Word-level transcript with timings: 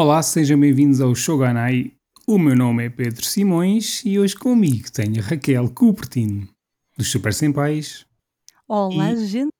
Olá, 0.00 0.22
sejam 0.22 0.58
bem-vindos 0.58 0.98
ao 1.02 1.14
Shoganai. 1.14 1.92
O 2.26 2.38
meu 2.38 2.56
nome 2.56 2.86
é 2.86 2.88
Pedro 2.88 3.22
Simões 3.22 4.02
e 4.02 4.18
hoje 4.18 4.34
comigo 4.34 4.90
tenho 4.90 5.20
a 5.20 5.22
Raquel 5.22 5.68
Cupertino, 5.68 6.48
dos 6.96 7.10
Super 7.10 7.34
Senpais. 7.34 8.06
Olá, 8.66 9.12
E- 9.12 9.26
gente. 9.26 9.50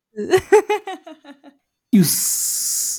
E 1.92 2.00
o, 2.00 2.04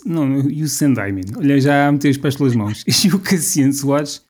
não, 0.06 0.48
e 0.52 0.62
o 0.62 0.68
Sendai, 0.68 1.12
man. 1.12 1.22
Olha, 1.36 1.60
já 1.60 1.88
a 1.88 1.92
meter 1.92 2.12
os 2.12 2.18
pés 2.20 2.36
pelas 2.36 2.54
mãos. 2.54 2.84
E 3.04 3.08
o 3.10 3.20
Cassiano 3.20 3.74
Soares, 3.74 4.24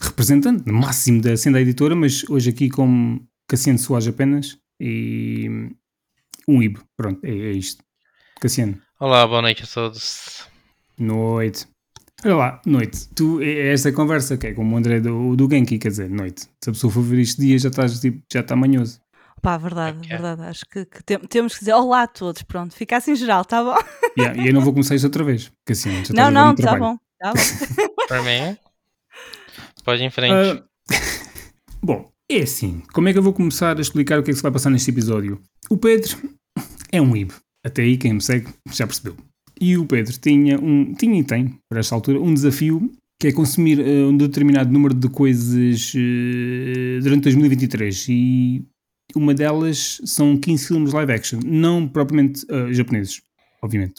representante 0.00 0.68
máximo 0.68 1.22
da 1.22 1.36
Sendai 1.36 1.62
Editora, 1.62 1.94
mas 1.94 2.28
hoje 2.28 2.50
aqui 2.50 2.68
como 2.68 3.24
Cassiano 3.46 3.78
Soares 3.78 4.08
apenas. 4.08 4.58
E 4.80 5.46
um 6.48 6.60
IB. 6.60 6.80
Pronto, 6.96 7.24
é, 7.24 7.30
é 7.30 7.52
isto. 7.52 7.84
Cassiano, 8.40 8.82
Olá, 8.98 9.24
boa 9.28 9.42
noite 9.42 9.62
a 9.62 9.66
todos. 9.68 10.44
noite. 10.98 11.70
Olha 12.24 12.36
lá, 12.36 12.60
noite. 12.64 13.08
Tu, 13.14 13.40
é 13.42 13.46
é 13.50 13.72
esta 13.72 13.92
conversa 13.92 14.36
que 14.36 14.46
é 14.48 14.52
como 14.54 14.74
o 14.74 14.78
André 14.78 15.00
do, 15.00 15.34
do 15.34 15.48
Genki, 15.50 15.78
quer 15.78 15.88
dizer, 15.88 16.08
noite. 16.08 16.42
Se 16.62 16.70
a 16.70 16.72
pessoa 16.72 16.92
for 16.92 17.02
ver 17.02 17.20
este 17.20 17.40
dia, 17.40 17.58
já 17.58 17.68
estás 17.68 17.98
tipo, 18.00 18.22
já 18.32 18.40
está 18.40 18.54
manhoso. 18.54 19.00
Pá, 19.40 19.56
verdade, 19.58 19.98
Ok. 19.98 20.08
verdade. 20.08 20.42
Acho 20.42 20.64
que, 20.66 20.84
que 20.84 21.02
tem- 21.02 21.18
temos 21.18 21.54
que 21.54 21.58
dizer 21.60 21.72
olá 21.72 22.02
a 22.02 22.06
todos. 22.06 22.42
Pronto, 22.42 22.74
fica 22.76 22.96
assim 22.96 23.12
em 23.12 23.16
geral, 23.16 23.44
tá 23.44 23.62
bom? 23.62 23.74
Yeah, 24.16 24.40
e 24.40 24.48
eu 24.48 24.52
não 24.54 24.60
vou 24.60 24.72
começar 24.74 24.94
isto 24.94 25.04
outra 25.06 25.24
vez. 25.24 25.50
Cassiano, 25.66 25.96
já 25.98 26.02
estás 26.12 26.18
Não, 26.18 26.30
não, 26.30 26.54
tá 26.54 26.62
trabalho. 26.62 26.82
bom, 26.84 26.98
tá 27.18 27.32
bom. 27.32 27.38
Por 28.08 28.22
mim, 28.22 28.56
pode 29.84 30.02
ir 30.02 30.04
em 30.06 30.10
frente. 30.10 30.32
Ah, 30.32 30.62
bom, 31.82 32.08
é 32.30 32.42
assim. 32.42 32.82
Como 32.92 33.08
é 33.08 33.12
que 33.12 33.18
eu 33.18 33.22
vou 33.22 33.32
começar 33.32 33.76
a 33.76 33.80
explicar 33.80 34.18
o 34.18 34.22
que 34.22 34.30
é 34.30 34.32
que 34.32 34.36
se 34.36 34.42
vai 34.42 34.52
passar 34.52 34.68
neste 34.70 34.90
episódio? 34.90 35.40
O 35.70 35.76
Pedro 35.78 36.16
é 36.92 37.00
um 37.00 37.16
IB. 37.16 37.32
Até 37.64 37.82
aí 37.82 37.96
quem 37.96 38.12
me 38.12 38.20
segue 38.20 38.48
já 38.70 38.86
percebeu. 38.86 39.16
E 39.60 39.76
o 39.76 39.86
Pedro 39.86 40.18
tinha, 40.18 40.58
um, 40.58 40.94
tinha 40.94 41.20
e 41.20 41.24
tem, 41.24 41.54
para 41.68 41.80
esta 41.80 41.94
altura, 41.94 42.20
um 42.20 42.34
desafio 42.34 42.90
que 43.20 43.28
é 43.28 43.32
consumir 43.32 43.78
eh, 43.78 44.04
um 44.04 44.16
determinado 44.16 44.72
número 44.72 44.94
de 44.94 45.08
coisas 45.08 45.92
eh, 45.94 46.98
durante 47.00 47.22
2023. 47.22 48.06
E 48.08 48.64
uma 49.14 49.34
delas 49.34 50.00
são 50.04 50.36
15 50.36 50.66
filmes 50.66 50.92
live 50.92 51.12
action. 51.12 51.40
Não 51.44 51.86
propriamente 51.86 52.44
eh, 52.48 52.72
japoneses, 52.72 53.22
obviamente. 53.62 53.94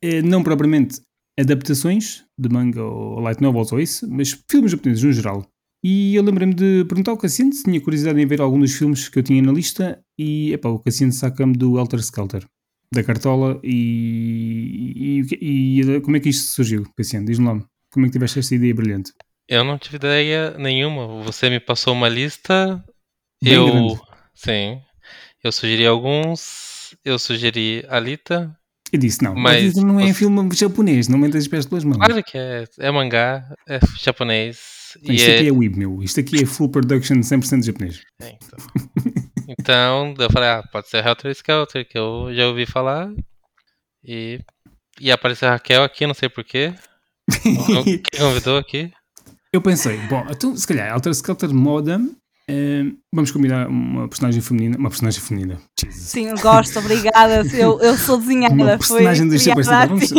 Eh, 0.00 0.22
não 0.22 0.42
propriamente 0.42 1.00
adaptações 1.38 2.24
de 2.38 2.48
manga 2.48 2.82
ou 2.82 3.20
light 3.20 3.40
novels 3.40 3.72
ou 3.72 3.80
isso, 3.80 4.08
mas 4.10 4.38
filmes 4.50 4.72
japoneses 4.72 5.04
no 5.04 5.12
geral. 5.12 5.46
E 5.84 6.14
eu 6.14 6.22
lembrei-me 6.22 6.54
de 6.54 6.84
perguntar 6.84 7.10
ao 7.10 7.16
Cassiano 7.16 7.52
se 7.52 7.64
tinha 7.64 7.80
curiosidade 7.80 8.20
em 8.20 8.26
ver 8.26 8.40
algum 8.40 8.58
dos 8.58 8.72
filmes 8.72 9.08
que 9.08 9.18
eu 9.18 9.22
tinha 9.22 9.42
na 9.42 9.52
lista 9.52 10.00
e 10.16 10.52
epá, 10.52 10.68
o 10.68 10.78
Cassiano 10.78 11.12
saca-me 11.12 11.54
do 11.54 11.76
Helter 11.76 11.98
Skelter, 11.98 12.46
da 12.92 13.02
Cartola 13.02 13.58
e, 13.62 15.24
e, 15.40 15.80
e 15.80 16.00
como 16.02 16.16
é 16.16 16.20
que 16.20 16.28
isto 16.28 16.50
surgiu, 16.50 16.84
Cassiano? 16.96 17.26
Diz-me 17.26 17.46
lá, 17.46 17.64
como 17.90 18.06
é 18.06 18.08
que 18.08 18.12
tiveste 18.12 18.38
esta 18.38 18.54
ideia 18.54 18.74
brilhante? 18.74 19.12
Eu 19.48 19.64
não 19.64 19.78
tive 19.78 19.96
ideia 19.96 20.56
nenhuma. 20.58 21.22
Você 21.24 21.50
me 21.50 21.58
passou 21.60 21.92
uma 21.94 22.08
lista. 22.08 22.82
Bem 23.42 23.54
eu. 23.54 23.66
grande. 23.66 24.00
Sim. 24.34 24.80
Eu 25.42 25.50
sugeri 25.52 25.86
alguns. 25.86 26.94
Eu 27.04 27.18
sugeri 27.18 27.84
Alita. 27.88 28.56
Eu 28.92 28.98
disse, 28.98 29.22
não, 29.22 29.34
Mas 29.34 29.74
não 29.76 29.98
é 29.98 30.06
você- 30.08 30.14
filme 30.14 30.54
japonês, 30.54 31.08
não 31.08 31.18
metas 31.18 31.42
os 31.44 31.48
pés 31.48 31.64
pelas 31.66 31.82
mãos. 31.82 31.96
Claro 31.96 32.22
que 32.22 32.36
é. 32.36 32.64
É 32.78 32.90
mangá. 32.90 33.42
É 33.66 33.80
japonês. 33.98 34.58
E 35.02 35.14
Isto 35.14 35.30
é. 35.30 35.36
aqui 35.38 35.48
é 35.48 35.52
Weeb, 35.52 35.76
meu. 35.78 36.02
Isto 36.02 36.20
aqui 36.20 36.42
é 36.42 36.46
full 36.46 36.68
production 36.68 37.16
100% 37.16 37.64
japonês. 37.64 38.02
é, 38.20 38.36
então. 38.36 38.58
então, 39.48 40.14
eu 40.18 40.30
falei, 40.30 40.48
ah, 40.50 40.62
pode 40.72 40.88
ser 40.88 41.04
Helter 41.06 41.30
Skelter, 41.32 41.88
que 41.88 41.98
eu 41.98 42.28
já 42.34 42.46
ouvi 42.48 42.66
falar. 42.66 43.10
E. 44.04 44.40
E 45.00 45.10
apareceu 45.10 45.48
a 45.48 45.52
Raquel 45.52 45.82
aqui, 45.84 46.06
não 46.06 46.14
sei 46.14 46.28
porquê. 46.28 46.74
Quem 47.42 48.02
convidou 48.18 48.58
aqui? 48.58 48.92
Eu 49.52 49.60
pensei, 49.62 49.96
bom, 50.08 50.24
então 50.30 50.54
se 50.56 50.66
calhar 50.66 50.88
Helter 50.92 51.12
Skelter 51.12 51.52
moda, 51.52 52.00
eh, 52.48 52.84
vamos 53.12 53.30
combinar 53.30 53.68
uma 53.68 54.08
personagem 54.08 54.40
feminina, 54.42 54.76
uma 54.76 54.90
personagem 54.90 55.20
feminina. 55.20 55.60
Jesus. 55.80 56.04
Sim, 56.04 56.28
eu 56.28 56.38
gosto, 56.38 56.78
obrigada. 56.78 57.42
Eu, 57.54 57.80
eu 57.80 57.96
sou 57.96 58.18
desenhada. 58.18 58.54
Uma 58.54 58.78
foi 58.78 59.02
personagem 59.04 59.28
criada 59.28 59.62
Sentai. 59.62 59.84
assim. 59.84 59.88
Vamos- 59.88 60.10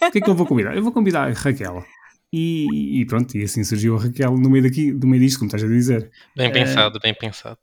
mas 0.00 0.08
O 0.08 0.12
que 0.12 0.18
é 0.18 0.20
que 0.22 0.30
eu 0.30 0.34
vou 0.34 0.46
convidar? 0.46 0.76
Eu 0.76 0.82
vou 0.82 0.92
convidar 0.92 1.28
a 1.28 1.32
Raquel. 1.32 1.84
E, 2.32 3.00
e 3.00 3.06
pronto, 3.06 3.36
e 3.36 3.44
assim 3.44 3.62
surgiu 3.64 3.96
a 3.96 4.02
Raquel 4.02 4.32
no 4.36 4.50
meio, 4.50 4.64
daqui, 4.64 4.92
no 4.92 5.06
meio 5.06 5.22
disto, 5.22 5.38
como 5.38 5.48
estás 5.48 5.62
a 5.62 5.68
dizer. 5.68 6.10
Bem 6.36 6.48
É. 6.48 6.50
pensado, 6.50 6.98
bem 7.00 7.14
pensado. 7.14 7.58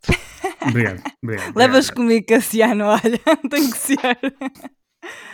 Obrigado. 0.68 1.02
obrigado 1.24 1.56
Levas 1.56 1.90
obrigado. 1.90 1.96
comigo, 1.96 2.26
Cassiano, 2.28 2.86
olha, 2.86 3.20
tem 3.50 3.70
que 3.70 3.78
ser. 3.78 3.98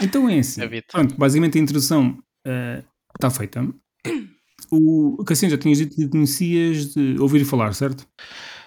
Então 0.01 0.29
é 0.29 0.39
assim. 0.39 0.61
Pronto, 0.91 1.15
basicamente 1.15 1.57
a 1.57 1.61
introdução 1.61 2.17
eh, 2.45 2.83
está 3.15 3.29
feita. 3.29 3.67
O 4.71 5.23
Cassiano 5.25 5.51
já 5.51 5.57
tinhas 5.57 5.77
dito 5.79 5.95
que 5.95 6.07
conhecias 6.07 6.93
de 6.93 7.15
ouvir 7.19 7.43
falar, 7.45 7.73
certo? 7.73 8.05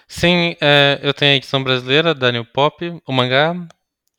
Sim, 0.07 0.55
eh, 0.61 0.99
eu 1.01 1.13
tenho 1.13 1.31
a 1.33 1.35
edição 1.35 1.63
brasileira 1.63 2.13
da 2.13 2.31
New 2.31 2.45
Pop, 2.45 2.85
o 3.07 3.13
mangá, 3.13 3.55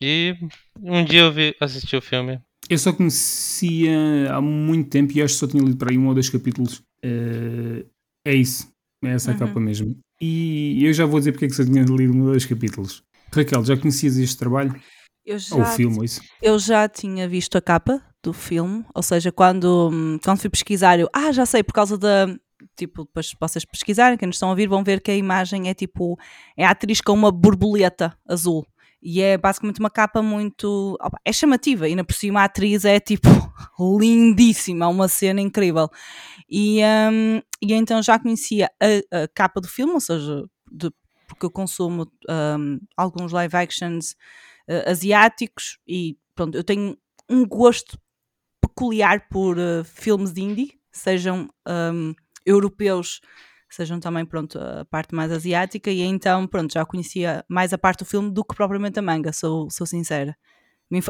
e 0.02 0.34
um 0.80 1.04
dia 1.04 1.20
eu 1.20 1.32
vi, 1.32 1.54
assisti 1.60 1.96
o 1.96 2.00
filme. 2.02 2.40
Eu 2.68 2.78
só 2.78 2.92
conhecia 2.92 4.32
há 4.32 4.40
muito 4.40 4.88
tempo 4.88 5.12
e 5.12 5.22
acho 5.22 5.34
que 5.34 5.40
só 5.40 5.46
tinha 5.46 5.62
lido 5.62 5.76
para 5.76 5.90
aí 5.90 5.98
um 5.98 6.06
ou 6.08 6.14
dois 6.14 6.30
capítulos. 6.30 6.82
Eh, 7.02 7.84
é 8.26 8.34
isso. 8.34 8.72
É 9.04 9.10
essa 9.10 9.30
a 9.30 9.34
Uhum. 9.34 9.40
capa 9.40 9.60
mesmo. 9.60 9.94
E 10.26 10.86
eu 10.86 10.92
já 10.92 11.04
vou 11.06 11.18
dizer 11.20 11.32
porque 11.32 11.44
é 11.46 11.48
que 11.48 11.54
só 11.54 11.64
tinha 11.64 11.82
lido 11.82 12.14
um 12.14 12.24
dois 12.24 12.44
capítulos. 12.44 13.02
Raquel, 13.32 13.64
já 13.64 13.76
conhecias 13.76 14.16
este 14.16 14.36
trabalho? 14.36 14.74
Eu 15.26 15.36
Ou 15.52 15.60
o 15.60 15.64
já, 15.64 15.70
filme, 15.72 15.96
ou 15.98 16.04
isso? 16.04 16.20
eu 16.42 16.58
já 16.58 16.88
tinha 16.88 17.28
visto 17.28 17.56
a 17.56 17.60
capa 17.60 18.00
do 18.22 18.32
filme, 18.32 18.84
ou 18.94 19.02
seja, 19.02 19.32
quando, 19.32 19.90
hum, 19.92 20.18
quando 20.22 20.38
fui 20.38 20.50
pesquisar, 20.50 20.98
eu, 20.98 21.08
ah, 21.12 21.32
já 21.32 21.44
sei, 21.46 21.62
por 21.62 21.72
causa 21.72 21.96
da. 21.98 22.26
Tipo, 22.76 23.04
depois 23.04 23.34
vocês 23.38 23.64
pesquisarem, 23.64 24.16
quem 24.16 24.26
nos 24.26 24.36
estão 24.36 24.48
a 24.48 24.52
ouvir, 24.52 24.68
vão 24.68 24.82
ver 24.82 25.00
que 25.00 25.10
a 25.10 25.16
imagem 25.16 25.68
é 25.68 25.74
tipo. 25.74 26.18
É 26.56 26.64
a 26.64 26.70
atriz 26.70 27.00
com 27.00 27.12
uma 27.12 27.30
borboleta 27.30 28.16
azul. 28.28 28.66
E 29.04 29.20
é 29.22 29.36
basicamente 29.38 29.80
uma 29.80 29.90
capa 29.90 30.22
muito. 30.22 30.96
opa, 31.00 31.18
é 31.26 31.32
chamativa, 31.32 31.86
e 31.86 31.90
ainda 31.92 32.04
por 32.04 32.14
cima 32.14 32.40
a 32.40 32.44
atriz 32.44 32.84
é 32.86 32.98
tipo 33.00 33.28
lindíssima, 34.00 34.88
uma 34.88 35.08
cena 35.08 35.40
incrível. 35.42 35.90
E, 36.50 36.80
hum, 37.12 37.40
e 37.62 37.72
então 37.74 38.02
já 38.02 38.18
conhecia 38.18 38.70
a, 38.80 39.24
a 39.24 39.28
capa 39.28 39.60
do 39.60 39.68
filme, 39.68 39.92
ou 39.94 40.00
seja, 40.00 40.44
de- 40.70 40.92
porque 41.28 41.46
eu 41.46 41.50
consumo 41.50 42.06
hum, 42.58 42.78
alguns 42.96 43.32
live 43.32 43.56
actions 43.56 44.14
eh, 44.68 44.90
asiáticos 44.90 45.78
e 45.88 46.16
pronto, 46.34 46.56
eu 46.56 46.64
tenho 46.64 46.96
um 47.30 47.46
gosto 47.46 47.98
peculiar 48.60 49.28
por 49.28 49.58
eh, 49.58 49.84
filmes 49.84 50.36
indie, 50.36 50.78
sejam 50.92 51.48
hum, 51.68 52.14
europeus, 52.46 53.20
sejam 53.74 54.00
também 54.00 54.24
pronto, 54.24 54.58
a 54.58 54.84
parte 54.84 55.14
mais 55.14 55.30
asiática, 55.32 55.90
e 55.90 56.02
então 56.02 56.46
pronto, 56.46 56.72
já 56.72 56.84
conhecia 56.84 57.44
mais 57.48 57.72
a 57.72 57.78
parte 57.78 58.00
do 58.00 58.04
filme 58.04 58.30
do 58.30 58.44
que 58.44 58.54
propriamente 58.54 58.98
a 58.98 59.02
manga, 59.02 59.32
sou, 59.32 59.70
sou 59.70 59.86
sincera. 59.86 60.36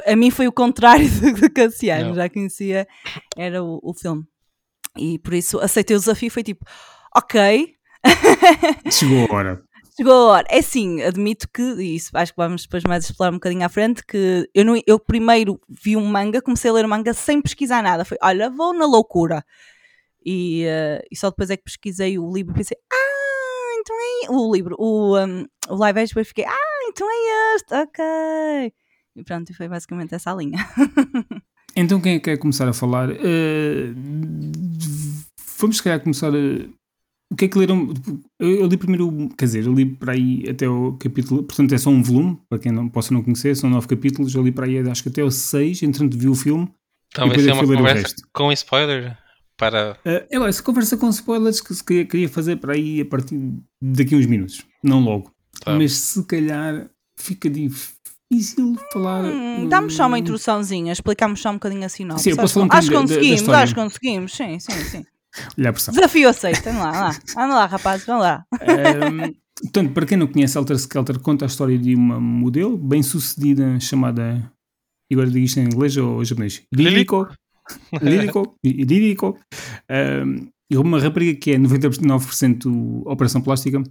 A 0.06 0.16
mim 0.16 0.30
foi, 0.30 0.48
o 0.48 0.52
contrário 0.52 1.08
do, 1.20 1.41
do 1.41 1.52
Cassiano, 1.52 2.08
Não. 2.08 2.14
já 2.14 2.28
conhecia, 2.28 2.86
era 3.36 3.62
o, 3.62 3.80
o 3.82 3.92
filme. 3.92 4.25
E 4.97 5.19
por 5.19 5.34
isso 5.34 5.58
aceitei 5.58 5.97
o 5.97 5.98
desafio, 5.98 6.30
foi 6.30 6.42
tipo, 6.42 6.64
ok, 7.14 7.75
Chegou 8.91 9.26
a 9.31 9.34
hora. 9.34 9.62
Chegou 9.96 10.12
a 10.12 10.32
hora. 10.32 10.46
É 10.50 10.62
sim, 10.62 11.02
admito 11.02 11.48
que, 11.52 11.62
e 11.62 11.96
isso 11.96 12.10
acho 12.14 12.32
que 12.32 12.36
vamos 12.36 12.62
depois 12.62 12.82
mais 12.84 13.04
explorar 13.04 13.31
um 13.31 13.34
bocadinho 13.34 13.64
à 13.64 13.69
frente, 13.69 14.04
que 14.04 14.48
eu, 14.54 14.64
não, 14.64 14.81
eu 14.86 14.98
primeiro 14.98 15.60
vi 15.69 15.96
um 15.96 16.06
manga, 16.06 16.42
comecei 16.42 16.70
a 16.70 16.75
ler 16.75 16.84
o 16.84 16.88
manga 16.88 17.14
sem 17.14 17.41
pesquisar 17.41 17.82
nada. 17.82 18.04
Foi, 18.04 18.19
olha, 18.22 18.50
vou 18.50 18.75
na 18.75 18.86
loucura. 18.86 19.44
E, 20.24 20.64
eh, 20.64 21.02
e 21.10 21.16
só 21.16 21.30
depois 21.30 21.50
é 21.50 21.56
que 21.56 21.64
pesquisei 21.64 22.18
o 22.18 22.32
livro 22.32 22.52
e 22.52 22.56
pensei, 22.56 22.76
ah, 22.92 23.76
então 23.80 23.96
é 23.96 24.30
o 24.30 24.52
livro, 24.54 24.74
o, 24.78 25.18
um, 25.18 25.44
o 25.69 25.75
live 25.76 26.00
action, 26.00 26.10
depois 26.14 26.28
fiquei, 26.28 26.44
ah, 26.46 26.88
então 26.88 27.06
é 27.10 27.54
este, 27.56 27.75
ok. 27.75 28.72
E 29.16 29.22
pronto, 29.25 29.50
e 29.50 29.54
foi 29.54 29.69
basicamente 29.69 30.14
essa 30.14 30.32
a 30.32 30.34
linha. 30.34 30.58
Então 31.76 32.00
quem 32.00 32.12
é 32.14 32.19
que 32.20 32.26
quer 32.26 32.37
começar 32.38 32.69
a 32.69 32.72
falar? 32.72 33.10
Eh, 33.10 33.93
vamos 35.58 35.76
se 35.78 35.82
calhar 35.82 36.00
começar 36.00 36.28
a... 36.28 36.38
O 37.32 37.37
que 37.37 37.46
é 37.46 37.49
que 37.49 37.58
leram? 37.58 37.93
Eu, 38.38 38.66
li 38.66 38.76
primeiro, 38.76 39.08
o- 39.08 39.28
quer 39.34 39.46
dizer, 39.46 39.66
eu 39.66 39.72
li 39.75 39.84
para 39.84 40.12
aí 40.12 40.44
até 40.49 40.69
o 40.69 40.93
capítulo, 40.93 41.43
portanto 41.43 41.75
é 41.75 41.78
só 41.78 41.90
um 41.90 42.00
volume, 42.00 42.38
para 42.49 42.60
quem 42.60 42.70
não 42.70 42.88
possa 42.88 43.12
não 43.12 43.22
conhecer, 43.25 43.56
são 43.56 43.69
nove 43.70 43.88
capítulos, 43.88 44.32
eu 44.34 44.43
li 44.44 44.52
para 44.52 44.66
aí 44.66 44.78
acho 44.88 45.02
que 45.02 45.08
até 45.08 45.25
o 45.25 45.31
seis, 45.32 45.82
entretanto 45.82 46.16
vi 46.16 46.28
o 46.28 46.34
filme. 46.37 46.70
Então 47.08 47.26
vai 47.28 47.38
ser 47.40 47.50
eu 47.50 47.54
uma 47.54 47.64
fui 47.64 47.70
ler 47.70 47.75
o 47.75 47.78
conversa 47.78 48.02
resto. 48.02 48.22
com 48.32 48.52
spoiler 48.52 49.19
para. 49.56 49.96
Uh, 50.04 50.62
conversa 50.62 50.96
com 50.96 51.08
spoilers 51.10 51.60
que 51.60 51.74
se 51.74 51.84
queria, 51.84 52.04
queria 52.04 52.28
fazer 52.28 52.56
para 52.56 52.74
aí 52.74 53.00
a 53.00 53.04
partir 53.06 53.38
daqui 53.80 54.14
a 54.14 54.18
uns 54.18 54.26
minutos, 54.26 54.64
não 54.82 55.00
logo. 55.00 55.30
Tá. 55.60 55.74
Mas 55.76 55.92
se 55.92 56.24
calhar 56.24 56.88
fica 57.16 57.48
difícil 57.48 58.76
falar. 58.92 59.24
Hum, 59.24 59.68
Dá-me 59.68 59.90
só 59.90 60.06
uma 60.06 60.18
introdução,zinha, 60.18 60.92
explicamos 60.92 61.40
só 61.40 61.50
um 61.50 61.54
bocadinho 61.54 61.84
a 61.84 61.88
sinopse. 61.88 62.24
Sim, 62.24 62.30
eu 62.30 62.36
posso 62.36 62.58
acho, 62.60 62.68
falar 62.68 62.74
um 62.74 62.78
acho 62.78 62.88
que 62.88 62.94
bocadinho 62.94 63.46
da- 63.46 63.52
da 63.52 63.58
conseguimos, 63.60 63.62
acho 63.62 63.74
que 63.74 63.80
conseguimos, 63.80 64.32
sim, 64.34 64.58
sim, 64.58 64.84
sim. 64.90 65.04
Olha 65.58 65.70
a 65.70 65.72
pressão. 65.72 65.94
Desafio 65.94 66.28
aceito, 66.28 66.66
anda 66.68 66.78
lá, 66.78 66.90
lá. 66.90 67.18
Anda 67.36 67.54
lá, 67.54 67.66
rapaz, 67.66 68.04
vamos 68.04 68.22
lá. 68.22 68.44
Um, 68.52 69.34
portanto, 69.62 69.92
para 69.92 70.06
quem 70.06 70.16
não 70.16 70.26
conhece, 70.28 70.56
Helter 70.58 70.76
Skelter 70.76 71.18
conta 71.20 71.44
a 71.44 71.48
história 71.48 71.76
de 71.78 71.94
uma 71.94 72.20
modelo 72.20 72.76
bem 72.78 73.02
sucedida 73.02 73.78
chamada. 73.80 74.50
e 75.10 75.14
Agora 75.14 75.28
digo 75.30 75.44
isto 75.44 75.58
em 75.58 75.64
inglês 75.64 75.96
ou 75.96 76.24
japonês? 76.24 76.62
Ririko. 76.74 77.28
lírico, 78.02 78.56
lírico. 78.62 79.38
Um, 79.90 80.49
e 80.70 80.76
uma 80.76 80.99
rapariga 80.99 81.38
que 81.38 81.52
é 81.52 81.58
99% 81.58 83.02
operação 83.05 83.40
plástica 83.40 83.82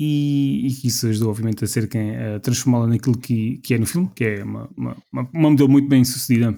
e, 0.00 0.66
e 0.66 0.74
que 0.74 0.88
isso 0.88 1.06
ajudou 1.06 1.30
obviamente 1.30 1.62
a 1.64 1.66
ser 1.66 1.88
quem 1.88 2.16
a 2.16 2.40
transformá-la 2.40 2.86
naquilo 2.86 3.16
que, 3.16 3.58
que 3.58 3.74
é 3.74 3.78
no 3.78 3.86
filme, 3.86 4.10
que 4.14 4.24
é 4.24 4.44
uma, 4.44 4.68
uma, 4.76 4.96
uma, 5.12 5.50
modelo 5.50 5.68
muito 5.68 5.88
bem 5.88 6.04
sucedida. 6.04 6.56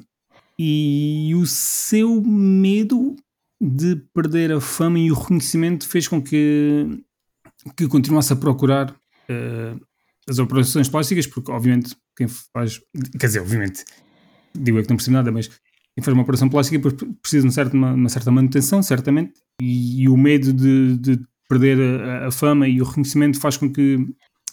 E 0.59 1.33
o 1.35 1.45
seu 1.47 2.23
medo 2.23 3.15
de 3.61 3.97
perder 4.15 4.53
a 4.53 4.61
fama 4.61 4.99
e 4.99 5.11
o 5.11 5.15
reconhecimento 5.15 5.87
fez 5.87 6.09
com 6.09 6.23
que, 6.23 6.87
que 7.77 7.87
continuasse 7.89 8.33
a 8.33 8.37
procurar 8.37 8.91
uh, 8.91 9.81
as 10.29 10.39
operações 10.39 10.89
plásticas, 10.89 11.27
porque 11.27 11.51
obviamente 11.51 11.95
quem 12.17 12.27
faz, 12.29 12.81
quer 13.19 13.27
dizer, 13.27 13.41
obviamente, 13.41 13.85
digo 14.55 14.79
é 14.79 14.83
que 14.83 14.89
não 14.89 14.97
percebo 14.97 15.17
nada, 15.17 15.31
mas 15.31 15.51
quem 15.97 16.05
faz 16.05 16.13
uma 16.13 16.23
operação 16.23 16.47
plástica 16.51 16.79
precisa 17.23 17.41
de 17.41 17.47
uma 17.47 17.53
certa, 17.53 17.75
uma, 17.75 18.09
certa 18.11 18.31
manutenção, 18.31 18.83
certamente, 18.83 19.33
e, 19.63 20.03
e 20.03 20.09
o 20.11 20.17
medo 20.17 20.53
de, 20.53 20.99
de 20.99 21.19
perder 21.49 21.81
a, 21.81 22.27
a, 22.27 22.31
fama 22.31 22.69
e 22.69 22.83
o 22.83 22.85
reconhecimento 22.85 23.41
faz 23.41 23.57
com 23.57 23.73
que 23.73 24.07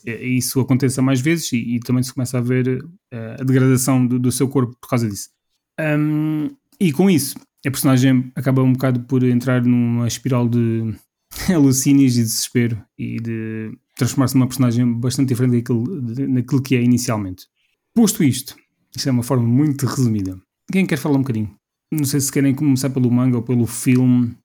eh, 0.06 0.26
isso 0.26 0.62
aconteça 0.62 1.02
mais 1.02 1.20
vezes 1.20 1.52
e, 1.52 1.76
e 1.76 1.80
também 1.82 2.02
se 2.02 2.14
começa 2.14 2.38
a 2.38 2.42
ver 2.42 2.82
uh, 2.86 3.42
a 3.42 3.44
degradação 3.44 4.08
do, 4.08 4.18
do, 4.18 4.32
seu 4.32 4.48
corpo 4.48 4.74
por 4.80 4.88
causa 4.88 5.10
disso. 5.10 5.32
Um, 5.78 6.50
e 6.80 6.94
com 6.94 7.10
isso, 7.10 7.36
a 7.66 7.70
personagem 7.70 8.32
acaba 8.36 8.64
um 8.64 8.72
bocado 8.72 9.02
por 9.02 9.22
entrar 9.22 9.62
numa 9.66 10.08
espiral 10.08 10.48
de 10.48 10.96
alucínios 11.54 12.18
e 12.18 12.22
desespero 12.22 12.82
e 12.98 13.20
de 13.20 13.78
transformar-se 13.98 14.36
numa 14.36 14.48
personagem 14.48 14.94
bastante 14.94 15.28
diferente 15.28 15.58
daquilo, 15.58 16.02
de, 16.02 16.26
daquilo 16.26 16.62
que 16.62 16.78
é 16.78 16.82
inicialmente. 16.82 17.48
Posto 17.94 18.24
isto, 18.24 18.56
isto 18.96 19.10
é 19.10 19.12
uma 19.12 19.24
forma 19.24 19.46
muito 19.46 19.86
resumida. 19.86 20.42
Quem 20.72 20.86
quer 20.86 20.98
falar 20.98 21.16
um 21.16 21.22
bocadinho? 21.22 21.56
Não 21.92 22.06
sei 22.06 22.20
se 22.20 22.32
querem 22.32 22.56
começar 22.56 22.90
pelo 22.90 23.12
manga 23.12 23.38
ou 23.38 23.44
pelo 23.44 23.68
filme. 23.68 24.36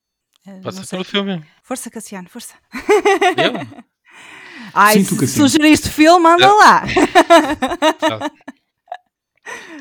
Pode 0.62 0.76
ser 0.76 0.86
pelo 0.86 1.04
filme. 1.04 1.44
Força, 1.62 1.90
Cassiano, 1.90 2.28
força. 2.28 2.54
Eu? 3.36 3.84
Ai, 4.74 5.02
Sim, 5.02 5.26
se 5.26 5.26
sugeriste 5.28 5.88
filme, 5.88 6.26
anda 6.26 6.44
Eu... 6.44 6.56
lá. 6.56 6.82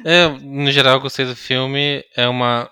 É, 0.06 0.30
no 0.30 0.72
geral, 0.72 0.96
eu 0.96 1.02
gostei 1.02 1.26
do 1.26 1.36
filme. 1.36 2.02
É 2.16 2.28
uma 2.28 2.72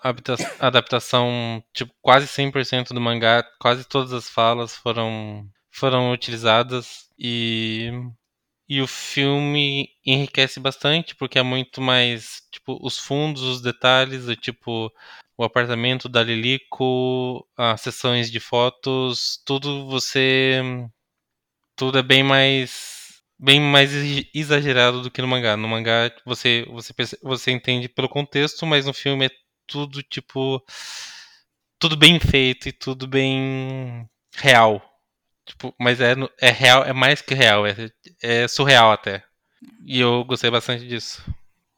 adaptação, 0.60 1.62
tipo, 1.74 1.92
quase 2.02 2.28
100% 2.28 2.94
do 2.94 3.02
mangá. 3.02 3.44
Quase 3.60 3.84
todas 3.84 4.14
as 4.14 4.30
falas 4.30 4.76
foram, 4.76 5.46
foram 5.72 6.14
utilizadas. 6.14 7.06
E, 7.20 7.92
e 8.68 8.82
o 8.82 8.88
filme 8.88 9.90
enriquece 10.06 10.60
bastante, 10.60 11.16
porque 11.16 11.40
é 11.40 11.44
muito 11.44 11.82
mais, 11.82 12.42
tipo, 12.52 12.78
os 12.82 12.98
fundos, 12.98 13.42
os 13.44 13.62
detalhes, 13.62 14.26
do 14.26 14.36
tipo, 14.36 14.92
o 15.38 15.44
apartamento 15.44 16.10
da 16.10 16.24
Lilico, 16.24 17.48
as 17.58 17.82
sessões 17.82 18.32
de 18.32 18.40
fotos, 18.40 19.42
tudo 19.46 19.88
você... 19.88 20.62
Tudo 21.76 21.98
é 22.00 22.04
bem 22.04 22.24
mais 22.24 23.22
bem 23.38 23.60
mais 23.60 23.92
exagerado 24.34 25.02
do 25.02 25.12
que 25.12 25.22
no 25.22 25.28
mangá. 25.28 25.58
No 25.58 25.68
mangá 25.68 26.12
você 26.26 26.66
você 26.70 26.94
você 27.22 27.52
entende 27.52 27.90
pelo 27.90 28.08
contexto, 28.10 28.66
mas 28.66 28.86
no 28.86 28.94
filme 28.94 29.26
é 29.26 29.30
tudo 29.68 30.02
tipo 30.04 30.64
tudo 31.80 31.96
bem 31.98 32.20
feito 32.20 32.70
e 32.70 32.72
tudo 32.72 33.08
bem 33.08 34.08
real. 34.36 34.82
Tipo, 35.46 35.74
mas 35.80 36.02
é 36.02 36.16
é 36.42 36.50
real, 36.50 36.84
é 36.84 36.94
mais 36.94 37.22
que 37.22 37.34
real, 37.34 37.66
é, 37.66 37.76
é 38.22 38.48
surreal 38.48 38.92
até. 38.92 39.24
E 39.86 40.00
eu 40.00 40.24
gostei 40.26 40.50
bastante 40.50 40.88
disso. 40.88 41.24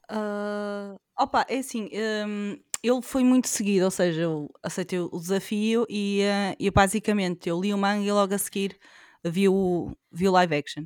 Uh, 0.09 0.97
opa, 1.19 1.45
é 1.49 1.57
assim, 1.57 1.89
um, 2.25 2.57
ele 2.81 3.01
foi 3.01 3.23
muito 3.23 3.47
seguido, 3.47 3.85
ou 3.85 3.91
seja, 3.91 4.21
eu 4.21 4.49
aceitei 4.63 4.99
o 4.99 5.19
desafio 5.19 5.85
e, 5.89 6.21
uh, 6.23 6.55
e 6.57 6.71
basicamente 6.71 7.49
eu 7.49 7.59
li 7.59 7.73
o 7.73 7.77
manga 7.77 8.05
e 8.05 8.11
logo 8.11 8.33
a 8.33 8.37
seguir 8.37 8.77
vi 9.25 9.49
o, 9.49 9.93
vi 10.11 10.29
o 10.29 10.31
live 10.31 10.55
action 10.55 10.85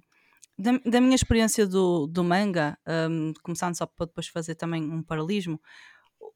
da, 0.62 0.72
da 0.86 1.02
minha 1.02 1.16
experiência 1.16 1.66
do, 1.66 2.08
do 2.08 2.24
manga, 2.24 2.78
um, 3.10 3.34
começando 3.44 3.76
só 3.76 3.86
para 3.86 4.06
depois 4.06 4.28
fazer 4.28 4.56
também 4.56 4.84
um 4.84 5.02
paralelismo, 5.02 5.60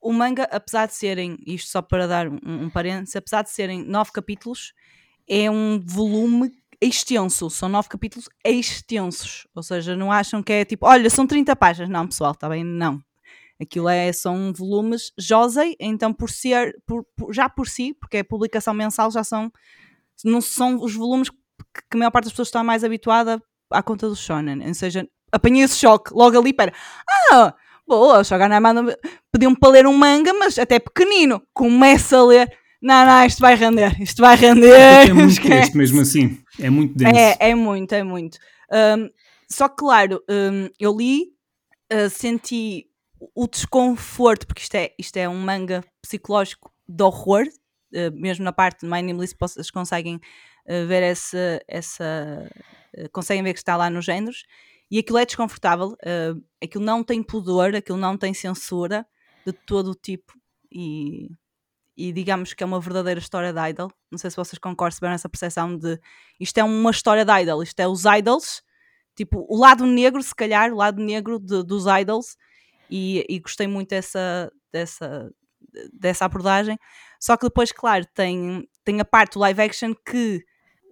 o 0.02 0.12
manga, 0.12 0.44
apesar 0.52 0.88
de 0.88 0.96
serem, 0.96 1.38
isto 1.46 1.70
só 1.70 1.82
para 1.82 2.08
dar 2.08 2.28
um, 2.28 2.40
um 2.44 2.70
parênteses, 2.70 3.16
apesar 3.16 3.44
de 3.44 3.52
serem 3.52 3.84
nove 3.84 4.12
capítulos, 4.12 4.74
é 5.28 5.50
um 5.50 5.80
volume 5.80 6.52
extenso, 6.82 7.50
são 7.50 7.70
nove 7.70 7.90
capítulos 7.90 8.28
extensos, 8.44 9.48
ou 9.56 9.64
seja, 9.64 9.96
não 9.96 10.12
acham 10.12 10.44
que 10.44 10.52
é 10.54 10.66
tipo, 10.66 10.86
olha, 10.86 11.10
são 11.10 11.26
30 11.26 11.56
páginas, 11.56 11.90
não 11.90 12.08
pessoal, 12.08 12.32
está 12.32 12.50
bem, 12.50 12.64
não. 12.64 13.02
Aquilo 13.60 13.88
é, 13.88 14.12
são 14.12 14.52
volumes 14.54 15.14
Josei, 15.18 15.76
então 15.80 16.14
por 16.14 16.30
ser, 16.30 16.76
por, 16.86 17.06
por, 17.16 17.34
já 17.34 17.48
por 17.48 17.68
si, 17.68 17.94
porque 17.94 18.18
é 18.18 18.24
publicação 18.24 18.74
mensal, 18.74 19.10
já 19.10 19.24
são, 19.24 19.52
não 20.26 20.42
são 20.42 20.76
os 20.82 20.94
volumes 20.94 21.30
que, 21.30 21.38
que 21.90 21.96
a 21.96 21.98
maior 21.98 22.12
parte 22.12 22.26
das 22.26 22.34
pessoas 22.34 22.50
está 22.50 22.64
mais 22.64 22.84
habituada 22.84 23.42
à 23.72 23.82
conta 23.82 24.10
do 24.10 24.16
shonen. 24.16 24.68
Ou 24.68 24.74
seja, 24.74 25.08
apanhei 25.32 25.64
esse 25.64 25.78
choque 25.78 26.14
logo 26.14 26.38
ali, 26.38 26.52
para 26.52 26.74
ah, 27.32 27.54
boa, 27.88 28.20
o 28.20 28.24
Shogun 28.24 28.60
manda 28.60 28.98
pediu-me 29.32 29.58
para 29.58 29.70
ler 29.70 29.88
um 29.88 29.94
manga, 29.94 30.34
mas 30.34 30.58
até 30.58 30.80
pequenino. 30.80 31.42
Começa 31.54 32.18
a 32.18 32.26
ler. 32.26 32.58
Não, 32.86 33.04
não, 33.04 33.26
isto 33.26 33.40
vai 33.40 33.56
render, 33.56 34.00
isto 34.00 34.22
vai 34.22 34.36
render. 34.36 34.72
É, 34.72 35.06
é 35.10 35.14
muito 35.14 35.42
texto 35.42 35.76
mesmo 35.76 36.02
assim, 36.02 36.38
é 36.60 36.70
muito 36.70 36.96
denso. 36.96 37.18
É, 37.18 37.36
é 37.40 37.56
muito, 37.56 37.92
é 37.94 38.04
muito. 38.04 38.38
Um, 38.72 39.10
só 39.50 39.68
que, 39.68 39.78
claro, 39.78 40.24
um, 40.30 40.70
eu 40.80 40.96
li, 40.96 41.34
uh, 41.92 42.08
senti 42.12 42.86
o 43.34 43.48
desconforto, 43.48 44.46
porque 44.46 44.62
isto 44.62 44.76
é, 44.76 44.94
isto 45.00 45.18
é 45.18 45.28
um 45.28 45.40
manga 45.40 45.84
psicológico 46.00 46.72
de 46.88 47.02
horror, 47.02 47.48
uh, 47.48 48.12
mesmo 48.14 48.46
na 48.46 48.54
parte 48.54 48.86
do 48.86 48.92
My 48.92 49.02
Name 49.02 49.20
List 49.20 49.36
vocês 49.40 49.72
conseguem 49.72 50.18
uh, 50.18 50.86
ver 50.86 51.02
essa, 51.02 51.60
essa 51.68 52.48
conseguem 53.12 53.42
ver 53.42 53.54
que 53.54 53.60
está 53.60 53.76
lá 53.76 53.90
nos 53.90 54.06
géneros, 54.06 54.44
e 54.92 55.00
aquilo 55.00 55.18
é 55.18 55.26
desconfortável, 55.26 55.98
aquilo 56.64 56.86
não 56.86 57.04
tem 57.04 57.24
pudor, 57.24 57.76
aquilo 57.76 57.98
não 57.98 58.16
tem 58.16 58.32
censura 58.32 59.08
de 59.44 59.52
todo 59.52 59.90
o 59.90 59.96
tipo, 59.96 60.34
e, 60.72 61.32
e 61.98 62.12
digamos 62.12 62.54
que 62.54 62.64
é 62.64 62.66
uma 62.66 62.80
verdadeira 62.80 63.20
história 63.20 63.54
de 63.54 63.70
idol. 63.70 63.92
Não 64.12 64.18
sei 64.18 64.30
se 64.30 64.36
vocês 64.36 64.60
concordam, 64.60 64.98
se 64.98 65.02
nessa 65.02 65.30
percepção 65.30 65.78
de 65.78 66.00
isto 66.40 66.58
é 66.58 66.64
uma 66.64 66.92
história 66.92 67.24
de 67.24 67.42
idol, 67.42 67.64
isto 67.64 67.80
é 67.80 67.88
os 67.88 68.04
idols, 68.06 68.62
tipo 69.16 69.46
o 69.50 69.58
lado 69.58 69.86
negro, 69.86 70.22
se 70.22 70.36
calhar, 70.36 70.72
o 70.72 70.78
lado 70.78 71.02
negro 71.02 71.40
de, 71.40 71.64
dos 71.64 71.86
idols, 71.86 72.38
e, 72.90 73.26
e 73.30 73.40
gostei 73.40 73.68
muito 73.68 73.90
dessa, 73.90 74.52
dessa, 74.72 75.32
dessa 75.94 76.26
abordagem. 76.26 76.78
Só 77.20 77.38
que 77.38 77.46
depois, 77.46 77.72
claro, 77.72 78.06
tem, 78.14 78.68
tem 78.84 79.00
a 79.00 79.06
parte 79.06 79.34
do 79.34 79.40
live 79.40 79.62
action 79.62 79.94
que 79.94 80.44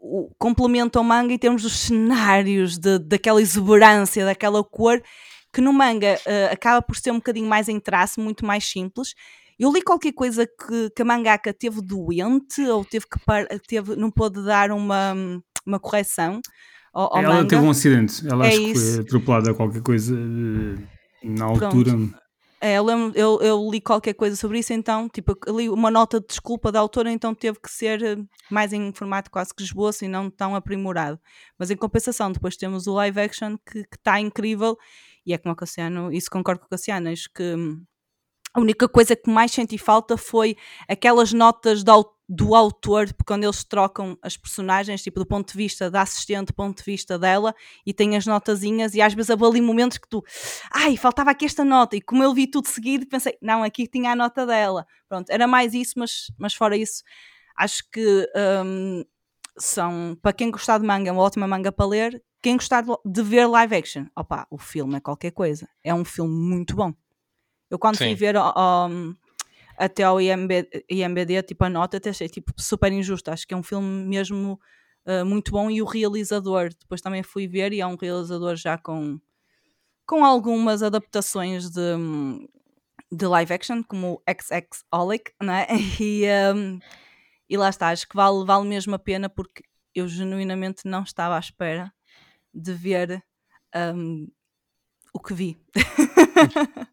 o, 0.02 0.34
complementa 0.38 1.00
o 1.00 1.04
manga 1.04 1.34
em 1.34 1.38
termos 1.38 1.62
dos 1.62 1.74
cenários, 1.74 2.78
de, 2.78 3.00
daquela 3.00 3.42
exuberância, 3.42 4.26
daquela 4.26 4.64
cor, 4.64 5.02
que 5.52 5.62
no 5.62 5.72
manga 5.72 6.20
uh, 6.26 6.54
acaba 6.54 6.82
por 6.82 6.98
ser 6.98 7.12
um 7.12 7.18
bocadinho 7.18 7.48
mais 7.48 7.70
em 7.70 7.80
traço, 7.80 8.20
muito 8.20 8.46
mais 8.46 8.66
simples. 8.66 9.14
Eu 9.64 9.72
li 9.72 9.82
qualquer 9.82 10.12
coisa 10.12 10.46
que, 10.46 10.90
que 10.90 11.02
a 11.02 11.06
mangaka 11.06 11.54
teve 11.54 11.82
doente 11.82 12.62
ou 12.68 12.84
teve 12.84 13.06
que 13.08 13.18
par, 13.26 13.48
teve, 13.66 13.96
não 13.96 14.12
pôde 14.12 14.44
dar 14.44 14.72
uma, 14.72 15.16
uma 15.66 15.80
correção 15.80 16.42
ao, 16.94 17.16
ao 17.16 17.24
Ela 17.24 17.36
manga. 17.36 17.48
teve 17.48 17.62
um 17.62 17.70
acidente, 17.70 18.28
ela 18.28 18.46
é 18.46 18.50
acho 18.50 18.62
isso. 18.62 18.74
que 18.74 18.92
foi 18.96 19.04
atropelada 19.06 19.52
a 19.52 19.54
qualquer 19.54 19.82
coisa 19.82 20.16
uh, 20.16 20.88
na 21.24 21.46
altura. 21.46 21.94
É, 22.60 22.78
eu, 22.78 22.84
lembro, 22.84 23.18
eu, 23.18 23.40
eu, 23.42 23.70
li 23.72 23.80
qualquer 23.80 24.14
coisa 24.16 24.36
sobre 24.36 24.60
isso, 24.60 24.74
então, 24.74 25.08
tipo, 25.08 25.34
li 25.58 25.70
uma 25.70 25.90
nota 25.90 26.20
de 26.20 26.28
desculpa 26.28 26.70
da 26.70 26.82
autora, 26.82 27.10
então 27.10 27.34
teve 27.34 27.58
que 27.62 27.72
ser 27.72 28.04
eh, 28.04 28.18
mais 28.52 28.74
em 28.74 28.92
formato 28.92 29.32
quase 29.32 29.54
que 29.56 29.64
esboço 29.64 30.04
e 30.04 30.10
não 30.10 30.30
tão 30.30 30.56
aprimorado. 30.56 31.18
Mas 31.58 31.72
em 31.72 31.78
compensação, 31.78 32.32
depois 32.34 32.58
temos 32.58 32.86
o 32.86 32.94
live 32.96 33.20
action 33.20 33.58
que 33.66 33.80
está 33.80 34.20
incrível, 34.20 34.78
e 35.26 35.34
é 35.34 35.38
como 35.38 35.54
o 35.54 35.56
Cassiano, 35.58 36.12
isso 36.12 36.30
concordo 36.30 36.62
com 36.62 36.68
o 36.68 36.70
Cassiano, 36.70 37.10
acho 37.10 37.30
que 37.34 37.44
hum, 37.56 37.82
a 38.54 38.60
única 38.60 38.88
coisa 38.88 39.16
que 39.16 39.30
mais 39.30 39.52
senti 39.52 39.78
falta 39.78 40.16
foi 40.16 40.56
aquelas 40.88 41.34
notas 41.34 41.84
do, 41.84 42.14
do 42.30 42.54
autor, 42.54 43.08
quando 43.26 43.44
eles 43.44 43.64
trocam 43.64 44.18
as 44.22 44.38
personagens, 44.38 45.02
tipo 45.02 45.20
do 45.20 45.26
ponto 45.26 45.52
de 45.52 45.58
vista 45.58 45.90
da 45.90 46.02
assistente, 46.02 46.48
do 46.48 46.54
ponto 46.54 46.78
de 46.78 46.84
vista 46.84 47.18
dela, 47.18 47.56
e 47.86 47.94
tem 47.94 48.16
as 48.16 48.26
notazinhas, 48.28 48.94
e 48.94 49.02
às 49.02 49.14
vezes 49.14 49.32
há 49.32 49.34
ali 49.34 49.60
momentos 49.60 49.98
que 49.98 50.08
tu, 50.08 50.24
ai, 50.72 50.96
faltava 50.96 51.32
aqui 51.32 51.46
esta 51.46 51.66
nota, 51.66 51.96
e 51.96 52.02
como 52.02 52.24
eu 52.24 52.34
vi 52.34 52.46
tudo 52.46 52.68
seguido, 52.68 53.08
pensei, 53.08 53.36
não, 53.42 53.64
aqui 53.64 53.88
tinha 53.88 54.12
a 54.12 54.16
nota 54.16 54.46
dela. 54.46 54.86
Pronto, 55.10 55.30
era 55.30 55.48
mais 55.48 55.74
isso, 55.74 55.94
mas, 55.98 56.32
mas 56.38 56.54
fora 56.54 56.78
isso, 56.78 57.04
acho 57.58 57.84
que 57.92 58.30
um, 58.66 59.04
são, 59.58 60.18
para 60.22 60.34
quem 60.34 60.52
gostar 60.52 60.78
de 60.78 60.86
manga, 60.86 61.10
é 61.10 61.12
uma 61.12 61.22
ótima 61.22 61.48
manga 61.48 61.72
para 61.72 61.86
ler. 61.86 62.24
Quem 62.42 62.58
gostar 62.58 62.84
de 63.06 63.24
ver 63.24 63.48
live 63.48 63.76
action, 63.76 64.06
opa, 64.16 64.46
o 64.52 64.58
filme 64.58 64.96
é 64.98 65.00
qualquer 65.00 65.32
coisa. 65.32 65.68
É 65.84 65.94
um 65.94 66.04
filme 66.04 66.34
muito 66.34 66.76
bom. 66.76 66.94
Eu 67.74 67.80
quando 67.80 67.98
Sim. 67.98 68.06
fui 68.06 68.16
ver 68.16 68.36
um, 68.38 69.16
até 69.76 70.04
ao 70.04 70.22
IMB, 70.22 70.70
IMBD, 70.88 71.42
tipo, 71.42 71.66
a 71.66 71.70
nota 71.70 71.98
até 71.98 72.12
achei 72.12 72.30
tipo, 72.30 72.54
super 72.56 72.92
injusto. 72.92 73.32
Acho 73.32 73.48
que 73.48 73.54
é 73.56 73.58
um 73.58 73.64
filme 73.64 74.06
mesmo 74.06 74.60
uh, 75.08 75.26
muito 75.26 75.52
bom 75.52 75.72
e 75.72 75.82
o 75.82 75.86
realizador, 75.86 76.70
depois 76.70 77.02
também 77.02 77.24
fui 77.24 77.48
ver 77.48 77.74
e 77.74 77.82
é 77.82 77.88
um 77.88 77.96
realizador 77.96 78.56
já 78.56 78.78
com, 78.78 79.20
com 80.06 80.24
algumas 80.24 80.84
adaptações 80.84 81.72
de, 81.72 81.98
de 83.12 83.26
live 83.26 83.52
action, 83.52 83.82
como 83.82 84.14
o 84.14 84.22
XX 84.32 84.84
Holic, 84.94 85.32
não 85.42 85.54
é? 85.56 85.68
E, 86.00 86.28
um, 86.54 86.80
e 87.50 87.58
lá 87.58 87.70
está, 87.70 87.90
acho 87.90 88.08
que 88.08 88.16
vale, 88.16 88.46
vale 88.46 88.68
mesmo 88.68 88.94
a 88.94 89.00
pena 89.00 89.30
porque 89.30 89.64
eu 89.96 90.08
genuinamente 90.08 90.84
não 90.86 91.02
estava 91.02 91.38
à 91.38 91.40
espera 91.40 91.92
de 92.54 92.72
ver 92.72 93.24
um, 93.96 94.28
o 95.14 95.20
que 95.20 95.34
vi. 95.34 95.58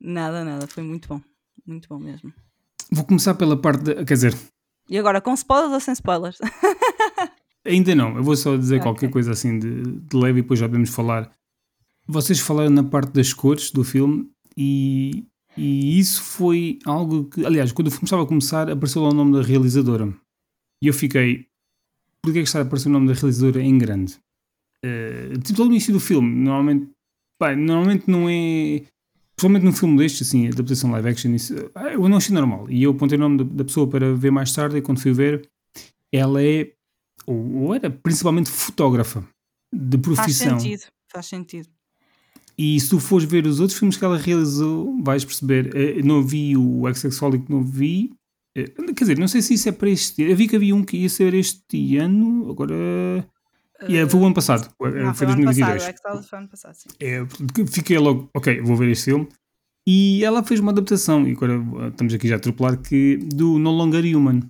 nada, 0.00 0.44
nada, 0.44 0.66
foi 0.66 0.82
muito 0.82 1.08
bom. 1.08 1.20
Muito 1.66 1.88
bom 1.88 1.98
mesmo. 1.98 2.32
Vou 2.90 3.04
começar 3.04 3.34
pela 3.34 3.56
parte. 3.56 3.84
De, 3.84 3.94
quer 4.04 4.14
dizer. 4.14 4.36
E 4.88 4.98
agora, 4.98 5.20
com 5.20 5.32
spoilers 5.34 5.72
ou 5.72 5.80
sem 5.80 5.92
spoilers? 5.92 6.38
ainda 7.64 7.94
não, 7.94 8.16
eu 8.16 8.22
vou 8.22 8.36
só 8.36 8.56
dizer 8.56 8.76
okay. 8.76 8.84
qualquer 8.84 9.10
coisa 9.10 9.32
assim 9.32 9.58
de, 9.58 9.82
de 9.82 10.16
leve 10.16 10.40
e 10.40 10.42
depois 10.42 10.58
já 10.58 10.66
podemos 10.66 10.90
falar. 10.90 11.30
Vocês 12.06 12.40
falaram 12.40 12.70
na 12.70 12.82
parte 12.82 13.12
das 13.12 13.32
cores 13.32 13.70
do 13.70 13.84
filme 13.84 14.28
e, 14.56 15.24
e 15.56 15.98
isso 15.98 16.22
foi 16.22 16.78
algo 16.84 17.26
que, 17.26 17.46
aliás, 17.46 17.70
quando 17.70 17.86
o 17.86 17.90
filme 17.90 18.04
estava 18.04 18.24
a 18.24 18.26
começar, 18.26 18.68
apareceu 18.68 19.02
lá 19.02 19.10
o 19.10 19.14
nome 19.14 19.32
da 19.32 19.42
realizadora. 19.42 20.12
E 20.82 20.88
eu 20.88 20.94
fiquei, 20.94 21.46
porquê 22.20 22.40
é 22.40 22.42
que 22.42 22.48
está 22.48 22.58
a 22.58 22.62
aparecer 22.62 22.88
o 22.88 22.92
nome 22.92 23.06
da 23.06 23.14
realizadora 23.14 23.62
em 23.62 23.78
grande? 23.78 24.18
Uh, 24.84 25.38
tipo, 25.40 25.60
no 25.60 25.66
início 25.66 25.92
do 25.92 26.00
filme, 26.00 26.34
normalmente, 26.34 26.90
pá, 27.40 27.56
normalmente 27.56 28.04
não 28.06 28.28
é 28.28 28.82
Principalmente 29.40 29.64
num 29.64 29.72
filme 29.72 29.96
destes, 29.96 30.28
assim, 30.28 30.48
adaptação 30.48 30.90
live 30.90 31.08
action, 31.08 31.34
isso, 31.34 31.54
ah, 31.74 31.92
eu 31.92 32.06
não 32.10 32.18
achei 32.18 32.34
normal. 32.34 32.66
E 32.68 32.82
eu 32.82 32.90
apontei 32.90 33.16
o 33.16 33.20
nome 33.20 33.42
da, 33.42 33.64
pessoa 33.64 33.88
para 33.88 34.14
ver 34.14 34.30
mais 34.30 34.52
tarde 34.52 34.76
e 34.76 34.82
quando 34.82 35.00
fui 35.00 35.14
ver, 35.14 35.48
ela 36.12 36.42
é, 36.42 36.70
ou, 37.26 37.62
ou 37.62 37.74
era 37.74 37.88
principalmente 37.88 38.50
fotógrafa 38.50 39.26
de 39.72 39.96
profissão. 39.96 40.50
Faz 40.50 40.62
sentido, 40.62 40.82
faz 41.10 41.26
sentido. 41.26 41.68
E 42.58 42.78
se 42.78 42.90
tu 42.90 43.00
fores 43.00 43.26
ver 43.26 43.46
os 43.46 43.60
outros 43.60 43.78
filmes 43.78 43.96
que 43.96 44.04
ela 44.04 44.18
realizou, 44.18 45.02
vais 45.02 45.24
perceber. 45.24 45.74
Eu 45.74 46.00
eh, 46.00 46.02
não 46.02 46.22
vi 46.22 46.54
o 46.54 46.86
X-Sexualic, 46.88 47.50
não 47.50 47.64
vi. 47.64 48.12
Eh, 48.54 48.64
quer 48.94 49.04
dizer, 49.04 49.18
não 49.18 49.26
sei 49.26 49.40
se 49.40 49.54
isso 49.54 49.70
é 49.70 49.72
para 49.72 49.88
este 49.88 50.22
ano. 50.22 50.32
Eu 50.32 50.36
vi 50.36 50.48
que 50.48 50.56
havia 50.56 50.76
um 50.76 50.84
que 50.84 50.98
ia 50.98 51.08
ser 51.08 51.32
este 51.32 51.96
ano, 51.96 52.50
agora. 52.50 53.26
Yeah, 53.88 54.10
foi 54.10 54.20
o 54.20 54.24
ano 54.26 54.34
passado. 54.34 54.68
Não, 54.80 55.14
foi, 55.14 55.26
foi 55.26 55.26
2022. 55.26 55.92
Passado, 55.92 56.18
o 56.18 56.22
foi 56.22 56.38
ano 56.38 56.48
passado, 56.48 56.74
sim. 56.74 56.88
É, 57.00 57.26
fiquei 57.66 57.98
logo, 57.98 58.28
ok, 58.34 58.60
vou 58.60 58.76
ver 58.76 58.90
este 58.90 59.06
filme. 59.06 59.28
E 59.88 60.24
ela 60.24 60.44
fez 60.44 60.60
uma 60.60 60.72
adaptação, 60.72 61.26
e 61.26 61.32
agora 61.32 61.54
estamos 61.88 62.12
aqui 62.12 62.28
já 62.28 62.34
a 62.34 62.38
atropelar, 62.38 62.76
que, 62.80 63.16
do 63.16 63.58
No 63.58 63.70
Longer 63.70 64.04
Human. 64.04 64.40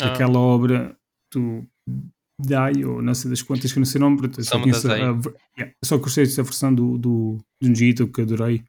Ah. 0.00 0.12
Aquela 0.12 0.38
obra 0.38 0.96
do 1.32 1.64
Dai, 2.40 2.84
ou 2.84 3.02
não 3.02 3.14
sei 3.14 3.30
das 3.30 3.42
quantas, 3.42 3.72
que 3.72 3.78
não 3.78 3.86
sei 3.86 4.00
o 4.00 4.04
nome, 4.04 4.20
só, 4.42 4.60
conheço 4.60 4.90
a, 4.90 4.96
yeah, 4.96 5.74
só 5.84 5.98
gostei 5.98 6.24
dessa 6.24 6.42
versão 6.42 6.72
do, 6.72 6.96
do, 6.96 7.38
do 7.60 7.68
Njito, 7.68 8.06
que 8.06 8.22
adorei 8.22 8.62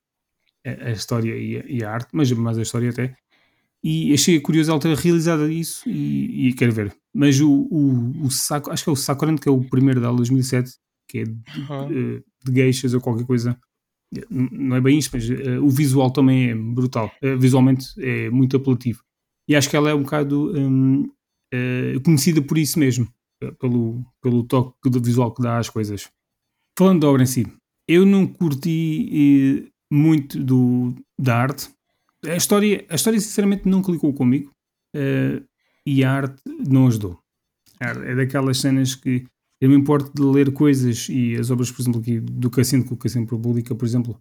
a, 0.66 0.88
a 0.88 0.92
história 0.92 1.36
e 1.36 1.58
a, 1.58 1.66
e 1.68 1.84
a, 1.84 1.92
arte, 1.92 2.10
mas 2.14 2.32
mais 2.32 2.58
a 2.58 2.64
história 2.64 2.90
até. 2.90 3.16
E 3.84 4.14
achei 4.14 4.40
curioso 4.40 4.72
ela 4.72 4.80
ter 4.80 4.96
realizado 4.96 5.50
isso 5.50 5.88
e, 5.90 6.50
e 6.50 6.54
quero 6.54 6.72
ver. 6.72 6.96
Mas 7.14 7.40
o, 7.40 7.50
o, 7.50 8.26
o 8.26 8.32
Saco, 8.32 8.72
acho 8.72 8.84
que 8.84 8.90
é 8.90 8.94
o 8.94 8.96
Sakuran, 8.96 9.38
que 9.38 9.48
é 9.48 9.52
o 9.52 9.64
primeiro 9.64 10.02
dela, 10.02 10.16
2007, 10.18 10.72
que 11.08 11.20
é 11.20 11.24
de, 11.24 11.32
uhum. 11.32 11.88
de, 11.88 12.24
geishas 12.54 12.94
ou 12.94 13.02
qualquer 13.02 13.26
coisa. 13.26 13.58
Não 14.30 14.76
é 14.76 14.82
bem 14.82 14.98
isto, 14.98 15.12
mas 15.14 15.30
uh, 15.30 15.64
o 15.64 15.70
visual 15.70 16.12
também 16.12 16.50
é 16.50 16.56
brutal. 16.56 17.12
Uh, 17.24 17.38
visualmente 17.38 17.88
é 18.00 18.30
muito 18.30 18.58
apelativo. 18.58 19.02
E 19.48 19.56
acho 19.56 19.70
que 19.70 19.76
ela 19.76 19.90
é 19.90 19.94
um 19.94 20.04
bocado 20.04 20.52
um, 20.56 21.04
uh, 21.04 21.10
eh, 21.52 22.00
conhecida 22.04 22.40
por 22.40 22.56
isso 22.58 22.78
mesmo 22.78 23.08
pelo, 23.60 24.06
pelo 24.22 24.44
toque 24.44 24.90
do 24.90 25.02
visual 25.02 25.34
que 25.34 25.42
dá 25.42 25.58
às 25.58 25.70
coisas. 25.70 26.08
Falando 26.78 27.02
da 27.02 27.10
obra 27.10 27.24
em 27.24 27.26
si, 27.26 27.48
eu 27.88 28.06
não 28.06 28.28
curti 28.28 29.72
muito 29.92 30.44
do, 30.44 30.94
da 31.20 31.38
arte. 31.38 31.70
A 32.26 32.36
história, 32.36 32.86
a 32.90 32.96
história, 32.96 33.20
sinceramente, 33.20 33.68
não 33.68 33.82
clicou 33.82 34.14
comigo 34.14 34.52
eh, 34.96 35.42
e 35.86 36.04
a 36.04 36.12
arte 36.12 36.42
não 36.68 36.88
ajudou. 36.88 37.20
É 37.80 38.16
daquelas 38.16 38.60
cenas 38.60 38.94
que 38.96 39.26
eu 39.62 39.70
me 39.70 39.76
importo 39.76 40.12
de 40.14 40.22
ler 40.22 40.52
coisas 40.52 41.08
e 41.10 41.36
as 41.36 41.50
obras, 41.50 41.72
por 41.72 41.82
exemplo, 41.82 42.02
aqui 42.02 42.20
do 42.20 42.50
Cassino, 42.50 42.84
que 42.84 42.94
o 42.94 42.98
Cassino 42.98 43.26
por 43.26 43.86
exemplo, 43.86 44.20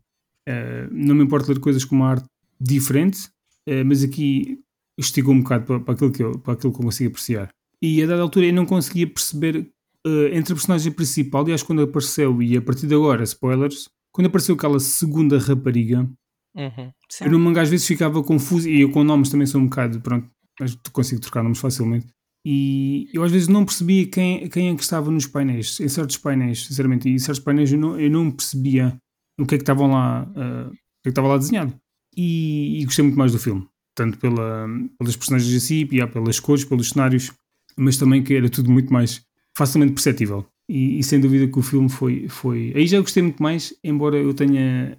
eh, 0.48 0.88
não 0.90 1.14
me 1.14 1.24
importo 1.24 1.46
de 1.46 1.54
ler 1.54 1.60
coisas 1.60 1.84
com 1.84 1.96
uma 1.96 2.10
arte 2.10 2.26
diferente, 2.60 3.28
eh, 3.66 3.82
mas 3.82 4.04
aqui 4.04 4.60
esticou 4.98 5.34
um 5.34 5.42
bocado 5.42 5.64
para, 5.64 5.80
para, 5.80 5.94
aquilo 5.94 6.12
que 6.12 6.22
eu, 6.22 6.38
para 6.38 6.54
aquilo 6.54 6.72
que 6.72 6.78
eu 6.78 6.84
consigo 6.84 7.10
apreciar. 7.10 7.50
E 7.80 8.02
a 8.02 8.06
dada 8.06 8.22
altura 8.22 8.46
eu 8.46 8.52
não 8.52 8.66
conseguia 8.66 9.06
perceber 9.06 9.70
uh, 10.06 10.26
entre 10.32 10.52
a 10.52 10.56
personagem 10.56 10.92
principal, 10.92 11.42
aliás, 11.42 11.62
quando 11.62 11.82
apareceu, 11.82 12.42
e 12.42 12.56
a 12.56 12.62
partir 12.62 12.88
de 12.88 12.94
agora, 12.94 13.22
spoilers, 13.22 13.88
quando 14.12 14.26
apareceu 14.26 14.56
aquela 14.56 14.80
segunda 14.80 15.38
rapariga, 15.38 16.08
uhum, 16.58 16.92
eu 17.22 17.30
no 17.30 17.38
mangá 17.38 17.62
às 17.62 17.70
vezes 17.70 17.86
ficava 17.86 18.22
confuso, 18.22 18.68
e 18.68 18.80
eu 18.80 18.90
com 18.90 19.04
nomes 19.04 19.30
também 19.30 19.46
sou 19.46 19.60
um 19.60 19.64
bocado, 19.64 20.00
pronto, 20.00 20.28
mas 20.60 20.76
consigo 20.92 21.20
trocar 21.20 21.42
nomes 21.42 21.58
facilmente. 21.58 22.06
E 22.44 23.08
eu 23.12 23.22
às 23.22 23.32
vezes 23.32 23.48
não 23.48 23.64
percebia 23.64 24.06
quem, 24.06 24.48
quem 24.48 24.70
é 24.70 24.74
que 24.74 24.82
estava 24.82 25.10
nos 25.10 25.26
painéis, 25.26 25.78
em 25.80 25.88
certos 25.88 26.16
painéis, 26.16 26.66
sinceramente, 26.66 27.08
e 27.08 27.12
em 27.12 27.18
certos 27.18 27.42
painéis 27.42 27.72
eu 27.72 27.78
não, 27.78 28.00
eu 28.00 28.10
não 28.10 28.30
percebia 28.30 28.96
o 29.38 29.46
que 29.46 29.54
é 29.54 29.58
que 29.58 29.62
estavam 29.62 29.90
lá, 29.90 30.22
uh, 30.24 30.68
o 30.68 30.72
que 30.72 30.76
é 30.76 31.02
que 31.04 31.08
estava 31.10 31.28
lá 31.28 31.38
desenhado. 31.38 31.74
E, 32.16 32.80
e, 32.80 32.84
gostei 32.84 33.04
muito 33.04 33.18
mais 33.18 33.32
do 33.32 33.38
filme, 33.38 33.66
tanto 33.94 34.18
pela, 34.18 34.66
pelas 34.98 35.16
personagens 35.16 35.52
em 35.52 35.60
si, 35.60 35.84
pelas 35.84 36.40
cores, 36.40 36.64
pelos 36.64 36.88
cenários, 36.90 37.32
mas 37.76 37.96
também 37.96 38.22
que 38.22 38.34
era 38.34 38.48
tudo 38.48 38.70
muito 38.70 38.92
mais 38.92 39.22
facilmente 39.56 39.92
perceptível. 39.92 40.44
E, 40.68 40.98
e, 40.98 41.02
sem 41.02 41.20
dúvida 41.20 41.46
que 41.46 41.58
o 41.58 41.62
filme 41.62 41.88
foi, 41.88 42.28
foi. 42.28 42.72
Aí 42.74 42.86
já 42.86 43.00
gostei 43.00 43.22
muito 43.22 43.42
mais, 43.42 43.72
embora 43.84 44.16
eu 44.16 44.34
tenha 44.34 44.98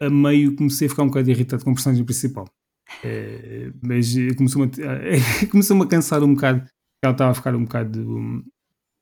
a 0.00 0.08
meio 0.08 0.56
comecei 0.56 0.86
a 0.86 0.90
ficar 0.90 1.02
um 1.02 1.08
bocado 1.08 1.30
irritado 1.30 1.64
com 1.64 1.70
a 1.70 1.74
personagem 1.74 2.04
principal. 2.04 2.48
É, 3.04 3.70
mas 3.82 4.14
começou-me 4.36 4.70
a, 4.82 5.46
começou 5.50 5.82
a 5.82 5.86
cansar 5.86 6.22
um 6.22 6.34
bocado. 6.34 6.64
Ela 7.02 7.12
estava 7.12 7.30
a 7.30 7.34
ficar 7.34 7.54
um 7.54 7.64
bocado 7.64 8.00
um, 8.00 8.44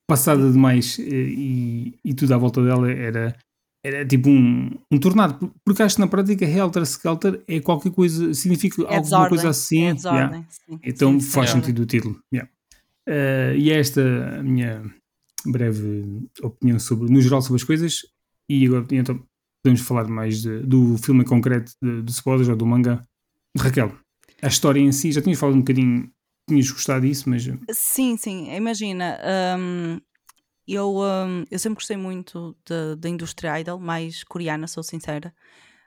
passada 0.08 0.50
demais 0.50 0.98
e, 0.98 1.98
e, 2.04 2.14
tudo 2.14 2.32
à 2.32 2.38
volta 2.38 2.62
dela 2.62 2.90
era, 2.90 3.36
era 3.84 4.06
tipo 4.06 4.28
um, 4.28 4.70
um 4.90 4.98
tornado. 4.98 5.52
Porque 5.64 5.82
acho 5.82 5.96
que 5.96 6.00
na 6.00 6.06
prática 6.06 6.44
Helter 6.44 6.82
Skelter 6.82 7.42
é 7.46 7.60
qualquer 7.60 7.92
coisa, 7.92 8.32
significa 8.34 8.82
é 8.82 8.96
alguma 8.96 9.28
coisa 9.28 9.48
assim. 9.48 9.84
É 9.84 9.94
yeah. 9.94 10.46
Então 10.82 11.18
sim, 11.18 11.30
faz 11.30 11.50
sentido 11.50 11.82
o 11.82 11.86
título. 11.86 12.20
Yeah. 12.32 12.50
Uh, 13.08 13.56
e 13.56 13.70
é 13.70 13.78
esta 13.78 14.02
a 14.38 14.42
minha 14.42 14.82
breve 15.46 16.28
opinião 16.42 16.78
sobre, 16.78 17.10
no 17.10 17.20
geral 17.20 17.42
sobre 17.42 17.60
as 17.60 17.64
coisas. 17.64 18.02
E 18.48 18.66
agora 18.66 18.86
então 18.92 19.20
podemos 19.62 19.80
falar 19.80 20.08
mais 20.08 20.42
de, 20.42 20.60
do 20.60 20.96
filme 20.98 21.22
em 21.22 21.26
concreto, 21.26 21.72
de 21.80 22.10
spoilers 22.10 22.48
ou 22.48 22.56
do 22.56 22.66
manga. 22.66 23.06
Raquel, 23.56 23.92
a 24.42 24.48
história 24.48 24.80
em 24.80 24.92
si, 24.92 25.10
já 25.12 25.20
tinhas 25.20 25.38
falado 25.38 25.56
um 25.56 25.60
bocadinho, 25.60 26.10
tinhas 26.48 26.70
gostado 26.70 27.06
disso, 27.06 27.28
mas. 27.28 27.48
Sim, 27.70 28.16
sim, 28.16 28.54
imagina. 28.54 29.18
Um, 29.58 30.00
eu, 30.66 30.98
um, 30.98 31.44
eu 31.50 31.58
sempre 31.58 31.76
gostei 31.76 31.96
muito 31.96 32.56
da 32.98 33.08
indústria 33.08 33.58
idol, 33.60 33.78
mais 33.78 34.22
coreana, 34.24 34.66
sou 34.66 34.82
sincera. 34.82 35.34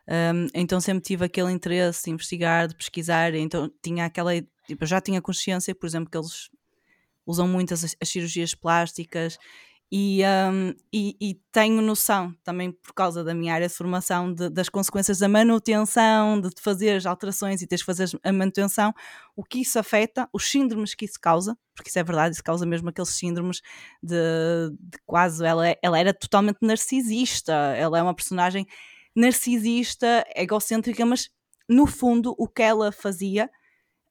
Um, 0.08 0.48
então 0.54 0.82
sempre 0.82 1.04
tive 1.04 1.26
aquele 1.26 1.52
interesse 1.52 2.06
de 2.06 2.12
investigar, 2.12 2.68
de 2.68 2.76
pesquisar, 2.76 3.34
então 3.36 3.72
tinha 3.82 4.06
aquela. 4.06 4.32
Tipo, 4.68 4.86
já 4.86 5.00
tinha 5.00 5.22
consciência, 5.22 5.74
por 5.74 5.86
exemplo, 5.86 6.10
que 6.10 6.18
eles 6.18 6.50
usam 7.26 7.48
muitas 7.48 7.84
as, 7.84 7.96
as 8.02 8.10
cirurgias 8.10 8.54
plásticas 8.56 9.38
e, 9.92 10.22
um, 10.24 10.74
e, 10.94 11.18
e, 11.20 11.34
tenho 11.52 11.82
noção, 11.82 12.34
também 12.46 12.72
por 12.72 12.94
causa 12.94 13.26
da 13.26 13.34
minha 13.34 13.54
área 13.54 13.68
de 13.68 13.74
formação, 13.74 14.34
de, 14.34 14.50
das 14.50 14.70
consequências 14.70 15.20
da 15.20 15.28
manutenção, 15.28 16.40
de 16.40 16.50
fazer 16.62 16.96
as 16.96 17.06
alterações 17.06 17.62
e 17.62 17.68
teres 17.68 17.82
de 17.82 17.86
fazer 17.86 18.10
a 18.24 18.32
manutenção, 18.32 18.94
o 19.36 19.44
que 19.44 19.60
isso 19.60 19.78
afeta, 19.78 20.30
os 20.32 20.50
síndromes 20.50 20.96
que 20.96 21.04
isso 21.04 21.20
causa, 21.20 21.58
porque 21.76 21.90
isso 21.90 22.00
é 22.00 22.04
verdade, 22.04 22.36
isso 22.36 22.44
causa 22.44 22.66
mesmo 22.66 22.88
aqueles 22.88 23.10
síndromes 23.10 23.62
de, 24.02 24.16
de 24.80 24.98
quase. 25.06 25.46
Ela, 25.46 25.68
é, 25.68 25.80
ela 25.84 26.00
era 26.00 26.14
totalmente 26.14 26.60
narcisista, 26.62 27.52
ela 27.52 28.00
é 28.00 28.02
uma 28.02 28.16
personagem 28.16 28.66
narcisista, 29.14 30.26
egocêntrica, 30.34 31.06
mas 31.06 31.30
no 31.68 31.86
fundo 31.86 32.34
o 32.38 32.48
que 32.48 32.62
ela 32.62 32.94
fazia 32.94 33.48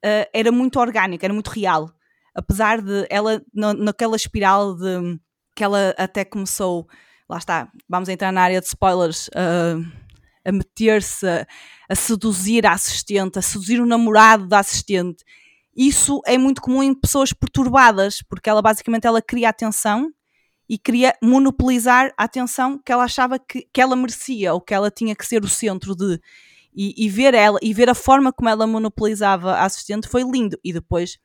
uh, 0.04 0.28
era 0.30 0.52
muito 0.52 0.78
orgânico, 0.78 1.24
era 1.24 1.32
muito 1.32 1.48
real 1.48 1.90
apesar 2.34 2.80
de 2.80 3.06
ela, 3.10 3.42
na, 3.52 3.74
naquela 3.74 4.16
espiral 4.16 4.76
de 4.76 5.18
que 5.54 5.64
ela 5.64 5.94
até 5.98 6.24
começou, 6.24 6.86
lá 7.28 7.38
está, 7.38 7.68
vamos 7.88 8.08
entrar 8.08 8.32
na 8.32 8.42
área 8.42 8.60
de 8.60 8.66
spoilers, 8.66 9.28
uh, 9.28 9.84
a 10.44 10.52
meter-se, 10.52 11.26
a, 11.26 11.46
a, 11.88 11.94
seduzir 11.94 12.66
a 12.66 12.72
assistente, 12.72 13.38
a 13.38 13.42
seduzir 13.42 13.80
o 13.80 13.86
namorado 13.86 14.46
da 14.46 14.58
assistente. 14.58 15.24
Isso 15.76 16.20
é 16.26 16.36
muito 16.36 16.60
comum 16.60 16.82
em 16.82 16.94
pessoas 16.94 17.32
perturbadas, 17.32 18.22
porque 18.22 18.50
ela 18.50 18.62
basicamente 18.62 19.06
ela 19.06 19.22
cria 19.22 19.48
atenção 19.48 20.12
e 20.68 20.78
queria 20.78 21.14
monopolizar 21.22 22.12
a 22.16 22.24
atenção 22.24 22.78
que 22.78 22.92
ela 22.92 23.04
achava 23.04 23.38
que, 23.38 23.68
que 23.72 23.80
ela 23.80 23.96
merecia 23.96 24.54
ou 24.54 24.60
que 24.60 24.72
ela 24.72 24.90
tinha 24.90 25.16
que 25.16 25.26
ser 25.26 25.44
o 25.44 25.48
centro 25.48 25.96
de. 25.96 26.20
E, 26.72 26.94
e 27.04 27.08
ver 27.08 27.34
ela 27.34 27.58
e 27.60 27.74
ver 27.74 27.90
a 27.90 27.96
forma 27.96 28.32
como 28.32 28.48
ela 28.48 28.64
monopolizava 28.64 29.54
a 29.54 29.64
assistente 29.64 30.08
foi 30.08 30.22
lindo. 30.22 30.56
E 30.62 30.72
depois 30.72 31.18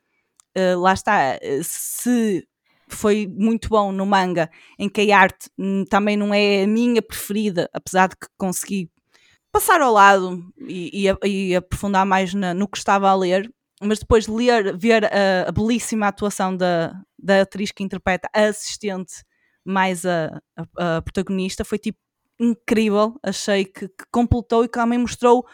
uh, 0.56 0.80
lá 0.80 0.92
está, 0.92 1.38
uh, 1.40 1.62
se 1.62 2.44
foi 2.88 3.26
muito 3.26 3.68
bom 3.68 3.92
no 3.92 4.06
manga, 4.06 4.50
em 4.78 4.88
que 4.88 5.10
a 5.10 5.18
arte 5.18 5.50
hum, 5.58 5.84
também 5.88 6.16
não 6.16 6.32
é 6.32 6.64
a 6.64 6.66
minha 6.66 7.02
preferida, 7.02 7.68
apesar 7.72 8.08
de 8.08 8.16
que 8.16 8.26
consegui 8.36 8.90
passar 9.52 9.80
ao 9.80 9.92
lado 9.92 10.44
e, 10.60 11.08
e, 11.08 11.28
e 11.28 11.56
aprofundar 11.56 12.04
mais 12.04 12.34
na, 12.34 12.52
no 12.52 12.68
que 12.68 12.78
estava 12.78 13.08
a 13.08 13.14
ler, 13.14 13.50
mas 13.80 13.98
depois 13.98 14.24
de 14.24 14.30
ler, 14.30 14.76
ver 14.76 15.04
a, 15.04 15.48
a, 15.48 15.52
belíssima 15.52 16.06
atuação 16.06 16.56
da, 16.56 16.94
da 17.18 17.42
atriz 17.42 17.72
que 17.72 17.82
interpreta 17.82 18.28
a 18.34 18.44
assistente 18.44 19.22
mais 19.64 20.06
a, 20.06 20.40
a, 20.56 20.96
a 20.96 21.02
protagonista, 21.02 21.64
foi 21.64 21.78
tipo 21.78 21.98
incrível. 22.38 23.18
Achei 23.22 23.64
que, 23.64 23.88
que, 23.88 24.04
completou 24.10 24.64
e 24.64 24.68
que 24.68 24.78
também 24.78 24.98
mostrou 24.98 25.46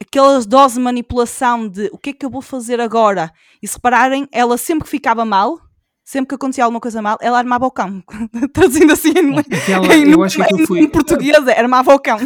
aquelas 0.00 0.46
dose 0.46 0.74
de 0.74 0.80
manipulação 0.80 1.68
de 1.68 1.88
o 1.92 1.98
que 1.98 2.10
é 2.10 2.12
que 2.12 2.26
eu 2.26 2.30
vou 2.30 2.42
fazer 2.42 2.80
agora. 2.80 3.32
E 3.62 3.68
se 3.68 3.74
repararem, 3.74 4.28
ela 4.32 4.56
sempre 4.56 4.84
que 4.84 4.90
ficava 4.90 5.24
mal, 5.24 5.60
sempre 6.04 6.28
que 6.30 6.34
acontecia 6.34 6.64
alguma 6.64 6.80
coisa 6.80 7.00
mal, 7.00 7.18
ela 7.20 7.38
armava 7.38 7.66
o 7.66 7.70
cão. 7.70 8.02
Traduzindo 8.52 8.92
assim 8.92 9.10
em, 9.10 9.38
Aquela, 9.38 9.94
em, 9.94 10.10
eu 10.10 10.22
acho 10.22 10.42
que 10.44 10.66
foi, 10.66 10.80
em 10.80 10.88
português, 10.88 11.46
é, 11.46 11.58
armava 11.58 11.94
o 11.94 11.98
cão. 11.98 12.18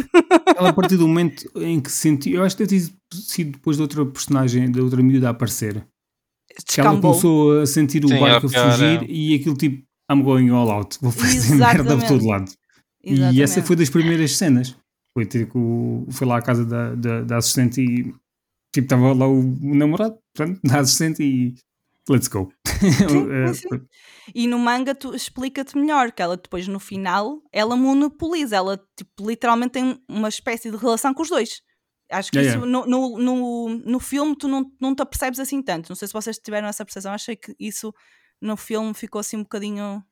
Ela, 0.55 0.69
a 0.69 0.73
partir 0.73 0.97
do 0.97 1.07
momento 1.07 1.49
em 1.55 1.79
que 1.79 1.91
sentiu, 1.91 2.37
eu 2.37 2.43
acho 2.43 2.55
que 2.57 2.65
deve 2.65 2.87
ter 2.87 2.93
sido 3.13 3.51
depois 3.51 3.77
de 3.77 3.83
outra 3.83 4.05
personagem, 4.05 4.71
de 4.71 4.81
outra 4.81 5.01
miúda 5.01 5.27
a 5.27 5.31
aparecer. 5.31 5.85
Que 6.65 6.81
ela 6.81 6.99
começou 6.99 7.61
a 7.61 7.65
sentir 7.65 8.03
o 8.03 8.07
Sim, 8.07 8.19
barco 8.19 8.47
a 8.47 8.49
fugir 8.49 9.05
e 9.07 9.35
aquilo 9.35 9.55
tipo, 9.55 9.85
I'm 10.11 10.23
going 10.23 10.49
all 10.49 10.69
out, 10.71 10.97
vou 11.01 11.11
fazer 11.11 11.37
Exatamente. 11.37 11.59
merda 11.85 11.97
por 11.97 12.07
todo 12.07 12.25
lado. 12.25 12.51
Exatamente. 13.03 13.37
E 13.37 13.41
essa 13.43 13.61
foi 13.61 13.75
das 13.75 13.89
primeiras 13.89 14.35
cenas. 14.35 14.75
Foi 15.13 15.25
ter 15.25 15.47
com, 15.47 16.05
foi 16.11 16.27
lá 16.27 16.37
à 16.37 16.41
casa 16.41 16.65
da, 16.65 16.95
da, 16.95 17.21
da 17.21 17.37
assistente 17.37 17.81
e 17.81 18.03
tipo, 18.73 18.85
estava 18.85 19.13
lá 19.13 19.27
o, 19.27 19.39
o 19.39 19.75
namorado, 19.75 20.17
portanto, 20.35 20.59
da 20.63 20.79
assistente 20.79 21.23
e 21.23 21.55
let's 22.09 22.27
go. 22.27 22.51
Sim, 22.77 23.53
sim. 23.53 23.87
E 24.35 24.45
no 24.45 24.59
manga 24.59 24.93
tu 24.93 25.15
explica-te 25.15 25.75
melhor 25.77 26.11
que 26.11 26.21
ela 26.21 26.37
depois 26.37 26.67
no 26.67 26.79
final 26.79 27.41
ela 27.51 27.75
monopoliza, 27.75 28.55
ela 28.55 28.77
tipo, 28.95 29.27
literalmente 29.27 29.71
tem 29.71 30.03
uma 30.07 30.29
espécie 30.29 30.69
de 30.69 30.77
relação 30.77 31.13
com 31.13 31.23
os 31.23 31.29
dois. 31.29 31.61
Acho 32.11 32.31
que 32.31 32.37
yeah, 32.37 32.57
isso 32.57 32.65
yeah. 32.65 32.87
No, 32.87 33.17
no, 33.17 33.19
no, 33.19 33.69
no 33.69 33.99
filme 33.99 34.35
tu 34.35 34.47
não, 34.47 34.71
não 34.79 34.95
te 34.95 35.01
apercebes 35.01 35.39
assim 35.39 35.61
tanto. 35.61 35.89
Não 35.89 35.95
sei 35.95 36.07
se 36.07 36.13
vocês 36.13 36.37
tiveram 36.37 36.67
essa 36.67 36.85
percepção. 36.85 37.13
Achei 37.13 37.35
que 37.35 37.55
isso 37.59 37.93
no 38.41 38.55
filme 38.55 38.93
ficou 38.93 39.19
assim 39.19 39.37
um 39.37 39.43
bocadinho 39.43 40.03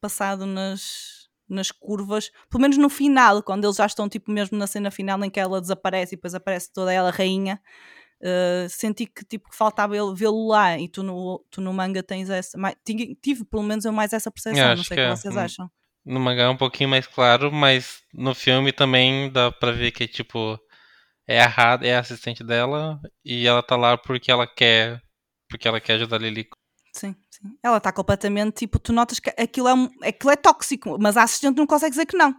passado 0.00 0.46
nas, 0.46 1.28
nas 1.48 1.70
curvas, 1.70 2.30
pelo 2.50 2.62
menos 2.62 2.76
no 2.76 2.88
final, 2.88 3.42
quando 3.42 3.64
eles 3.64 3.76
já 3.76 3.86
estão 3.86 4.08
tipo 4.08 4.30
mesmo 4.30 4.56
na 4.56 4.66
cena 4.66 4.90
final 4.90 5.22
em 5.24 5.30
que 5.30 5.40
ela 5.40 5.60
desaparece 5.60 6.14
e 6.14 6.16
depois 6.16 6.34
aparece 6.34 6.72
toda 6.72 6.92
ela 6.92 7.10
rainha. 7.10 7.60
Uh, 8.20 8.68
senti 8.68 9.06
que 9.06 9.24
tipo 9.24 9.48
que 9.48 9.56
faltava 9.56 9.94
vê-lo 10.12 10.48
lá 10.48 10.76
e 10.76 10.88
tu 10.88 11.04
no, 11.04 11.38
tu 11.48 11.60
no 11.60 11.72
manga 11.72 12.02
tens 12.02 12.28
essa 12.28 12.58
mais, 12.58 12.74
tive, 12.84 13.14
tive 13.14 13.44
pelo 13.44 13.62
menos 13.62 13.84
eu 13.84 13.92
mais 13.92 14.12
essa 14.12 14.28
percepção, 14.28 14.74
não 14.74 14.82
sei 14.82 14.96
o 14.96 14.98
que, 14.98 15.00
é. 15.00 15.10
vocês 15.10 15.36
acham 15.36 15.70
no 16.04 16.18
mangá 16.18 16.42
é 16.42 16.48
um 16.48 16.56
pouquinho 16.56 16.90
mais 16.90 17.06
claro 17.06 17.52
mas 17.52 18.02
no 18.12 18.34
filme 18.34 18.72
também 18.72 19.30
dá 19.30 19.52
pra 19.52 19.70
ver 19.70 19.92
que 19.92 20.08
tipo 20.08 20.58
é 21.28 21.40
a 21.40 21.78
é 21.80 21.94
a 21.94 22.00
assistente 22.00 22.42
dela 22.42 23.00
e 23.24 23.46
ela 23.46 23.62
tá 23.62 23.76
lá 23.76 23.96
porque 23.96 24.32
ela 24.32 24.48
quer 24.48 25.00
porque 25.48 25.68
ela 25.68 25.80
quer 25.80 25.92
ajudar 25.92 26.20
a 26.20 26.28
sim, 26.92 27.14
sim 27.30 27.56
ela 27.62 27.76
está 27.76 27.92
completamente 27.92 28.56
tipo 28.56 28.80
tu 28.80 28.92
notas 28.92 29.20
que 29.20 29.30
aquilo 29.38 29.68
é, 30.02 30.08
aquilo 30.08 30.32
é 30.32 30.36
tóxico 30.36 30.96
mas 30.98 31.16
a 31.16 31.22
assistente 31.22 31.56
não 31.56 31.68
consegue 31.68 31.90
dizer 31.92 32.06
que 32.06 32.16
não 32.16 32.34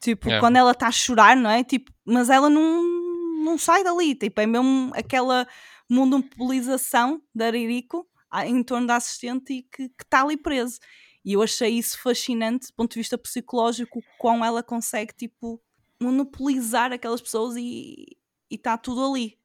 tipo 0.00 0.28
é. 0.28 0.40
quando 0.40 0.56
ela 0.56 0.72
está 0.72 0.88
a 0.88 0.92
chorar 0.92 1.36
não 1.36 1.48
é 1.50 1.62
tipo 1.62 1.92
mas 2.04 2.28
ela 2.28 2.50
não 2.50 3.07
não 3.38 3.58
sai 3.58 3.84
dali, 3.84 4.14
tipo, 4.14 4.40
é 4.40 4.46
mesmo 4.46 4.92
aquela 4.94 5.46
monopolização 5.88 7.22
da 7.34 7.46
Aririco 7.46 8.06
em 8.44 8.62
torno 8.62 8.86
da 8.86 8.96
assistente 8.96 9.52
e 9.54 9.62
que 9.62 9.90
está 10.02 10.22
ali 10.22 10.36
preso. 10.36 10.78
E 11.24 11.32
eu 11.32 11.42
achei 11.42 11.70
isso 11.70 12.00
fascinante 12.00 12.68
do 12.68 12.74
ponto 12.74 12.92
de 12.92 13.00
vista 13.00 13.18
psicológico, 13.18 14.02
como 14.18 14.44
ela 14.44 14.62
consegue, 14.62 15.12
tipo, 15.14 15.60
monopolizar 16.00 16.92
aquelas 16.92 17.20
pessoas 17.20 17.56
e 17.56 18.16
está 18.50 18.76
tudo 18.78 19.04
ali. 19.04 19.38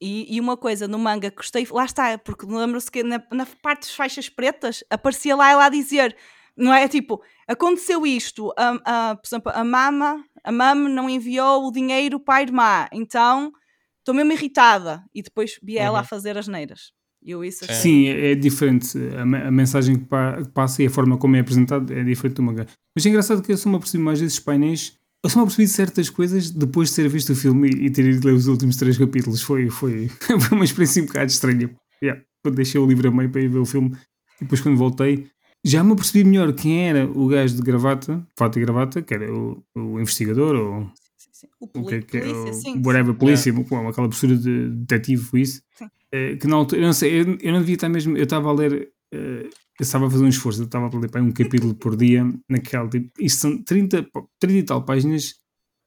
E, 0.00 0.36
e, 0.36 0.40
uma 0.40 0.56
coisa 0.58 0.86
no 0.86 0.98
manga 0.98 1.30
gostei, 1.30 1.66
lá 1.70 1.86
está, 1.86 2.18
porque 2.18 2.44
lembro-se 2.44 2.90
que 2.90 3.02
na, 3.02 3.22
na, 3.32 3.46
parte 3.62 3.82
das 3.82 3.94
faixas 3.94 4.28
pretas 4.28 4.84
aparecia 4.90 5.34
lá 5.34 5.50
ela 5.50 5.64
a 5.64 5.70
dizer, 5.70 6.14
não 6.56 6.72
é? 6.72 6.88
Tipo, 6.88 7.20
aconteceu 7.46 8.06
isto, 8.06 8.52
a, 8.56 9.10
a, 9.10 9.16
por 9.16 9.26
exemplo, 9.26 9.52
a 9.54 9.64
mama 9.64 10.24
a 10.46 10.52
mam 10.52 10.88
não 10.88 11.10
enviou 11.10 11.66
o 11.66 11.72
dinheiro 11.72 12.20
para 12.20 12.36
a 12.36 12.42
irmã, 12.42 12.86
então 12.92 13.52
estou 13.98 14.14
mesmo 14.14 14.32
irritada. 14.32 15.02
E 15.12 15.20
depois 15.20 15.58
vi 15.60 15.76
ela 15.76 15.98
uhum. 15.98 16.00
a 16.00 16.04
fazer 16.04 16.38
as 16.38 16.46
neiras. 16.46 16.92
Eu 17.20 17.44
isso 17.44 17.64
achei... 17.64 17.74
Sim, 17.74 18.06
é, 18.06 18.30
é 18.30 18.34
diferente. 18.36 18.96
A, 19.16 19.22
a 19.22 19.50
mensagem 19.50 19.98
que, 19.98 20.04
pa, 20.04 20.40
que, 20.40 20.48
passa 20.50 20.84
e 20.84 20.86
a 20.86 20.90
forma 20.90 21.18
como 21.18 21.34
é 21.34 21.40
apresentado 21.40 21.92
é 21.92 22.04
diferente 22.04 22.36
do 22.36 22.44
mangá. 22.44 22.64
Mas 22.94 23.04
é 23.04 23.08
engraçado 23.08 23.42
que 23.42 23.50
eu 23.50 23.56
sou 23.56 23.72
uma 23.72 23.80
percebi 23.80 24.04
mais 24.04 24.20
desses 24.20 24.38
painéis. 24.38 24.96
Eu 25.24 25.28
sou 25.28 25.42
uma 25.42 25.46
percebi 25.46 25.66
certas 25.66 26.08
coisas 26.08 26.48
depois 26.48 26.90
de 26.90 26.94
ter 26.94 27.08
visto 27.08 27.32
o 27.32 27.36
filme 27.36 27.68
e, 27.68 27.86
e 27.86 27.90
ter 27.90 28.04
ido 28.04 28.24
ler 28.24 28.34
os 28.34 28.46
últimos 28.46 28.76
três 28.76 28.96
capítulos. 28.96 29.42
Foi, 29.42 29.68
foi, 29.68 30.08
foi 30.22 30.56
uma 30.56 30.64
experiência 30.64 31.02
um 31.02 31.06
bocado 31.06 31.28
estranha. 31.28 31.74
Yeah. 32.00 32.22
Quando 32.44 32.54
deixei 32.54 32.80
o 32.80 32.86
livro 32.86 33.08
a 33.08 33.10
meio 33.10 33.30
para 33.30 33.40
ir 33.40 33.48
ver 33.48 33.58
o 33.58 33.66
filme 33.66 33.96
e 34.40 34.44
depois 34.44 34.60
quando 34.60 34.76
voltei 34.76 35.28
já 35.66 35.82
me 35.82 35.96
percebi 35.96 36.22
melhor 36.22 36.52
quem 36.52 36.88
era 36.88 37.06
o 37.06 37.26
gajo 37.26 37.56
de 37.56 37.62
gravata, 37.62 38.24
fato 38.38 38.58
e 38.58 38.62
gravata, 38.62 39.02
que 39.02 39.12
era 39.12 39.32
o, 39.32 39.64
o 39.74 40.00
investigador 40.00 40.54
ou 40.54 40.92
sim, 41.16 41.30
sim. 41.32 41.46
o, 41.58 41.66
poli 41.66 42.02
que, 42.02 42.18
é 42.18 42.20
polícia, 42.20 42.52
sim, 42.52 42.82
whatever, 42.84 43.14
polícia, 43.14 43.50
é. 43.50 43.88
aquela 43.88 44.08
postura 44.08 44.36
de 44.36 44.68
detetive 44.70 45.22
foi 45.22 45.40
isso. 45.40 45.62
Uh, 45.82 46.38
que 46.38 46.46
na 46.46 46.54
altura, 46.54 46.82
eu 46.82 46.86
não 46.86 46.92
sei, 46.92 47.20
eu, 47.20 47.36
eu, 47.40 47.52
não 47.52 47.58
devia 47.58 47.74
estar 47.74 47.88
mesmo, 47.88 48.16
eu 48.16 48.22
estava 48.22 48.48
a 48.48 48.52
ler, 48.52 48.92
uh, 49.12 49.16
eu 49.16 49.50
estava 49.80 50.06
a 50.06 50.10
fazer 50.10 50.24
um 50.24 50.28
esforço, 50.28 50.62
eu 50.62 50.66
estava 50.66 50.86
a 50.86 51.00
ler 51.00 51.10
para 51.10 51.20
um 51.20 51.32
capítulo 51.32 51.74
por 51.74 51.96
dia, 51.96 52.24
naquela, 52.48 52.88
tipo, 52.88 53.10
isto 53.20 53.40
são 53.40 53.62
30, 53.62 54.06
30 54.38 54.58
e 54.58 54.62
tal 54.62 54.84
páginas, 54.84 55.34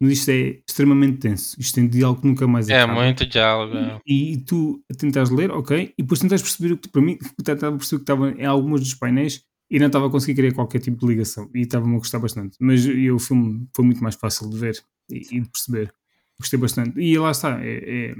mas 0.01 0.11
isto 0.11 0.29
é 0.29 0.59
extremamente 0.67 1.19
denso, 1.19 1.55
isto 1.57 1.75
tem 1.75 1.87
diálogo 1.87 2.19
que 2.19 2.27
nunca 2.27 2.45
mais 2.45 2.67
é. 2.67 2.73
É, 2.73 2.85
muito 2.85 3.25
diálogo. 3.25 4.01
E, 4.05 4.33
e, 4.33 4.37
tu 4.37 4.83
tentas 4.97 5.29
ler, 5.29 5.51
ok, 5.51 5.93
e 5.97 6.01
depois 6.01 6.19
tentas 6.19 6.41
perceber 6.41 6.73
o 6.73 6.77
que, 6.77 6.89
para 6.89 7.01
mim, 7.01 7.17
tentava 7.41 7.77
perceber 7.77 8.01
o 8.01 8.05
que 8.05 8.11
estava 8.11 8.31
em 8.31 8.45
alguns 8.45 8.81
dos 8.81 8.93
painéis, 8.93 9.41
e 9.69 9.79
não 9.79 9.87
estava 9.87 10.07
a 10.07 10.09
conseguir 10.09 10.35
criar 10.35 10.53
qualquer 10.53 10.79
tipo 10.79 10.97
de 10.97 11.05
ligação 11.05 11.49
e 11.53 11.61
estava-me 11.61 11.95
a 11.95 11.99
gostar 11.99 12.19
bastante. 12.19 12.57
Mas 12.59 12.85
o 12.85 13.19
filme 13.19 13.67
foi 13.75 13.85
muito 13.85 14.01
mais 14.01 14.15
fácil 14.15 14.49
de 14.49 14.57
ver 14.57 14.83
e, 15.09 15.37
e 15.37 15.39
de 15.41 15.49
perceber. 15.49 15.93
Gostei 16.39 16.59
bastante. 16.59 16.99
E 16.99 17.17
lá 17.17 17.31
está, 17.31 17.59
é, 17.63 18.11
é 18.11 18.15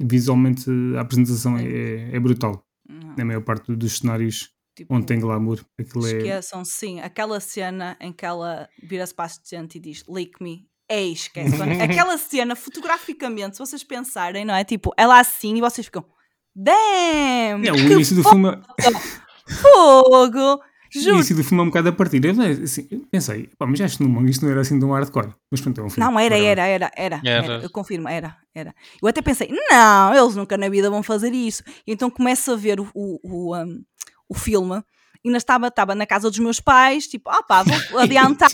visualmente 0.00 0.70
a 0.96 1.00
apresentação 1.00 1.56
é, 1.58 2.14
é 2.14 2.20
brutal. 2.20 2.64
Não. 2.88 3.16
Na 3.16 3.24
maior 3.24 3.42
parte 3.42 3.74
dos 3.74 3.98
cenários 3.98 4.50
tipo, 4.76 4.94
onde 4.94 5.06
tem 5.06 5.18
glamour. 5.18 5.64
Aquilo 5.78 6.06
é 6.06 6.18
esqueçam, 6.18 6.60
é... 6.60 6.64
sim, 6.64 7.00
aquela 7.00 7.40
cena 7.40 7.96
em 8.00 8.12
que 8.12 8.24
ela 8.24 8.68
vira-se 8.82 9.14
para 9.14 9.24
a 9.24 9.26
assistente 9.26 9.78
e 9.78 9.80
diz 9.80 10.04
lick 10.08 10.42
me. 10.42 10.68
É 10.88 11.02
esqueçam. 11.02 11.66
aquela 11.82 12.18
cena, 12.18 12.54
fotograficamente, 12.54 13.56
se 13.56 13.60
vocês 13.60 13.82
pensarem, 13.82 14.44
não 14.44 14.54
é? 14.54 14.64
Tipo, 14.64 14.92
ela 14.96 15.18
assim 15.18 15.56
e 15.56 15.60
vocês 15.60 15.86
ficam 15.86 16.04
Damn! 16.54 17.66
É, 17.66 17.72
o 17.72 17.76
início 17.76 18.14
do 18.14 18.22
filme. 18.22 18.48
Fogo! 19.62 20.62
Juro. 20.92 21.12
O 21.12 21.14
início 21.16 21.36
do 21.36 21.42
filme 21.42 21.60
é 21.60 21.62
um 21.62 21.66
bocado 21.68 21.88
a 21.88 21.92
partir. 21.92 22.24
Eu, 22.24 22.34
assim, 22.64 22.82
pensei, 23.10 23.48
pá, 23.58 23.66
mas 23.66 23.80
acho 23.80 23.98
que 23.98 24.04
isto 24.30 24.44
não 24.44 24.52
era 24.52 24.60
assim 24.60 24.78
de 24.78 24.84
um 24.84 24.92
hardcore. 24.92 25.34
Mas 25.50 25.60
pronto, 25.60 25.80
é 25.80 25.84
um 25.84 25.90
filme. 25.90 26.10
Não, 26.10 26.18
era, 26.18 26.38
era, 26.38 26.66
era, 26.66 26.90
era, 26.96 27.20
era, 27.24 27.62
Eu 27.62 27.70
confirmo, 27.70 28.08
era, 28.08 28.36
era. 28.54 28.74
Eu 29.00 29.08
até 29.08 29.22
pensei, 29.22 29.48
não, 29.70 30.14
eles 30.14 30.36
nunca 30.36 30.56
na 30.56 30.68
vida 30.68 30.90
vão 30.90 31.02
fazer 31.02 31.32
isso. 31.32 31.62
E 31.86 31.92
então 31.92 32.10
começo 32.10 32.52
a 32.52 32.56
ver 32.56 32.78
o, 32.78 32.88
o, 32.94 33.18
o, 33.22 33.56
um, 33.56 33.82
o 34.28 34.34
filme 34.34 34.82
e 35.24 35.28
ainda 35.28 35.38
estava, 35.38 35.68
estava 35.68 35.94
na 35.94 36.04
casa 36.04 36.28
dos 36.28 36.38
meus 36.40 36.58
pais, 36.58 37.06
tipo, 37.06 37.30
ah 37.30 37.42
pá, 37.42 37.62
vou 37.62 38.00
adiantar. 38.00 38.50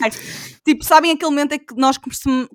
tipo, 0.64 0.84
sabem 0.84 1.12
aquele 1.12 1.30
momento 1.30 1.52
em 1.52 1.58
que 1.58 1.74
nós 1.74 1.98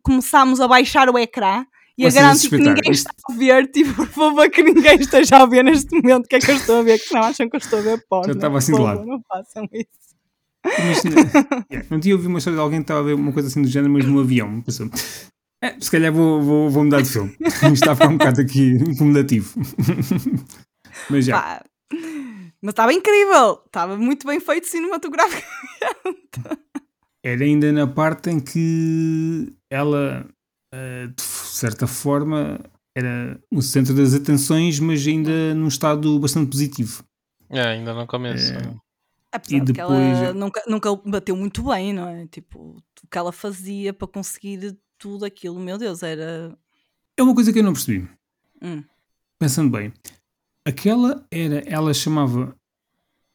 começámos 0.04 0.62
a 0.62 0.68
baixar 0.68 1.10
o 1.10 1.18
ecrã 1.18 1.66
e 1.98 2.08
a 2.08 2.10
garanto 2.10 2.50
que 2.50 2.58
ninguém 2.58 2.92
está 2.92 3.12
a 3.30 3.34
ver, 3.34 3.68
tipo, 3.68 3.94
por 3.96 4.08
favor, 4.08 4.50
que 4.50 4.64
ninguém 4.64 5.00
esteja 5.00 5.38
a 5.38 5.46
ver 5.46 5.64
neste 5.64 5.96
momento 5.96 6.26
o 6.26 6.28
que 6.28 6.36
é 6.36 6.40
que 6.40 6.52
eu 6.52 6.56
estou 6.56 6.80
a 6.80 6.84
ver, 6.84 7.00
que 7.00 7.14
não 7.14 7.22
acham 7.22 7.50
que 7.50 7.56
eu 7.56 7.60
estou 7.60 7.80
a 7.80 7.82
ver 7.82 8.04
pó. 8.10 8.24
Já 8.24 8.32
estava 8.32 8.58
assim 8.58 8.74
de 8.74 8.82
lado. 8.82 9.06
Não 9.06 9.22
façam 9.28 9.68
isso. 9.72 10.04
Imagina, 10.66 11.66
yeah, 11.72 11.88
um 11.92 12.00
dia 12.00 12.16
ouvi 12.16 12.28
uma 12.28 12.38
história 12.40 12.58
de 12.58 12.62
alguém 12.62 12.80
que 12.80 12.86
estava 12.86 13.02
a 13.02 13.04
ver 13.04 13.14
uma 13.14 13.32
coisa 13.32 13.48
assim 13.50 13.62
do 13.62 13.68
género, 13.68 13.94
mas 13.94 14.06
no 14.06 14.20
avião. 14.20 14.62
Pensou, 14.62 14.90
é, 15.62 15.80
se 15.80 15.92
calhar 15.92 16.12
vou, 16.12 16.42
vou, 16.42 16.70
vou 16.70 16.84
mudar 16.84 17.02
de 17.02 17.10
filme. 17.10 17.36
Isto 17.42 17.74
está 17.74 17.92
a 17.92 17.96
ficar 17.96 18.10
um 18.10 18.18
bocado 18.18 18.42
aqui 18.42 18.72
incomodativo. 18.72 19.54
mas 21.10 21.26
já. 21.26 21.40
Pá, 21.40 21.64
mas 22.62 22.72
estava 22.72 22.94
incrível. 22.94 23.62
Estava 23.66 23.98
muito 23.98 24.26
bem 24.26 24.40
feito 24.40 24.68
cinematográfico. 24.68 25.48
Era 27.24 27.44
ainda 27.44 27.72
na 27.72 27.86
parte 27.86 28.30
em 28.30 28.40
que 28.40 29.54
ela 29.70 30.26
de 31.16 31.22
certa 31.22 31.88
forma, 31.88 32.60
era 32.96 33.40
o 33.52 33.62
centro 33.62 33.94
das 33.94 34.14
atenções, 34.14 34.80
mas 34.80 35.06
ainda 35.06 35.54
num 35.54 35.68
estado 35.68 36.20
bastante 36.20 36.50
positivo. 36.50 37.04
É, 37.50 37.62
ainda 37.62 37.94
não 37.94 38.08
começo. 38.08 38.54
É, 38.54 38.76
Apesar 39.32 39.58
e 39.58 39.62
depois... 39.62 39.74
que 39.74 40.24
ela 40.24 40.34
nunca, 40.34 40.64
nunca 40.68 40.96
bateu 40.96 41.36
muito 41.36 41.64
bem, 41.64 41.94
não 41.94 42.08
é? 42.08 42.28
Tipo, 42.28 42.78
o 43.04 43.08
que 43.10 43.18
ela 43.18 43.32
fazia 43.32 43.92
para 43.94 44.08
conseguir 44.08 44.78
tudo 44.98 45.26
aquilo, 45.26 45.60
meu 45.60 45.78
Deus, 45.78 46.04
era. 46.04 46.56
É 47.18 47.24
uma 47.24 47.34
coisa 47.34 47.52
que 47.52 47.60
eu 47.60 47.64
não 47.64 47.74
percebi. 47.74 48.08
Hum. 48.62 48.84
Pensando 49.40 49.72
bem, 49.72 49.92
aquela 50.66 51.26
era, 51.32 51.60
ela 51.66 51.94
chamava 51.94 52.56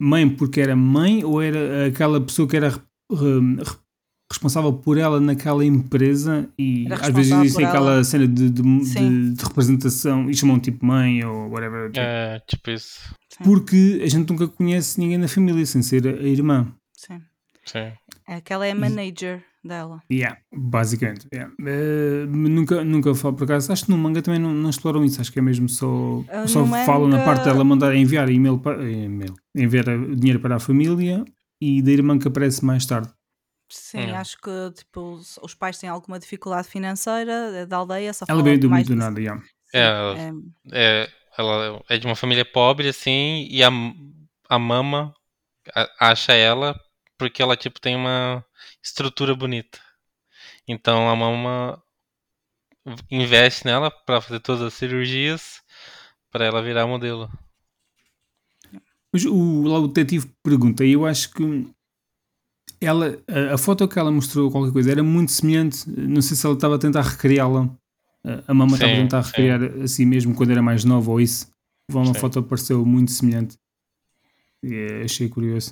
mãe 0.01 0.29
porque 0.29 0.61
era 0.61 0.77
mãe 0.77 1.25
ou 1.25 1.43
era 1.43 1.87
aquela 1.87 2.21
pessoa 2.21 2.49
que 2.49 2.57
era 2.57 2.73
responsável 4.31 4.73
por 4.73 4.99
ela 4.99 5.19
naquela 5.21 5.65
empresa 5.65 6.49
e 6.59 6.87
às 6.93 7.09
vezes 7.15 7.55
por 7.55 7.65
aquela 7.65 7.93
ela. 7.95 8.05
cena 8.05 8.29
de, 8.29 8.51
de- 8.51 8.85
Sim. 8.85 9.31
de- 9.31 9.33
de 9.35 9.45
representação 9.45 10.29
e 10.29 10.35
chamam 10.35 10.59
tipo 10.61 10.85
mãe 10.85 11.25
ou 11.25 11.49
whatever. 11.51 11.87
tipo, 11.91 12.01
É, 12.07 12.41
tipo 12.47 12.71
isso. 12.71 13.01
Porque 13.43 14.01
a 14.05 14.09
gente 14.09 14.29
nunca 14.31 14.47
conhece 14.49 15.01
ninguém 15.01 15.19
da 15.19 15.29
família 15.29 15.65
sem 15.65 15.81
ser 15.83 16.07
a, 16.07 16.23
irmã. 16.23 16.73
Sim. 16.97 17.21
Sim. 17.65 17.93
Aquela 18.27 18.67
é 18.67 18.73
a 18.73 18.75
manager 18.75 19.43
dela. 19.65 20.03
Yeah, 20.13 20.39
basicamente. 20.55 21.27
yeah. 21.33 21.53
Eh, 21.67 22.27
nunca, 22.29 22.85
nunca 22.85 23.15
falo 23.15 23.35
por 23.35 23.45
acaso. 23.45 23.73
Acho 23.73 23.85
que 23.87 23.91
no 23.91 23.97
manga 23.99 24.21
também 24.23 24.41
não, 24.41 24.53
não 24.53 24.69
exploram 24.71 25.05
isso. 25.05 25.21
Acho 25.21 25.33
que 25.33 25.39
é 25.39 25.43
mesmo 25.43 25.69
só, 25.69 26.23
Ah, 26.29 26.47
só 26.47 26.65
falam 26.85 27.09
na 27.09 27.17
manga- 27.19 27.25
parte 27.25 27.45
dela 27.45 27.65
mandar 27.65 27.95
enviar 27.97 28.29
e-mail 28.31 28.59
para 28.59 28.83
e-mail, 28.91 29.35
enviar 29.55 29.85
dinheiro 30.15 30.41
para 30.41 30.57
a 30.57 30.61
família 30.61 31.25
e 31.61 31.81
da 31.83 31.91
irmã 31.91 32.19
que 32.19 32.29
aparece 32.29 32.65
mais 32.65 32.85
tarde. 32.87 33.09
Sim, 33.71 33.99
É. 33.99 34.17
acho 34.17 34.39
que 34.39 34.71
tipo, 34.75 35.01
os, 35.15 35.39
os 35.43 35.55
pais 35.55 35.79
têm 35.79 35.89
alguma 35.89 36.19
dificuldade 36.19 36.69
financeira 36.69 37.33
é 37.55 37.67
da 37.67 37.77
aldeia, 37.77 38.13
só 38.13 38.25
Ela 38.29 38.43
veio 38.43 38.59
do 38.59 38.71
mais 38.71 38.87
do 38.87 38.97
nada, 38.97 39.21
yeah. 39.21 39.43
Sim, 39.43 39.79
É, 40.73 41.05
É, 41.05 41.11
ela 41.37 41.83
é 41.89 41.99
de 41.99 42.07
uma 42.07 42.17
família 42.17 42.45
pobre, 42.45 42.89
assim, 42.89 43.47
e 43.51 43.63
a, 43.63 43.69
a 44.49 44.59
mama 44.59 45.15
acha 46.01 46.33
ela 46.33 46.79
porque 47.19 47.43
ela, 47.43 47.57
tipo, 47.57 47.81
tem 47.81 47.97
uma 47.97 48.45
estrutura 48.83 49.35
bonita. 49.35 49.81
Então 50.67 51.11
a 51.11 51.17
mama 51.17 51.83
investe 53.11 53.67
nela 53.67 53.91
pra 53.91 54.21
fazer 54.21 54.41
todas 54.41 54.63
as 54.63 54.75
cirurgias 54.75 55.61
pra 56.31 56.45
ela 56.45 56.63
virar 56.63 56.87
modelo. 56.87 57.29
Mas 59.13 59.25
o, 59.25 59.63
lá 59.63 59.79
o 59.79 59.89
detetive 59.89 60.31
pergunta, 60.43 60.85
e 60.85 60.93
eu 60.93 61.07
acho 61.07 61.33
que 61.33 61.43
ela, 62.81 63.19
a, 63.29 63.55
a 63.55 63.59
foto 63.59 63.87
que 63.89 63.99
ela 63.99 64.11
mostrou, 64.11 64.51
qualquer 64.51 64.73
coisa, 64.73 64.91
era 64.91 65.03
muito 65.03 65.33
semelhante. 65.33 65.89
Não 65.91 66.23
sei 66.23 66.37
se 66.37 66.45
ela 66.47 66.55
estava 66.55 66.77
a 66.77 66.79
tentar 66.79 67.03
recriá-la. 67.03 67.69
A, 68.47 68.53
mama 68.53 68.75
estava 68.75 68.93
a 68.93 68.97
Sim, 68.97 69.03
tentar 69.03 69.23
sim. 69.23 69.31
recriar 69.31 69.63
a 69.83 69.89
si 69.89 70.05
mesmo 70.05 70.35
quando 70.35 70.51
era 70.51 70.61
mais 70.63 70.85
nova 70.85 71.11
ou 71.11 71.21
isso. 71.21 71.49
Uma 71.91 72.07
Sim. 72.13 72.15
foto 72.15 72.43
pareceu 72.43 72.85
muito 72.85 73.11
semelhante. 73.11 73.57
E, 74.63 74.75
eh, 74.75 75.03
achei 75.05 75.29
curioso. 75.29 75.71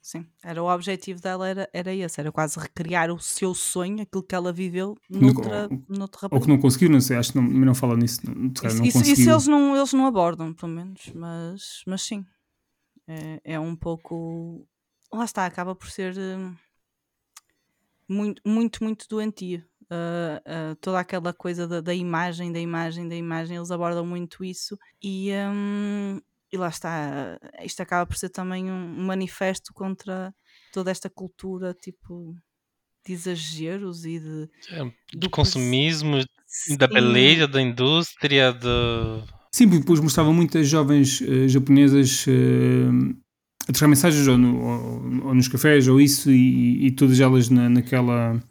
Sim, 0.00 0.26
era 0.42 0.60
o 0.62 0.66
objetivo 0.72 1.20
dela, 1.20 1.46
era, 1.48 1.70
era 1.72 1.94
esse, 1.94 2.20
era 2.20 2.32
quase 2.32 2.58
recriar 2.58 3.10
o 3.12 3.20
seu 3.20 3.54
sonho, 3.54 4.02
aquilo 4.02 4.22
que 4.22 4.34
ela 4.34 4.52
viveu 4.52 4.96
No- 5.08 5.20
noutra, 5.20 5.68
noutra 5.88 6.28
Ou 6.30 6.40
que 6.40 6.48
não 6.48 6.58
conseguiu, 6.58 6.90
não 6.90 7.00
sei, 7.00 7.16
acho 7.16 7.32
que 7.32 7.38
não, 7.38 7.44
não 7.46 7.74
fala 7.74 7.96
nisso. 7.96 8.20
Não, 8.24 8.46
Isso, 8.50 8.62
não 8.62 8.70
isso- 8.70 8.98
isso 8.98 8.98
conseguiu. 8.98 9.32
eles, 9.32 9.46
não, 9.46 9.76
eles 9.76 9.92
não 9.92 10.06
abordam, 10.06 10.52
pelo 10.54 10.72
menos, 10.72 11.12
mas, 11.14 11.82
mas 11.86 12.02
sim, 12.02 12.24
é, 13.06 13.40
é 13.44 13.60
um 13.60 13.76
pouco. 13.76 14.66
Lá 15.12 15.24
está, 15.24 15.44
acaba 15.46 15.74
por 15.74 15.90
ser 15.90 16.16
hum, 16.18 16.54
muito, 18.08 18.42
muito, 18.44 18.82
muito 18.82 19.06
doentio. 19.08 19.64
Ah, 19.90 20.42
ah, 20.46 20.76
toda 20.80 21.00
aquela 21.00 21.34
coisa 21.34 21.68
da, 21.68 21.80
da 21.82 21.94
imagem, 21.94 22.50
da 22.50 22.58
imagem, 22.58 23.06
da 23.08 23.14
imagem, 23.14 23.58
eles 23.58 23.70
abordam 23.70 24.06
muito 24.06 24.42
isso 24.42 24.78
e, 25.02 25.30
hum, 25.32 26.18
e 26.50 26.56
lá 26.56 26.68
está. 26.68 27.38
Isto 27.62 27.82
acaba 27.82 28.06
por 28.06 28.16
ser 28.16 28.30
também 28.30 28.70
um, 28.70 29.00
um 29.00 29.04
manifesto 29.04 29.74
contra 29.74 30.34
toda 30.72 30.90
esta 30.90 31.10
cultura 31.10 31.74
tipo 31.74 32.34
de 33.04 33.12
exageros 33.12 34.06
e 34.06 34.18
de. 34.18 34.48
É, 34.70 34.92
Do 35.14 35.28
consumismo, 35.28 36.18
da 36.78 36.86
Sim. 36.86 36.94
beleza, 36.94 37.46
da 37.46 37.60
indústria, 37.60 38.50
do. 38.52 39.22
Sim, 39.50 39.68
porque 39.68 39.80
depois 39.80 40.00
mostrava 40.00 40.32
muitas 40.32 40.66
jovens 40.68 41.20
eh, 41.20 41.48
japonesas 41.48 42.24
eh, 42.26 42.88
a 43.68 43.72
trocar 43.72 43.88
mensagens 43.88 44.26
ou, 44.28 44.36
no- 44.38 44.58
ou- 44.60 45.26
ou 45.28 45.34
nos 45.34 45.48
cafés 45.48 45.86
ou 45.88 46.00
isso 46.00 46.30
e, 46.30 46.86
e 46.86 46.90
todas 46.90 47.20
elas 47.20 47.48
na, 47.48 47.68
naquela 47.68 48.42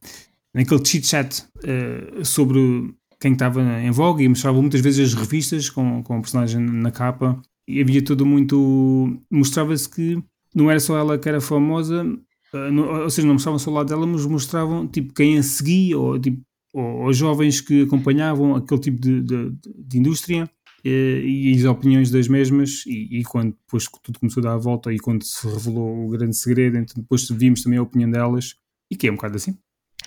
naquele 0.54 0.84
chit-chat 0.86 1.44
eh, 1.64 2.24
sobre 2.24 2.94
quem 3.20 3.34
estava 3.34 3.62
em 3.82 3.92
voga 3.92 4.22
e 4.24 4.28
mostrava 4.28 4.60
muitas 4.62 4.82
vezes 4.82 5.14
as 5.14 5.20
revistas 5.20 5.70
com, 5.70 6.02
com 6.04 6.20
personagem 6.22 6.60
na 6.60 6.92
capa. 6.92 7.42
E 7.68 7.80
havia 7.82 8.02
tudo 8.02 8.26
muito 8.26 9.18
mostrava-se 9.32 9.88
que 9.90 10.22
não 10.56 10.70
era 10.70 10.80
só 10.80 10.98
ela 10.98 11.18
que 11.18 11.30
era 11.30 11.40
famosa 11.40 12.06
eh, 12.54 12.72
não- 12.72 13.04
ou 13.04 13.10
seja, 13.10 13.26
não 13.28 13.36
mostravam 13.36 13.60
só 13.60 13.70
o 13.72 13.74
lado 13.74 13.88
dela 13.88 14.06
mas 14.08 14.26
mostravam 14.26 14.88
tipo 14.88 15.14
quem 15.14 15.38
a 15.38 15.44
seguia 15.44 15.98
ou 15.98 16.20
tipo 16.20 16.42
ou, 16.74 16.84
ou 17.06 17.14
jovens 17.14 17.60
que 17.62 17.84
acompanhavam 17.84 18.56
aquele 18.56 18.80
tipo 18.82 19.00
de, 19.00 19.22
de- 19.22 19.52
de 19.88 19.98
indústria 20.00 20.50
e 20.90 21.56
as 21.58 21.66
opiniões 21.66 22.10
das 22.10 22.28
mesmas 22.28 22.84
e, 22.86 23.20
e 23.20 23.24
quando 23.24 23.52
depois 23.52 23.88
que 23.88 24.00
tudo 24.02 24.20
começou 24.20 24.42
a 24.42 24.44
dar 24.46 24.54
a 24.54 24.58
volta 24.58 24.92
e 24.92 25.00
quando 25.00 25.24
se 25.24 25.48
revelou 25.48 26.06
o 26.06 26.10
grande 26.10 26.36
segredo 26.36 26.78
então 26.78 27.02
depois 27.02 27.28
vimos 27.30 27.62
também 27.62 27.80
a 27.80 27.84
opinião 27.84 28.10
delas 28.10 28.56
e 28.90 28.96
que 28.96 29.08
é 29.08 29.12
um 29.12 29.16
bocado 29.16 29.36
assim 29.36 29.58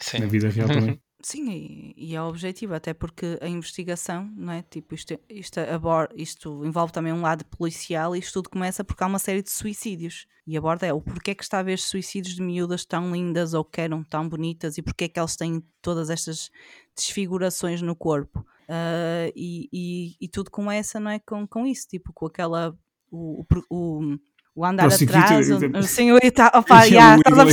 Sim. 0.01 0.19
na 0.19 0.27
vida 0.27 0.49
real 0.49 0.69
também 0.69 1.01
Sim, 1.25 1.51
e, 1.51 1.95
e 1.97 2.15
é 2.15 2.21
o 2.21 2.29
objetivo, 2.29 2.75
até 2.75 2.93
porque 2.93 3.39
a 3.41 3.49
investigação, 3.49 4.31
não 4.37 4.53
é? 4.53 4.61
Tipo, 4.61 4.95
isto, 4.95 5.19
isto, 5.27 5.59
abor- 5.59 6.11
isto 6.15 6.63
envolve 6.67 6.93
também 6.93 7.15
um 7.15 7.23
lado 7.23 7.47
policial 7.47 8.15
e 8.15 8.19
isto 8.19 8.35
tudo 8.35 8.51
começa 8.51 8.85
porque 8.85 9.03
há 9.03 9.07
uma 9.07 9.19
série 9.19 9.41
de 9.41 9.51
suicídios. 9.51 10.27
E 10.47 10.55
aborda 10.55 10.87
é 10.87 10.93
o 10.93 11.01
porquê 11.01 11.35
que 11.35 11.43
está 11.43 11.57
a 11.57 11.61
haver 11.61 11.79
suicídios 11.79 12.35
de 12.35 12.43
miúdas 12.43 12.85
tão 12.85 13.11
lindas 13.11 13.55
ou 13.55 13.65
que 13.65 13.81
eram 13.81 14.05
tão 14.05 14.29
bonitas 14.29 14.77
e 14.77 14.83
porquê 14.83 15.09
que 15.09 15.19
elas 15.19 15.35
têm 15.35 15.65
todas 15.81 16.11
estas 16.11 16.51
desfigurações 16.97 17.83
no 17.83 17.95
corpo. 17.97 18.45
Ah, 18.69 19.31
e, 19.37 19.69
e, 19.73 20.15
e 20.21 20.29
tudo 20.29 20.51
começa, 20.51 20.99
não 20.99 21.11
é? 21.11 21.19
Com, 21.19 21.47
com 21.47 21.67
isso, 21.67 21.87
tipo, 21.89 22.13
com 22.13 22.27
aquela. 22.27 22.75
O, 23.11 23.45
o, 23.71 24.01
o, 24.03 24.17
o 24.57 24.65
andar 24.65 24.87
atrás, 24.87 25.49
então. 25.51 25.81
o- 25.81 25.83
sim, 25.85 26.11
eu 26.11 26.19
estava, 26.23 26.59
opa, 26.59 26.87
É 26.87 26.91
já, 26.91 27.15
o 27.17 27.19
estás 27.19 27.39
a 27.39 27.43
o 27.43 27.47
o 27.47 27.49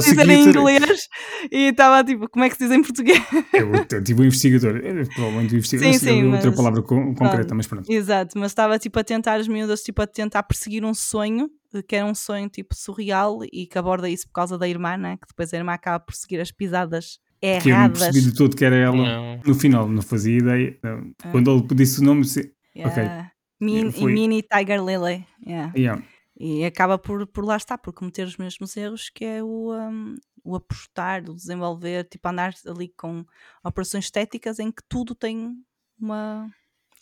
dizer 0.00 0.28
em 0.30 0.44
inglês 0.48 1.08
e 1.52 1.56
estava 1.68 2.02
tipo, 2.04 2.28
como 2.28 2.44
é 2.44 2.48
que 2.50 2.56
se 2.56 2.64
diz 2.66 2.72
em 2.76 2.82
português? 2.82 3.18
é 3.52 3.62
o, 3.62 4.02
tipo 4.02 4.22
o 4.22 4.24
investigador 4.24 4.76
é, 4.76 5.04
provavelmente 5.04 5.54
o 5.54 5.56
investigador 5.58 5.92
Sim, 5.92 5.98
sim, 5.98 6.24
outra 6.32 6.46
mas- 6.50 6.56
palavra 6.56 6.82
con- 6.82 7.14
concreta 7.14 7.36
Pronto. 7.38 7.54
mas 7.56 7.66
pronto 7.66 7.92
Exato, 7.92 8.38
mas 8.38 8.50
estava 8.52 8.78
tipo 8.78 8.98
a 8.98 9.04
tentar 9.04 9.34
as 9.34 9.46
miúdas, 9.48 9.82
tipo 9.82 10.00
a 10.02 10.06
tentar 10.06 10.42
perseguir 10.44 10.84
um 10.84 10.94
sonho, 10.94 11.48
eh, 11.74 11.82
que 11.82 11.94
era 11.96 12.06
um 12.06 12.14
sonho 12.14 12.48
tipo 12.48 12.74
surreal 12.74 13.40
e 13.52 13.66
que 13.66 13.76
aborda 13.78 14.08
isso 14.08 14.26
por 14.28 14.34
causa 14.34 14.56
da 14.58 14.66
irmã, 14.68 14.96
né? 14.96 15.16
que 15.16 15.26
depois 15.28 15.52
a 15.52 15.56
irmã 15.56 15.72
acaba 15.74 15.98
por 16.04 16.14
seguir 16.14 16.40
as 16.40 16.50
pisadas 16.52 17.18
que 17.62 17.68
eu 17.70 17.76
não 17.78 17.90
percebi 17.90 18.20
de 18.22 18.34
todo 18.34 18.56
que 18.56 18.64
era 18.64 18.76
ela 18.76 18.96
Não. 18.96 19.40
no 19.44 19.54
final 19.54 19.88
não 19.88 20.02
fazia 20.02 20.38
ideia 20.38 20.78
Não. 20.82 21.12
Ah. 21.22 21.30
quando 21.30 21.50
ele 21.50 21.66
disse 21.74 22.00
o 22.00 22.04
nome 22.04 22.22
disse, 22.22 22.52
Yeah. 22.76 23.30
Min- 23.60 23.92
Foi- 23.92 24.10
E 24.10 24.14
Mini 24.14 24.42
Tiger 24.42 24.84
Lily. 24.84 25.24
yeah. 25.46 25.72
yeah. 25.76 26.02
E 26.36 26.64
acaba 26.64 26.98
por, 26.98 27.24
por 27.28 27.44
lá 27.44 27.56
estar, 27.56 27.78
por 27.78 27.92
cometer 27.92 28.26
os 28.26 28.36
mesmos 28.36 28.76
erros 28.76 29.08
que 29.08 29.24
é 29.24 29.40
o, 29.44 29.72
um, 29.72 30.16
o 30.42 30.56
apostar, 30.56 31.22
o 31.30 31.34
desenvolver, 31.36 32.02
tipo 32.10 32.28
andar 32.28 32.52
ali 32.66 32.92
com 32.96 33.24
operações 33.62 34.06
estéticas 34.06 34.58
em 34.58 34.72
que 34.72 34.82
tudo 34.88 35.14
tem 35.14 35.54
uma, 36.00 36.50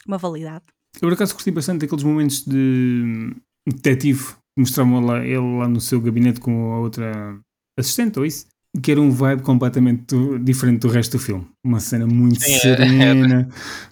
uma 0.07 0.19
validade. 0.19 0.65
Eu 0.97 1.09
por 1.09 1.15
acaso 1.15 1.33
gostei 1.33 1.53
bastante 1.55 1.81
daqueles 1.81 2.05
momentos 2.05 2.45
de 2.45 3.35
detetive 3.67 4.35
que 4.55 4.61
mostravam 4.61 5.17
ele 5.25 5.39
lá 5.59 5.67
no 5.67 5.81
seu 5.81 5.99
gabinete 6.03 6.39
com 6.39 6.75
a 6.75 6.81
outra 6.81 7.41
assistente 7.79 8.19
ou 8.19 8.27
isso, 8.27 8.47
que 8.81 8.91
era 8.91 9.01
um 9.01 9.11
vibe 9.11 9.43
completamente 9.43 10.15
diferente 10.43 10.81
do 10.81 10.89
resto 10.89 11.19
do 11.19 11.19
filme. 11.19 11.47
Uma 11.65 11.81
cena 11.81 12.07
muito 12.07 12.43
Sim, 12.43 12.55
é- 12.55 12.59
serena. 12.59 13.49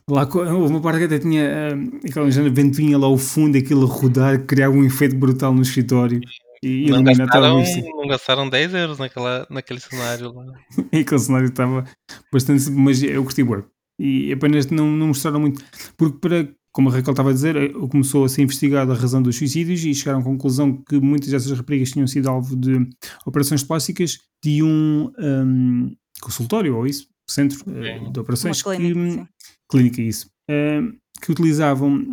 Lá, 0.09 0.29
houve 0.33 0.73
uma 0.73 0.81
parte 0.81 1.01
que 1.01 1.05
até 1.05 1.19
tinha 1.19 1.45
ah, 1.45 2.07
aquela 2.09 2.31
género 2.31 2.55
de 2.55 2.63
ventoinha 2.63 2.97
lá 2.97 3.07
ao 3.07 3.19
fundo, 3.19 3.59
aquilo 3.59 3.85
rodar, 3.87 4.45
criava 4.47 4.75
um 4.75 4.85
efeito 4.85 5.17
brutal 5.17 5.53
no 5.55 5.63
escritório. 5.63 6.21
E 6.63 6.91
Não 6.91 7.03
gastaram, 7.03 7.63
não 7.97 8.07
gastaram 8.07 8.49
10 8.49 8.75
euros 8.75 8.99
naquela, 8.99 9.47
naquele 9.49 9.81
cenário 9.81 10.33
lá. 10.33 10.45
E 10.93 10.99
aquele 11.01 11.21
cenário 11.21 11.49
estava 11.49 11.85
bastante. 12.33 12.71
Mas 12.71 13.03
eu 13.03 13.23
gostei 13.25 13.45
bué. 13.45 13.63
E 13.99 14.33
apenas 14.33 14.67
não, 14.67 14.87
não 14.87 15.09
mostraram 15.09 15.41
muito. 15.41 15.63
Porque, 15.97 16.19
para, 16.19 16.49
como 16.73 16.89
a 16.89 16.93
Raquel 16.93 17.13
estava 17.13 17.31
a 17.31 17.33
dizer, 17.33 17.57
eh, 17.57 17.73
começou 17.91 18.25
a 18.25 18.29
ser 18.29 18.43
investigada 18.43 18.93
a 18.93 18.97
razão 18.97 19.21
dos 19.21 19.37
suicídios 19.37 19.85
e 19.85 19.95
chegaram 19.95 20.21
à 20.21 20.23
conclusão 20.23 20.77
que 20.89 21.01
muitas 21.01 21.31
dessas 21.31 21.51
raparigas 21.51 21.91
tinham 21.91 22.07
sido 22.07 22.29
alvo 22.29 22.57
de 22.57 22.89
operações 23.27 23.63
plásticas 23.63 24.19
de 24.43 24.63
um 24.63 25.11
hum, 25.19 25.95
consultório 26.21 26.77
ou 26.77 26.87
isso, 26.87 27.09
centro 27.29 27.59
Sim. 27.59 28.13
de 28.13 28.21
operações. 28.21 28.65
Uma 28.65 28.77
clínica, 28.77 29.25
que, 29.25 29.29
clínica, 29.69 30.03
isso. 30.03 30.31
hum, 30.49 30.93
que 31.21 31.33
utilizavam 31.33 32.11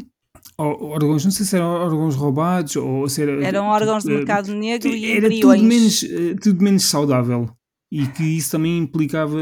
órgãos, 0.58 1.24
não 1.24 1.32
sei 1.32 1.46
se 1.46 1.56
eram 1.56 1.68
órgãos 1.68 2.16
roubados 2.16 2.76
ou 2.78 3.08
se 3.08 3.22
era. 3.22 3.44
Eram 3.44 3.66
órgãos 3.68 4.04
de 4.04 4.12
eh, 4.12 4.16
mercado 4.16 4.54
negro 4.56 4.90
e 4.90 5.12
era 5.12 5.30
tudo 5.30 5.64
menos, 5.64 6.04
tudo 6.42 6.64
menos 6.64 6.84
saudável 6.86 7.48
e 7.92 8.06
que 8.08 8.24
isso 8.24 8.52
também 8.52 8.80
implicava, 8.80 9.38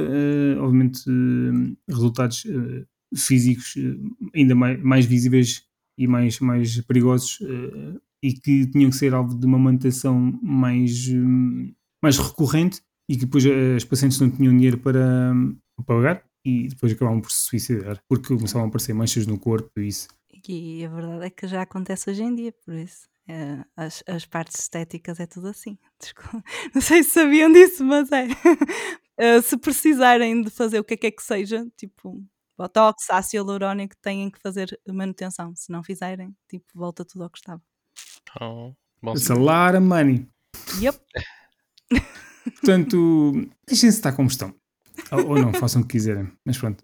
obviamente, 0.59 1.01
eh, 1.09 1.73
resultados 1.89 2.45
físicos 3.15 3.75
eh, 3.77 4.39
ainda 4.39 4.55
mais, 4.55 4.81
mais 4.81 5.05
visíveis 5.05 5.63
e 5.97 6.07
mais, 6.07 6.39
mais 6.39 6.81
perigosos 6.81 7.39
eh, 7.41 7.99
e 8.23 8.33
que 8.33 8.67
tinham 8.67 8.89
que 8.89 8.95
ser 8.95 9.13
alvo 9.13 9.37
de 9.37 9.45
uma 9.45 9.57
manutenção 9.57 10.37
mais, 10.41 11.07
eh, 11.09 11.73
mais 12.01 12.17
recorrente 12.17 12.81
e 13.09 13.15
que 13.15 13.25
depois 13.25 13.45
as 13.75 13.83
pacientes 13.83 14.19
não 14.19 14.29
tinham 14.29 14.55
dinheiro 14.55 14.77
para, 14.77 15.33
pagar 15.85 16.23
e 16.43 16.67
depois 16.67 16.91
acabavam 16.93 17.21
por 17.21 17.31
se 17.31 17.45
suicidar 17.45 18.01
porque 18.07 18.35
começavam 18.35 18.65
a 18.65 18.67
aparecer 18.67 18.93
manchas 18.93 19.27
no 19.27 19.37
corpo 19.37 19.69
e 19.77 19.87
isso. 19.87 20.07
E 20.47 20.85
a 20.85 20.89
verdade 20.89 21.25
é 21.25 21.29
que 21.29 21.47
já 21.47 21.61
acontece 21.63 22.09
hoje 22.09 22.23
em 22.23 22.35
dia, 22.35 22.53
por 22.63 22.73
isso 22.73 23.07
as, 23.75 24.03
as 24.07 24.25
partes 24.25 24.59
estéticas 24.61 25.19
é 25.19 25.25
tudo 25.25 25.47
assim. 25.47 25.77
Desculpa. 25.99 26.43
Não 26.73 26.81
sei 26.81 27.03
se 27.03 27.11
sabiam 27.11 27.51
disso, 27.51 27.83
mas 27.83 28.09
é. 28.11 28.27
Se 29.41 29.57
precisarem 29.57 30.41
de 30.41 30.49
fazer 30.49 30.79
o 30.79 30.83
que 30.83 30.95
é 30.95 30.97
que 30.97 31.07
é 31.07 31.11
que 31.11 31.23
seja, 31.23 31.65
tipo 31.77 32.21
botox, 32.57 33.09
ácido 33.09 33.37
hialurónico, 33.37 33.95
têm 34.01 34.29
que 34.29 34.39
fazer 34.39 34.79
manutenção. 34.87 35.53
Se 35.55 35.71
não 35.71 35.83
fizerem, 35.83 36.35
tipo, 36.49 36.65
volta 36.73 37.03
tudo 37.05 37.23
ao 37.23 37.29
que 37.29 37.37
estava. 37.37 37.61
Oh, 38.41 38.73
bom 39.01 39.13
It's 39.13 39.29
a 39.29 39.35
lot 39.35 39.75
of 39.77 39.85
money. 39.85 40.27
Yep. 40.79 40.99
Portanto, 42.43 43.31
deixem-se 43.67 43.97
estar 43.97 44.13
como 44.13 44.27
estão. 44.27 44.53
Ou, 45.11 45.29
ou 45.29 45.39
não, 45.39 45.53
façam 45.53 45.81
o 45.81 45.85
que 45.85 45.91
quiserem. 45.93 46.31
Mas 46.45 46.57
pronto. 46.57 46.83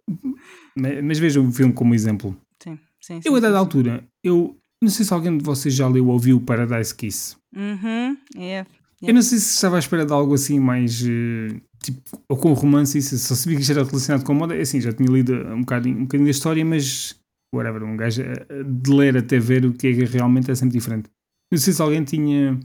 Mas, 0.75 1.03
mas 1.03 1.19
vejam 1.19 1.47
o 1.47 1.51
filme 1.51 1.73
como 1.73 1.93
exemplo. 1.93 2.35
Sim, 2.61 2.79
sim, 2.99 3.21
sim. 3.21 3.29
Eu, 3.29 3.35
a 3.35 3.39
dada 3.39 3.53
sim, 3.53 3.53
sim. 3.53 3.59
altura, 3.59 4.07
eu 4.23 4.57
não 4.81 4.89
sei 4.89 5.05
se 5.05 5.13
alguém 5.13 5.37
de 5.37 5.43
vocês 5.43 5.73
já 5.73 5.87
leu 5.87 6.07
ou 6.07 6.19
viu 6.19 6.41
Paradise 6.41 6.93
Kiss. 6.95 7.35
Uhum, 7.55 8.17
é. 8.37 8.65
Eu 9.01 9.13
não 9.13 9.21
sei 9.21 9.39
se 9.39 9.55
estava 9.55 9.77
à 9.77 9.79
espera 9.79 10.05
de 10.05 10.13
algo 10.13 10.33
assim 10.33 10.59
mais. 10.59 11.01
eh, 11.03 11.59
tipo, 11.83 12.01
ou 12.29 12.37
com 12.37 12.53
romance, 12.53 12.97
isso, 12.97 13.17
só 13.17 13.35
sabia 13.35 13.55
que 13.57 13.61
isto 13.61 13.71
era 13.71 13.83
relacionado 13.83 14.23
com 14.23 14.33
moda. 14.33 14.55
É 14.55 14.61
Assim, 14.61 14.79
já 14.79 14.93
tinha 14.93 15.09
lido 15.09 15.33
um 15.33 15.61
bocadinho, 15.61 15.97
um 15.97 16.03
bocadinho 16.03 16.27
da 16.27 16.31
história, 16.31 16.63
mas. 16.63 17.19
Whatever, 17.53 17.83
um 17.83 17.97
gajo 17.97 18.23
de 18.23 18.91
ler 18.91 19.17
até 19.17 19.37
ver 19.37 19.65
o 19.65 19.73
que 19.73 19.87
é 19.87 19.93
que 19.93 20.05
realmente 20.05 20.49
é 20.49 20.55
sempre 20.55 20.77
diferente. 20.77 21.09
Não 21.51 21.59
sei 21.59 21.73
se 21.73 21.81
alguém 21.81 22.01
tinha 22.03 22.57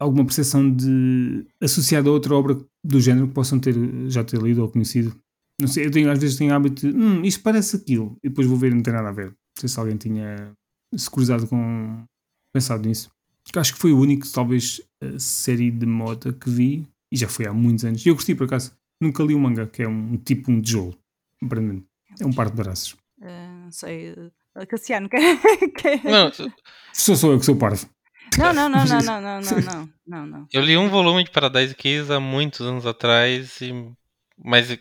alguma 0.00 0.24
percepção 0.24 0.70
de. 0.74 1.46
associada 1.60 2.08
a 2.08 2.12
outra 2.12 2.34
obra 2.34 2.58
do 2.82 3.00
género 3.00 3.28
que 3.28 3.34
possam 3.34 3.60
ter, 3.60 3.74
já 4.08 4.24
ter 4.24 4.40
lido 4.40 4.62
ou 4.62 4.70
conhecido. 4.70 5.14
Não 5.60 5.68
sei, 5.68 5.84
eu 5.84 5.90
tenho, 5.90 6.10
às 6.10 6.18
vezes 6.18 6.38
tenho 6.38 6.54
hábito 6.54 6.90
de. 6.90 6.96
Hum, 6.96 7.22
isto 7.22 7.42
parece 7.42 7.76
aquilo. 7.76 8.16
E 8.24 8.30
depois 8.30 8.46
vou 8.46 8.56
ver 8.56 8.72
e 8.72 8.74
não 8.74 8.82
tem 8.82 8.94
nada 8.94 9.10
a 9.10 9.12
ver. 9.12 9.26
Não 9.26 9.60
sei 9.60 9.68
se 9.68 9.78
alguém 9.78 9.96
tinha 9.98 10.52
se 10.96 11.10
cruzado 11.10 11.46
com. 11.46 12.02
pensado 12.54 12.88
nisso. 12.88 13.10
acho 13.54 13.74
que 13.74 13.78
foi 13.78 13.92
o 13.92 13.98
único, 13.98 14.26
talvez, 14.32 14.80
a 15.02 15.18
série 15.18 15.70
de 15.70 15.84
moda 15.84 16.32
que 16.32 16.48
vi, 16.48 16.88
e 17.10 17.16
já 17.16 17.28
foi 17.28 17.46
há 17.46 17.52
muitos 17.52 17.84
anos. 17.84 18.04
E 18.04 18.08
eu 18.08 18.14
gostei, 18.14 18.34
por 18.34 18.44
acaso. 18.44 18.72
Nunca 19.00 19.22
li 19.22 19.34
o 19.34 19.38
manga, 19.40 19.66
que 19.66 19.82
é 19.82 19.88
um 19.88 20.16
tipo 20.18 20.50
um 20.52 20.60
tijolo, 20.60 20.94
aparentemente. 21.42 21.86
É 22.20 22.26
um 22.26 22.32
par 22.32 22.50
de 22.50 22.56
braços. 22.56 22.96
Eh, 23.22 23.48
não 23.64 23.72
sei. 23.72 24.12
uh, 24.12 24.66
Cassiano, 24.68 25.08
quer, 25.10 25.38
quer- 25.76 26.04
Não, 26.04 26.30
Sou 26.92 27.16
só 27.16 27.30
eu 27.32 27.38
que 27.38 27.46
sou 27.46 27.56
parvo. 27.56 27.88
Não, 28.38 28.52
não, 28.52 28.68
não, 28.68 28.84
não, 28.84 29.00
não, 29.00 29.20
não, 29.20 29.40
não, 29.40 29.40
não, 29.62 29.88
não, 30.06 30.26
não. 30.26 30.46
eu 30.52 30.62
li 30.62 30.76
um 30.76 30.88
volume 30.88 31.24
de 31.24 31.30
Paradise 31.30 31.74
Kiss 31.74 32.12
há 32.12 32.20
muitos 32.20 32.60
anos 32.60 32.86
atrás, 32.86 33.60
e... 33.60 33.72
mas 34.38 34.78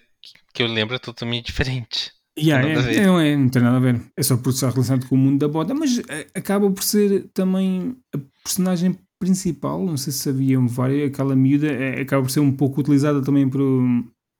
que 0.53 0.61
eu 0.63 0.67
lembro 0.67 0.95
é 0.95 0.99
totalmente 0.99 1.47
diferente. 1.47 2.11
Yeah, 2.37 2.67
é, 2.69 3.05
não, 3.05 3.19
é, 3.19 3.35
não 3.35 3.49
tem 3.49 3.61
nada 3.61 3.77
a 3.77 3.79
ver. 3.79 4.01
É 4.15 4.23
só 4.23 4.37
por 4.37 4.51
estar 4.51 4.69
relacionado 4.71 5.07
com 5.07 5.15
o 5.15 5.17
mundo 5.17 5.39
da 5.39 5.51
moda, 5.51 5.73
mas 5.73 5.99
eh, 6.07 6.27
acaba 6.33 6.69
por 6.71 6.83
ser 6.83 7.27
também 7.33 7.97
a 8.15 8.19
personagem 8.43 8.97
principal. 9.19 9.85
Não 9.85 9.97
sei 9.97 10.13
se 10.13 10.19
sabiam 10.19 10.67
várias, 10.67 11.09
aquela 11.09 11.35
miúda 11.35 11.67
eh, 11.67 12.01
acaba 12.01 12.23
por 12.23 12.31
ser 12.31 12.39
um 12.39 12.51
pouco 12.55 12.81
utilizada 12.81 13.21
também 13.21 13.49
por, 13.49 13.59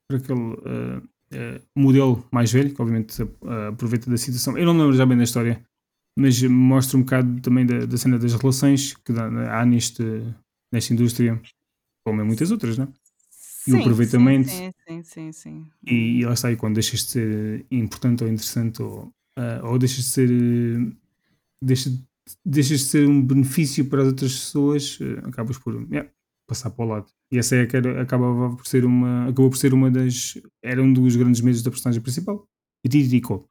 por 0.10 0.18
aquele 0.18 0.54
eh, 0.66 1.02
eh, 1.32 1.62
modelo 1.78 2.26
mais 2.32 2.52
velho, 2.52 2.74
que 2.74 2.82
obviamente 2.82 3.22
eh, 3.22 3.68
aproveita 3.68 4.10
da 4.10 4.18
situação. 4.18 4.58
Eu 4.58 4.66
não 4.66 4.78
lembro 4.78 4.94
já 4.96 5.06
bem 5.06 5.18
da 5.18 5.24
história, 5.24 5.64
mas 6.18 6.42
mostra 6.44 6.98
um 6.98 7.02
bocado 7.02 7.42
também 7.42 7.66
da, 7.66 7.86
da 7.86 7.98
cena 7.98 8.18
das 8.18 8.34
relações 8.34 8.94
que 8.96 9.12
há 9.14 9.66
neste, 9.66 10.04
nesta 10.74 10.94
indústria, 10.94 11.40
como 12.06 12.22
em 12.22 12.26
muitas 12.26 12.52
outras, 12.52 12.78
não 12.78 12.86
é? 12.86 12.88
E 13.68 13.72
o 13.72 13.76
Sim, 13.76 13.82
aproveitamento. 13.82 14.50
Sim, 14.50 14.72
sim, 14.88 15.04
sim, 15.04 15.32
sim. 15.32 15.66
E, 15.86 16.20
e 16.20 16.26
lá 16.26 16.34
está 16.34 16.48
aí, 16.48 16.56
quando 16.56 16.76
deixas 16.76 17.02
de 17.02 17.06
ser 17.12 17.66
importante 17.70 18.24
ou 18.24 18.30
interessante, 18.30 18.82
ou, 18.82 19.12
ou 19.64 19.78
deixas 19.78 19.98
de 20.06 20.10
ser. 20.12 20.30
deixa- 21.64 21.92
deixas 22.46 22.80
de 22.80 22.86
ser 22.86 23.08
um 23.08 23.22
benefício 23.26 23.86
para 23.90 24.02
as 24.02 24.08
outras 24.08 24.34
pessoas, 24.34 24.98
eh, 25.02 25.28
acabas 25.28 25.58
por 25.58 25.74
yeah, 25.92 26.10
passar 26.48 26.72
para 26.72 26.86
o 26.86 26.88
lado. 26.88 27.08
E 27.32 27.38
essa 27.38 27.56
é 27.56 27.66
que 27.66 27.78
era, 27.78 28.02
acabava 28.02 28.56
por 28.56 28.66
ser 28.66 28.84
uma. 28.86 29.24
Acabou 29.24 29.50
por 29.50 29.58
ser 29.58 29.74
uma 29.74 29.92
das. 29.92 30.42
Era 30.64 30.82
um 30.82 30.92
dos 30.92 31.16
grandes 31.16 31.42
medos 31.42 31.62
da 31.62 31.70
personagem 31.72 32.02
principal. 32.02 32.48
E 32.84 32.90
Titiricou. 32.90 33.48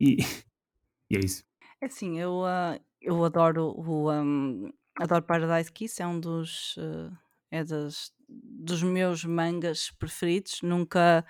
E, 0.00 0.18
e 1.10 1.16
é 1.16 1.20
isso. 1.20 1.44
É 1.80 1.86
Assim, 1.86 2.18
eu, 2.18 2.44
ah, 2.44 2.78
eu 3.00 3.24
adoro 3.24 3.74
o 3.76 4.10
um, 4.12 4.72
adoro 4.98 5.24
Paradise 5.24 5.70
Kiss, 5.70 6.00
é 6.00 6.06
um 6.06 6.18
dos 6.18 6.76
ah, 6.78 7.10
é 7.50 7.64
das, 7.64 8.12
dos 8.28 8.82
meus 8.82 9.24
mangas 9.24 9.90
preferidos. 9.98 10.60
Nunca 10.62 11.24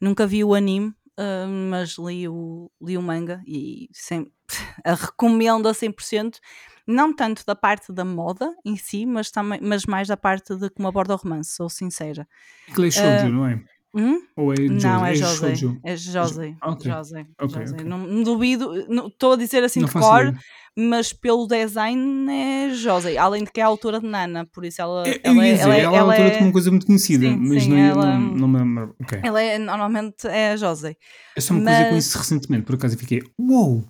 nunca 0.00 0.26
vi 0.26 0.44
o 0.44 0.54
anime, 0.54 0.94
ah, 1.16 1.46
mas 1.46 1.96
li 1.98 2.28
o, 2.28 2.70
li 2.82 2.96
o 2.98 3.02
manga 3.02 3.42
e 3.46 3.88
sem, 3.92 4.30
a 4.84 4.94
recomendo 4.94 5.68
a 5.68 5.72
100%. 5.72 6.38
Não 6.86 7.14
tanto 7.14 7.46
da 7.46 7.54
parte 7.54 7.92
da 7.92 8.04
moda 8.04 8.54
em 8.62 8.76
si, 8.76 9.06
mas, 9.06 9.30
também, 9.30 9.58
mas 9.62 9.86
mais 9.86 10.06
da 10.06 10.18
parte 10.18 10.54
de 10.54 10.68
como 10.68 10.86
aborda 10.86 11.14
o 11.14 11.16
romance, 11.16 11.52
sou 11.56 11.70
sincera. 11.70 12.28
Aquilo 12.68 12.86
é 12.86 12.90
shoujo, 12.90 13.28
não 13.30 13.46
é? 13.46 13.64
Hum? 13.94 14.18
Ou 14.36 14.52
é 14.52 14.56
Jojo? 14.56 14.70
Não, 14.88 15.06
é. 15.06 15.14
José. 15.14 15.52
É 15.84 15.96
José. 15.96 16.54
Ah, 16.60 16.70
ok. 16.70 16.90
José. 16.90 17.26
Ok, 17.40 17.60
José. 17.60 17.74
ok. 17.76 17.84
Não, 17.86 17.98
não 17.98 18.22
duvido, 18.24 18.84
não- 18.88 19.06
estou 19.06 19.34
a 19.34 19.36
dizer 19.36 19.62
assim 19.62 19.80
Não 19.80 19.86
de 19.86 19.92
cor, 19.94 20.20
ideia. 20.26 20.38
mas 20.76 21.12
pelo 21.12 21.46
design 21.46 22.28
é 22.32 22.70
José. 22.74 23.16
Além 23.16 23.44
de 23.44 23.52
que 23.52 23.60
é 23.60 23.62
a 23.62 23.66
altura 23.68 24.00
de 24.00 24.06
Nana, 24.06 24.46
por 24.52 24.64
isso 24.64 24.82
ela, 24.82 25.04
Eu 25.06 25.20
ela, 25.22 25.46
é- 25.46 25.52
dizer, 25.52 25.62
ela, 25.64 25.74
é- 25.76 25.80
ela, 25.82 25.96
ela 25.96 26.12
altura 26.12 26.28
é, 26.28 26.30
tinha 26.32 26.46
uma 26.46 26.52
coisa 26.52 26.70
muito 26.70 26.86
conhecida, 26.86 27.26
Sim, 27.28 27.36
mas 27.36 27.62
sim, 27.62 27.70
não, 27.70 27.78
ela- 27.78 28.18
não, 28.18 28.48
me 28.48 28.58
lembro. 28.58 28.96
Ok. 29.00 29.20
ela 29.22 29.40
é 29.40 29.58
normalmente 29.58 30.26
é 30.26 30.52
a 30.52 30.56
José. 30.56 30.96
Eu 31.36 31.42
só 31.42 31.54
me 31.54 31.62
cruzei 31.64 31.84
com 31.84 31.94
mas- 31.94 32.06
isso 32.06 32.18
recentemente, 32.18 32.64
por 32.64 32.74
acaso, 32.74 32.96
e 32.96 32.98
fiquei, 32.98 33.22
uou! 33.38 33.84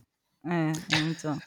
É, 0.46 0.72
é 0.96 1.00
muito 1.00 1.26
bom. 1.26 1.38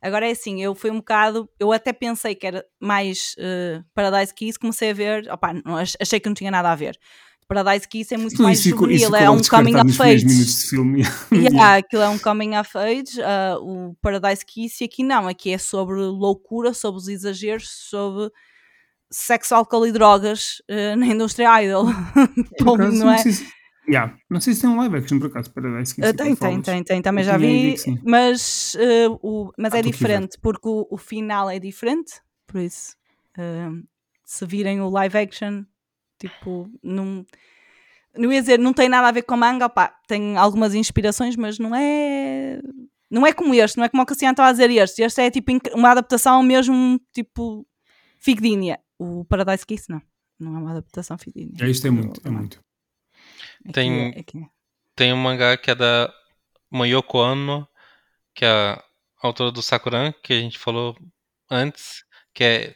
Agora 0.00 0.28
é 0.28 0.30
assim, 0.30 0.62
eu 0.62 0.74
fui 0.76 0.90
um 0.92 0.98
bocado, 0.98 1.48
eu 1.58 1.72
até 1.72 1.92
pensei 1.92 2.34
que 2.34 2.46
era 2.46 2.64
mais 2.80 3.34
eh, 3.36 3.82
Paradise 3.92 4.32
Kiss, 4.32 4.56
comecei 4.58 4.90
a 4.90 4.94
ver, 4.94 5.28
opá, 5.30 5.52
não, 5.52 5.76
ach- 5.76 5.96
achei 6.00 6.20
que 6.20 6.28
não 6.28 6.34
tinha 6.34 6.50
nada 6.52 6.70
a 6.70 6.74
ver. 6.76 6.96
Paradise 7.48 7.88
Kiss 7.88 8.12
é 8.12 8.18
muito 8.18 8.32
Tudo 8.36 8.44
mais 8.44 8.58
isso 8.58 8.68
juvenil, 8.70 9.14
é 9.16 9.30
um 9.30 9.40
coming 9.42 9.74
of 9.76 10.02
age. 10.02 10.26
minutos 10.26 10.58
de 10.58 10.68
filme. 10.68 11.02
Yeah, 11.32 11.76
aquilo 11.80 12.02
é 12.02 12.08
um 12.10 12.18
coming 12.18 12.56
of 12.56 12.76
age, 12.76 13.20
ah, 13.22 13.56
o 13.58 13.96
Paradise 14.02 14.44
Kiss, 14.44 14.84
e 14.84 14.86
aqui 14.86 15.02
não, 15.02 15.26
aqui 15.26 15.50
é 15.50 15.58
sobre 15.58 15.96
loucura, 16.00 16.74
sobre 16.74 16.98
os 17.00 17.08
exageros, 17.08 17.68
sobre 17.68 18.30
sexo, 19.10 19.54
álcool 19.54 19.86
e 19.86 19.92
drogas 19.92 20.60
eh, 20.68 20.94
na 20.94 21.06
indústria 21.06 21.62
idol. 21.64 21.86
Pô, 22.62 22.74
acaso, 22.74 22.98
não 22.98 23.10
é? 23.10 23.18
sei 23.18 23.32
se, 23.32 23.46
Yeah, 23.88 24.14
não 24.28 24.38
sei 24.38 24.52
se 24.52 24.60
tem 24.60 24.68
um 24.68 24.76
live 24.76 24.96
action, 24.98 25.18
por 25.18 25.28
acaso, 25.30 25.50
para 25.50 25.82
Dice 25.82 26.04
Ah, 26.04 26.12
tem, 26.12 26.36
tem, 26.36 26.60
tem, 26.60 26.84
tem, 26.84 27.00
também 27.00 27.24
já 27.24 27.38
vi, 27.38 27.74
mas, 28.04 28.76
eh, 28.78 29.08
o, 29.22 29.50
mas 29.56 29.72
Ah, 29.72 29.78
é 29.78 29.82
ver. 29.82 29.90
diferente, 29.90 30.36
porque 30.42 30.68
o, 30.68 30.86
o 30.90 30.98
final 30.98 31.48
é 31.48 31.58
diferente, 31.58 32.20
por 32.46 32.60
isso, 32.60 32.94
se 34.26 34.44
virem 34.44 34.82
o 34.82 34.90
live 34.90 35.16
action, 35.16 35.64
tipo, 36.18 36.70
não, 36.82 37.24
não 38.16 38.32
ia 38.32 38.40
dizer, 38.40 38.58
não 38.58 38.72
tem 38.72 38.88
nada 38.88 39.08
a 39.08 39.12
ver 39.12 39.22
com 39.22 39.36
manga, 39.36 39.66
opá, 39.66 39.94
tem 40.06 40.36
algumas 40.36 40.74
inspirações, 40.74 41.36
mas 41.36 41.58
não 41.58 41.74
é, 41.74 42.60
não 43.10 43.26
é 43.26 43.32
como 43.32 43.54
este, 43.54 43.76
não 43.78 43.84
é 43.84 43.88
como 43.88 44.02
o 44.02 44.06
Cassiano 44.06 44.32
estava 44.32 44.48
a 44.48 44.52
dizer 44.52 44.70
este, 44.70 45.02
este 45.02 45.20
é 45.20 45.30
tipo 45.30 45.52
uma 45.74 45.90
adaptação 45.90 46.42
mesmo, 46.42 47.00
tipo, 47.12 47.66
fidedigna. 48.18 48.78
O 48.98 49.24
Paradise 49.24 49.64
Kiss 49.64 49.88
não, 49.88 50.02
não 50.38 50.56
é 50.56 50.58
uma 50.58 50.70
adaptação 50.72 51.16
fidedigna. 51.16 51.64
É, 51.66 51.70
isto 51.70 51.86
é 51.86 51.90
muito, 51.90 52.20
é 52.26 52.30
muito. 52.30 52.60
Aqui 53.64 53.72
Tem- 53.72 54.12
é- 54.14 54.20
aqui 54.20 54.38
é. 54.38 54.46
Tem 54.96 55.12
um 55.12 55.16
mangá 55.16 55.56
que 55.56 55.70
é 55.70 55.74
da 55.76 56.12
Mayoko 56.70 57.18
Ano, 57.18 57.68
que 58.34 58.44
é 58.44 58.48
a 58.48 58.82
autora 59.22 59.52
do 59.52 59.62
Sakuran, 59.62 60.12
que 60.24 60.32
a 60.32 60.40
gente 60.40 60.58
falou 60.58 60.96
antes, 61.48 62.04
que 62.34 62.42
é 62.42 62.74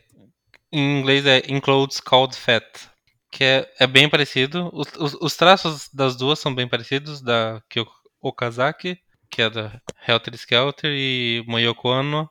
em 0.71 1.01
inglês 1.01 1.27
é 1.27 1.43
Includes 1.49 1.99
Called 2.01 2.37
Fat, 2.37 2.65
que 3.33 3.43
é, 3.43 3.69
é 3.81 3.87
bem 3.87 4.09
parecido. 4.09 4.71
Os, 4.75 4.87
os, 4.99 5.15
os 5.15 5.37
traços 5.37 5.89
das 5.93 6.15
duas 6.15 6.39
são 6.39 6.55
bem 6.55 6.69
parecidos, 6.69 7.23
da 7.23 7.63
Kyoko 7.69 7.93
Okazaki, 8.21 8.99
que 9.31 9.41
é 9.41 9.49
da 9.49 9.81
Helter 10.07 10.35
Skelter, 10.35 10.91
e 10.95 11.43
Mayoko 11.49 11.89
Ano, 11.89 12.31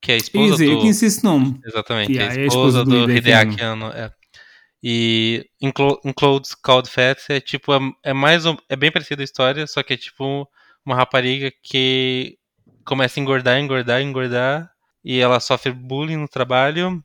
que 0.00 0.12
é 0.12 0.14
a 0.14 0.18
esposa 0.18 0.64
eu 0.64 0.78
do... 0.78 0.86
esse 0.86 1.24
nome. 1.24 1.60
Exatamente, 1.66 2.12
Yeah, 2.12 2.32
a 2.32 2.36
é 2.38 2.44
a 2.44 2.46
esposa 2.46 2.78
esposa 2.78 2.84
do 2.84 3.06
do 3.06 3.12
Hideaki 3.12 3.60
Anno. 3.60 3.88
É. 3.88 4.10
E 4.80 5.44
Includes 5.60 6.54
Cold 6.54 6.88
Fats 6.88 7.28
é 7.28 7.40
tipo, 7.40 7.74
é, 7.74 7.80
é 8.04 8.12
mais 8.12 8.46
um- 8.46 8.56
é 8.68 8.76
bem 8.76 8.92
parecida 8.92 9.22
a 9.22 9.24
história, 9.24 9.66
só 9.66 9.82
que 9.82 9.94
é 9.94 9.96
tipo 9.96 10.48
uma 10.86 10.94
rapariga 10.94 11.52
que 11.60 12.38
começa 12.84 13.18
a 13.18 13.22
engordar, 13.22 13.58
engordar, 13.58 14.00
engordar, 14.00 14.70
e 15.04 15.18
ela 15.18 15.40
sofre 15.40 15.72
bullying 15.72 16.16
no 16.18 16.28
trabalho. 16.28 17.02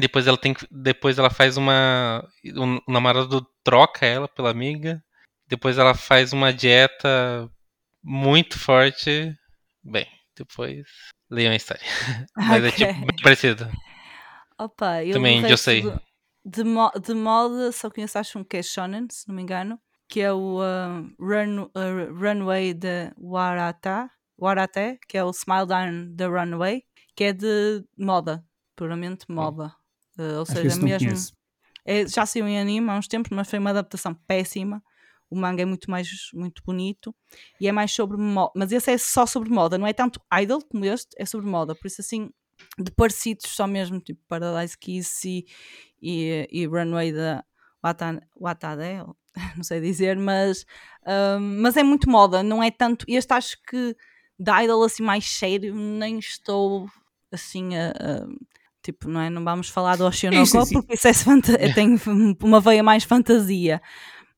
Depois 0.00 0.26
ela 0.26 0.36
tem 0.36 0.52
que- 0.54 0.66
depois 0.70 1.18
ela 1.18 1.30
faz 1.30 1.56
uma 1.56 2.26
o, 2.54 2.92
namorado 2.92 3.46
troca 3.64 4.04
ela 4.06 4.28
pela 4.28 4.50
amiga. 4.50 5.02
Depois 5.48 5.78
ela 5.78 5.94
faz 5.94 6.32
uma 6.32 6.52
dieta 6.52 7.50
muito 8.02 8.58
forte. 8.58 9.32
Bem, 9.82 10.06
depois 10.36 10.84
leiam 11.30 11.52
a 11.52 11.56
história. 11.56 11.82
Mas 12.36 12.64
é 12.64 12.68
Ok. 12.68 12.86
tipo 12.86 13.06
bem 13.06 13.16
parecido. 13.22 13.70
Opa, 14.58 15.04
eu 15.04 15.12
Também, 15.14 15.48
eu 15.48 15.56
sei. 15.56 15.82
De, 16.44 16.64
mo- 16.64 16.92
de 17.02 17.12
moda 17.14 17.72
só 17.72 17.90
conheço 17.90 18.18
acho 18.18 18.38
um 18.38 18.44
que 18.44 18.56
é 18.58 18.62
Shonen, 18.62 19.06
se 19.10 19.26
não 19.28 19.34
me 19.34 19.42
engano, 19.42 19.78
que 20.08 20.20
é 20.20 20.32
o 20.32 20.60
ah, 20.62 21.02
run, 21.18 21.68
ah, 21.74 22.08
Runway 22.12 22.72
de 22.74 23.12
Warata, 23.18 24.08
Warate, 24.38 24.98
que 25.08 25.18
é 25.18 25.24
o 25.24 25.30
Smile 25.30 25.66
Down 25.66 26.14
the 26.16 26.26
Runway, 26.26 26.82
que 27.14 27.24
é 27.24 27.32
de 27.32 27.84
moda. 27.98 28.44
puramente 28.76 29.24
moda. 29.28 29.74
Uh, 30.18 30.36
ou 30.36 30.42
Acho 30.42 30.52
seja, 30.52 30.76
mesmo. 30.82 31.36
É, 31.84 32.06
já 32.06 32.26
saiu 32.26 32.48
em 32.48 32.58
anime 32.58 32.90
há 32.90 32.96
uns 32.98 33.06
tempos, 33.06 33.30
mas 33.30 33.48
foi 33.48 33.58
uma 33.58 33.70
adaptação 33.70 34.14
péssima. 34.14 34.82
O 35.30 35.36
manga 35.36 35.62
é 35.62 35.64
muito 35.64 35.90
mais 35.90 36.08
muito 36.34 36.62
bonito 36.64 37.14
e 37.60 37.66
é 37.68 37.72
mais 37.72 37.92
sobre 37.92 38.16
moda. 38.16 38.52
Mas 38.56 38.72
esse 38.72 38.90
é 38.92 38.98
só 38.98 39.26
sobre 39.26 39.50
moda, 39.50 39.76
não 39.78 39.86
é 39.86 39.92
tanto 39.92 40.20
idol 40.40 40.62
como 40.62 40.84
este, 40.84 41.08
é 41.18 41.24
sobre 41.24 41.46
moda. 41.48 41.74
Por 41.74 41.86
isso, 41.86 42.00
assim, 42.00 42.30
de 42.78 42.90
parecidos, 42.92 43.50
só 43.50 43.66
mesmo 43.66 44.00
tipo 44.00 44.20
Paradise 44.28 44.76
Kiss 44.78 45.28
e, 45.28 45.44
e, 46.00 46.48
e 46.50 46.66
Runway 46.66 47.12
da 47.12 47.44
Wata- 47.84 48.22
Watade, 48.40 48.82
não 49.56 49.62
sei 49.64 49.80
dizer, 49.80 50.16
mas, 50.16 50.64
hum, 51.38 51.58
mas 51.60 51.76
é 51.76 51.82
muito 51.82 52.08
moda, 52.08 52.42
não 52.42 52.62
é 52.62 52.70
tanto. 52.70 53.04
Este 53.08 53.32
acho 53.32 53.56
que 53.68 53.96
da 54.38 54.62
idol 54.62 54.82
assim 54.84 55.02
mais 55.02 55.24
sério, 55.28 55.74
nem 55.74 56.18
estou 56.18 56.88
assim 57.32 57.76
a. 57.76 57.90
a- 57.90 58.26
Tipo, 58.86 59.08
não 59.08 59.20
é? 59.20 59.28
Não 59.28 59.42
vamos 59.42 59.68
falar 59.68 59.96
do 59.96 60.04
Oceanoko 60.06 60.64
sim. 60.64 60.74
porque 60.74 60.94
isso 60.94 61.08
é 61.08 61.12
fanta- 61.12 61.58
tem 61.74 61.98
uma 62.42 62.60
veia 62.60 62.82
mais 62.84 63.02
fantasia. 63.02 63.82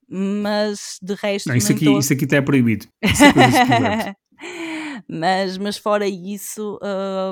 Mas 0.09 0.99
de 1.03 1.15
resto. 1.15 1.49
Não, 1.51 1.55
isso 1.57 1.71
aqui, 1.73 1.85
estou- 1.85 1.99
isso 1.99 2.13
aqui 2.15 2.25
está 2.25 2.41
proibido. 2.41 2.87
Isso 3.03 3.25
é 3.25 4.15
mas, 5.07 5.59
mas 5.59 5.77
fora 5.77 6.07
isso, 6.07 6.79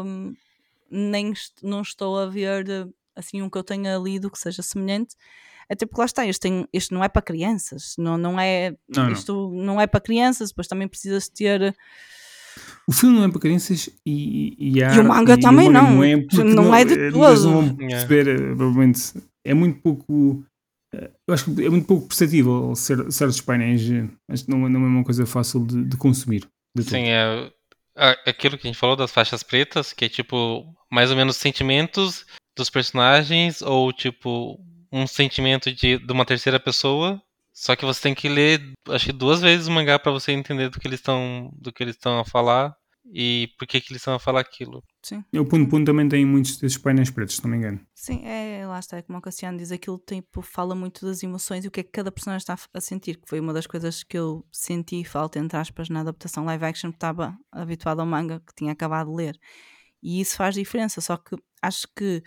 hum, 0.04 0.34
nem 0.90 1.30
est- 1.32 1.62
não 1.62 1.80
estou 1.82 2.18
a 2.18 2.26
ver 2.26 2.64
assim 3.14 3.40
um 3.42 3.48
que 3.50 3.56
eu 3.58 3.64
tenha 3.64 3.96
lido 3.96 4.30
que 4.30 4.38
seja 4.38 4.62
semelhante. 4.62 5.14
Até 5.68 5.84
porque 5.86 6.00
lá 6.00 6.04
está, 6.04 6.26
este, 6.26 6.40
tem- 6.42 6.66
não 6.92 7.02
é 7.02 7.08
para 7.08 7.22
crianças, 7.22 7.94
não, 7.98 8.16
não 8.18 8.38
é, 8.38 8.70
Não, 8.88 9.04
não. 9.04 9.12
isto 9.12 9.50
não 9.52 9.80
é 9.80 9.86
para 9.86 10.00
crianças, 10.00 10.50
depois 10.50 10.68
também 10.68 10.86
precisas 10.86 11.28
ter 11.28 11.74
O 12.88 12.92
filme 12.92 13.16
não 13.18 13.24
é 13.24 13.30
para 13.30 13.40
crianças 13.40 13.88
e, 14.04 14.54
e, 14.58 14.82
a 14.82 14.94
E 14.94 14.98
o 15.00 15.04
manga 15.04 15.32
arte- 15.32 15.42
também 15.42 15.68
o 15.68 15.72
manga 15.72 15.90
não. 15.90 16.04
é, 16.04 16.16
porque 16.18 16.44
Não 16.44 16.74
é 16.74 16.84
de 16.84 17.10
todo. 17.10 17.18
Não 17.18 17.62
vão 17.66 17.86
É. 17.86 17.88
perceber, 17.88 18.28
eh, 18.28 18.54
provavelmente. 18.54 19.00
É 19.44 19.54
muito 19.54 19.80
pouco. 19.80 20.44
eh, 20.94 21.10
Eu 21.26 21.34
acho 21.34 21.52
que 21.54 21.64
é 21.64 21.68
muito 21.68 21.86
pouco 21.86 22.06
perceptível 22.08 22.74
ser, 22.76 23.10
certos 23.10 23.40
painéis. 23.40 23.90
eh, 23.90 24.08
Acho 24.30 24.44
que 24.44 24.50
não, 24.50 24.68
não 24.68 24.82
é 24.84 24.86
uma 24.86 25.04
coisa 25.04 25.26
fácil 25.26 25.66
de, 25.66 25.84
de 25.84 25.96
consumir. 25.96 26.44
de. 26.76 26.82
Sim, 26.84 27.04
é 27.08 27.50
aquilo 28.26 28.58
que 28.58 28.66
a 28.66 28.70
gente 28.70 28.78
falou 28.78 28.94
das 28.96 29.10
faixas 29.10 29.42
pretas, 29.42 29.92
que 29.92 30.04
é 30.04 30.08
tipo 30.08 30.64
mais 30.92 31.10
ou 31.10 31.16
menos 31.16 31.36
sentimentos 31.36 32.24
dos 32.56 32.70
personagens 32.70 33.62
ou 33.62 33.92
tipo 33.92 34.58
um 34.92 35.06
sentimento 35.06 35.72
de, 35.72 35.98
de 35.98 36.12
uma 36.12 36.24
terceira 36.24 36.60
pessoa. 36.60 37.20
Só 37.58 37.74
que 37.74 37.86
você 37.86 38.02
tem 38.02 38.14
que 38.14 38.28
ler, 38.28 38.60
acho 38.90 39.06
que 39.06 39.12
duas 39.12 39.40
vezes 39.40 39.66
o 39.66 39.70
mangá 39.70 39.98
pra 39.98 40.12
você 40.12 40.30
entender 40.30 40.68
do 40.68 40.78
que 40.78 40.86
eles 40.86 41.00
estão 41.00 41.50
do 41.54 41.72
que 41.72 41.82
eles 41.82 41.94
estão 41.96 42.20
a 42.20 42.24
falar 42.24 42.74
e 43.10 43.48
por 43.58 43.66
que 43.66 43.80
que 43.80 43.92
eles 43.92 44.02
estão 44.02 44.14
a 44.14 44.18
falar 44.18 44.40
aquilo. 44.40 44.82
sim, 45.02 45.24
O 45.34 45.44
Punto 45.46 45.70
Punto 45.70 45.86
também 45.86 46.06
tem 46.06 46.26
muitos 46.26 46.58
desses 46.58 46.76
painéis 46.76 47.10
pretos, 47.10 47.36
se 47.36 47.42
não 47.44 47.50
me 47.50 47.56
engano. 47.56 47.80
sim, 47.94 48.20
é, 48.26 48.66
lá 48.66 48.78
está, 48.78 48.98
é 48.98 49.02
como 49.02 49.18
o 49.18 49.22
Cassiano 49.22 49.56
diz, 49.56 49.72
aquilo 49.72 49.98
tipo, 50.06 50.42
fala 50.42 50.74
muito 50.74 51.06
das 51.06 51.22
emoções 51.22 51.64
e 51.64 51.68
o 51.68 51.70
que 51.70 51.80
é 51.80 51.82
que 51.82 51.90
cada 51.92 52.12
personagem 52.12 52.42
está 52.42 52.58
a 52.74 52.80
sentir, 52.80 53.16
que 53.16 53.26
foi 53.28 53.40
uma 53.40 53.54
das 53.54 53.66
coisas 53.66 54.02
que 54.04 54.18
eu 54.18 54.44
senti 54.52 55.02
falta, 55.02 55.38
entre 55.38 55.56
aspas, 55.56 55.88
na 55.88 56.00
adaptação 56.00 56.44
live 56.44 56.64
action, 56.64 56.90
porque 56.90 56.96
estava 56.98 57.34
habituado 57.50 58.00
ao 58.00 58.06
manga 58.06 58.38
que 58.40 58.54
tinha 58.54 58.72
acabado 58.72 59.08
de 59.10 59.16
ler. 59.16 59.38
E 60.02 60.20
isso 60.20 60.36
faz 60.36 60.54
diferença, 60.54 61.00
só 61.00 61.16
que 61.16 61.36
acho 61.62 61.86
que 61.96 62.22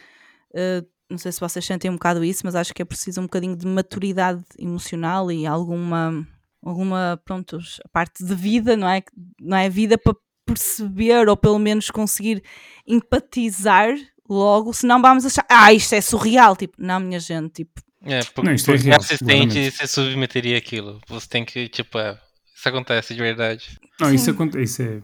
eh, 0.56 0.84
não 1.10 1.18
sei 1.18 1.32
se 1.32 1.40
vocês 1.40 1.66
sentem 1.66 1.90
um 1.90 1.96
bocado 1.96 2.24
isso, 2.24 2.42
mas 2.46 2.56
acho 2.56 2.74
que 2.74 2.82
é 2.82 2.86
preciso 2.86 3.20
um 3.22 3.24
bocadinho 3.24 3.56
de 3.56 3.66
maturidade 3.66 4.44
emocional 4.58 5.32
e 5.32 5.46
alguma, 5.46 6.28
alguma 6.64 7.20
pronto, 7.26 7.58
a 7.86 7.90
parte 7.90 8.24
de 8.24 8.36
vida, 8.36 8.78
não 8.78 8.88
é? 8.88 9.02
Não 9.42 9.58
é 9.58 9.70
vida 9.70 9.98
para 9.98 10.16
perceber 10.46 11.28
ou 11.30 11.38
pelo 11.38 11.60
menos 11.60 11.90
conseguir 11.92 12.44
empatizar 12.88 13.90
logo, 14.30 14.74
senão 14.74 15.02
vamos 15.02 15.26
achar, 15.26 15.46
ah, 15.50 15.74
isto 15.74 15.94
é 15.96 16.02
surreal, 16.02 16.56
tipo, 16.56 16.76
não, 16.78 17.00
minha 17.00 17.20
gente, 17.20 17.64
tipo, 17.66 17.82
É, 18.04 18.24
por, 18.24 18.46
Não, 18.46 18.54
isto 18.54 18.70
é 18.72 18.76
porque 18.76 18.88
real, 18.90 19.00
assistente 19.02 19.72
se 19.72 19.88
submeteria 19.88 20.58
àquilo. 20.58 21.02
Você 21.08 21.28
tem 21.28 21.44
que, 21.44 21.68
tipo, 21.68 21.98
é, 22.00 22.18
isso 22.56 22.70
acontece 22.70 23.14
de 23.14 23.20
verdade. 23.22 23.78
Não, 24.00 24.14
isso, 24.14 24.32
aconte- 24.32 24.62
isso 24.62 24.82
é, 24.82 25.02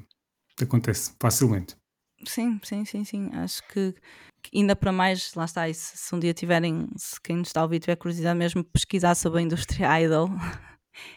acontece 0.62 1.14
facilmente. 1.20 1.76
Sim, 2.26 2.58
sim, 2.64 2.86
sim, 2.86 3.04
sim. 3.04 3.30
Acho 3.34 3.62
que 3.68 3.94
ainda 4.54 4.76
para 4.76 4.92
mais, 4.92 5.34
lá 5.36 5.46
está, 5.46 5.72
se, 5.74 5.98
se 5.98 6.16
um 6.16 6.20
dia 6.20 6.34
tiverem, 6.34 6.88
se 6.98 7.20
quem 7.22 7.38
nos 7.38 7.48
está 7.48 7.62
a 7.62 7.64
ouvir 7.64 7.80
tiver 7.80 7.96
curiosidade 7.96 8.38
mesmo 8.38 8.64
pesquisar 8.64 9.16
sobre 9.16 9.40
a 9.40 9.42
indústria 9.42 9.88
idol, 10.02 10.30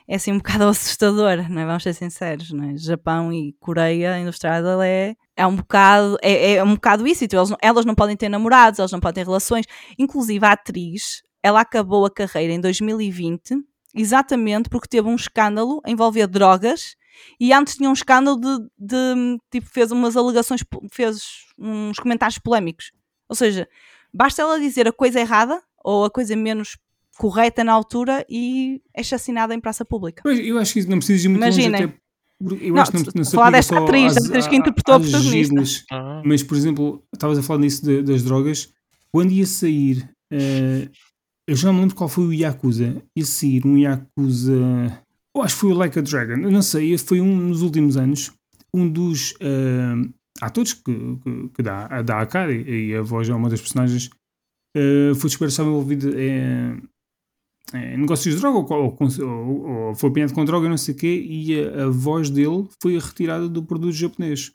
é 0.07 0.17
assim 0.17 0.33
um 0.33 0.39
bocado 0.39 0.65
assustador, 0.69 1.49
não 1.49 1.61
é? 1.61 1.67
Vamos 1.67 1.83
ser 1.83 1.95
sinceros, 1.95 2.51
não 2.51 2.71
é? 2.71 2.77
Japão 2.77 3.33
e 3.33 3.55
Coreia, 3.61 4.15
a 4.15 4.21
indústria 4.21 4.59
idol 4.59 4.83
é, 4.83 5.15
é 5.37 5.47
um 5.47 5.57
bocado, 5.57 6.17
é, 6.23 6.55
é 6.55 6.65
um 6.65 6.75
bocado 6.75 7.07
isso, 7.07 7.25
elas, 7.33 7.53
elas 7.61 7.85
não 7.85 7.95
podem 7.95 8.17
ter 8.17 8.29
namorados, 8.29 8.79
elas 8.79 8.93
não 8.93 9.01
podem 9.01 9.23
ter 9.23 9.29
relações. 9.29 9.67
Inclusive 9.99 10.45
a 10.45 10.53
atriz, 10.53 11.23
ela 11.43 11.61
acabou 11.61 12.05
a 12.07 12.11
carreira 12.11 12.53
em 12.53 12.61
2020, 12.61 13.57
exatamente 13.95 14.69
porque 14.69 14.89
teve 14.89 15.09
um 15.09 15.15
escândalo 15.15 15.81
envolver 15.87 16.27
drogas 16.27 16.97
e 17.41 17.53
antes 17.53 17.77
tinha 17.77 17.91
um 17.91 17.93
escândalo 17.93 18.39
de, 18.39 18.69
de, 18.79 19.39
tipo, 19.51 19.69
fez 19.69 19.91
umas 19.91 20.17
alegações, 20.17 20.63
fez 20.93 21.21
uns 21.59 21.99
comentários 21.99 22.39
polémicos. 22.39 22.93
Ou 23.29 23.37
seja, 23.37 23.69
basta 24.13 24.43
ela 24.43 24.59
dizer 24.59 24.89
a 24.89 24.93
coisa 24.93 25.21
errada 25.21 25.61
ou 25.85 26.05
a 26.05 26.11
coisa 26.11 26.35
menos 26.37 26.77
correta 27.17 27.65
na 27.65 27.73
altura 27.73 28.25
e 28.29 28.81
é 28.95 29.01
assassinada 29.01 29.55
em 29.55 29.61
praça 29.61 29.85
pública. 29.85 30.23
Pois, 30.23 30.39
eu 30.39 30.59
acho 30.59 30.73
que 30.73 30.79
isso 30.81 30.91
não 30.91 30.99
precisa 30.99 31.27
ir 31.27 31.29
muito 31.31 31.43
Imaginem. 31.43 31.83
longe. 31.83 31.95
Eu 32.65 32.73
Não, 32.75 32.83
acho 32.83 32.93
que 32.93 32.99
não, 32.99 33.05
não 33.17 33.25
falar 33.25 33.51
desta 33.51 33.79
atriz, 33.83 34.17
às- 34.17 34.23
da 34.23 34.29
atriz 34.29 34.47
que 34.47 34.55
interpretou 34.57 34.95
a 34.95 35.01
protagonista. 35.01 35.85
Ah, 35.91 36.23
Mas, 36.25 36.41
por 36.45 36.57
exemplo, 36.57 37.03
estavas 37.13 37.37
a 37.39 37.43
falar 37.43 37.59
nisso 37.59 37.85
de- 37.85 38.01
das 38.03 38.23
drogas. 38.23 38.73
Quando 39.11 39.33
ia 39.33 39.45
sair, 39.45 40.09
eh, 40.31 40.89
eu 41.49 41.57
já 41.57 41.67
não 41.67 41.75
me 41.75 41.81
lembro 41.81 41.97
qual 41.97 42.09
foi 42.09 42.25
o 42.27 42.33
Yakuza. 42.33 43.03
Ia 43.17 43.25
sair 43.25 43.67
um 43.67 43.77
Yakuza. 43.77 45.03
Eu 45.35 45.43
acho 45.43 45.55
que 45.57 45.61
foi 45.61 45.73
o 45.73 45.75
Like 45.75 45.99
a 45.99 46.03
Dragon. 46.03 46.35
Eu 46.43 46.51
não 46.53 46.63
sei, 46.63 46.97
foi 46.97 47.21
um 47.21 47.37
nos 47.37 47.63
últimos 47.63 47.97
anos. 47.97 48.31
Um 48.73 48.89
dos 48.89 49.35
eh, 49.41 49.95
atores 50.41 50.73
que, 50.75 50.83
que, 51.23 51.49
que 51.55 51.63
dá, 51.63 52.03
dá 52.03 52.21
a 52.21 52.27
cara 52.27 52.53
e, 52.53 52.89
e 52.91 52.97
a 52.97 53.03
voz 53.03 53.29
é 53.29 53.35
uma 53.35 53.49
das 53.51 53.61
personagens. 53.61 54.11
eh, 54.77 55.13
foi 55.17 55.29
descoberto 55.31 55.39
que 55.39 55.47
estava 55.47 55.69
envolvido 55.71 56.19
em, 56.19 56.83
em 57.75 57.99
negócios 57.99 58.35
de 58.35 58.41
droga 58.41 58.75
ou, 58.75 58.97
ou, 58.99 59.69
ou- 59.89 59.95
foi 59.95 60.11
apanhado 60.11 60.35
com 60.35 60.45
droga, 60.45 60.69
não 60.69 60.79
sei 60.79 60.95
o 60.95 60.99
quê. 60.99 61.23
E 61.29 61.61
a, 61.65 61.85
a 61.85 61.89
voz 61.91 62.31
dele 62.31 62.67
foi 62.83 62.99
retirada 62.99 63.49
do 63.49 63.63
produto 63.63 63.93
japonês. 63.93 64.49
Por 64.51 64.55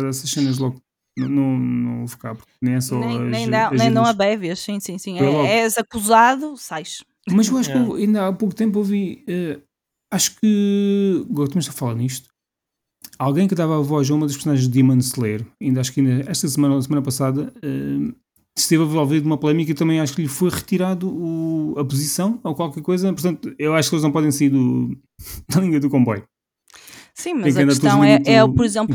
causa 0.00 0.06
dessas 0.08 0.30
cenas 0.30 0.58
logo. 0.58 0.80
Não, 1.18 1.28
não, 1.28 1.58
não 1.58 1.98
vou 2.00 2.08
ficar, 2.08 2.34
porque 2.36 2.50
nem 2.62 2.74
é 2.74 2.80
só. 2.80 2.98
nem, 3.00 3.16
as- 3.22 3.30
nem, 3.30 3.50
dá, 3.50 3.68
as 3.70 3.78
nem 3.78 3.92
dão 3.92 4.04
a 4.06 4.12
bévias, 4.12 4.60
sim, 4.60 4.78
sim, 4.78 4.98
sim. 4.98 5.18
É, 5.18 5.62
és 5.62 5.76
acusado, 5.76 6.56
sais. 6.56 7.02
Mas 7.30 7.48
eu 7.48 7.58
acho 7.58 7.70
que 7.72 7.76
É. 7.76 7.80
houve- 7.82 8.02
ainda 8.02 8.28
há 8.28 8.32
pouco 8.32 8.54
tempo 8.54 8.78
ouvi. 8.78 9.24
eh, 9.26 9.58
acho 10.12 10.36
que. 10.40 11.26
Agora 11.28 11.48
começo 11.50 11.70
a 11.70 11.72
falar 11.72 11.94
nisto. 11.96 12.28
Alguém 13.18 13.48
que 13.48 13.54
dava 13.54 13.76
a 13.76 13.80
voz 13.80 14.10
a 14.10 14.14
uma 14.14 14.26
das 14.26 14.36
personagens 14.36 14.68
de 14.68 14.72
Demon 14.74 14.98
Slayer, 14.98 15.44
ainda 15.60 15.80
acho 15.80 15.92
que 15.92 16.00
ainda 16.00 16.30
esta 16.30 16.46
semana 16.46 16.74
ou 16.74 16.82
semana 16.82 17.02
passada, 17.02 17.52
eh, 17.62 18.12
esteve 18.56 18.82
envolvido 18.84 19.24
numa 19.24 19.36
polémica 19.38 19.72
e 19.72 19.74
também 19.74 20.00
acho 20.00 20.14
que 20.14 20.22
lhe 20.22 20.28
foi 20.28 20.50
retirado 20.50 21.08
o- 21.08 21.74
a 21.78 21.84
posição 21.84 22.38
ou 22.44 22.54
qualquer 22.54 22.82
coisa. 22.82 23.12
Portanto, 23.12 23.52
eu 23.58 23.74
acho 23.74 23.88
que 23.88 23.94
eles 23.96 24.02
não 24.04 24.12
podem 24.12 24.30
sair 24.30 24.50
do, 24.50 24.96
da 25.48 25.60
linha 25.60 25.80
do 25.80 25.90
comboio. 25.90 26.22
Sim, 27.14 27.34
mas 27.34 27.56
a 27.56 27.64
questão 27.64 28.04
é, 28.04 28.22
é, 28.24 28.46
por 28.46 28.64
exemplo, 28.64 28.94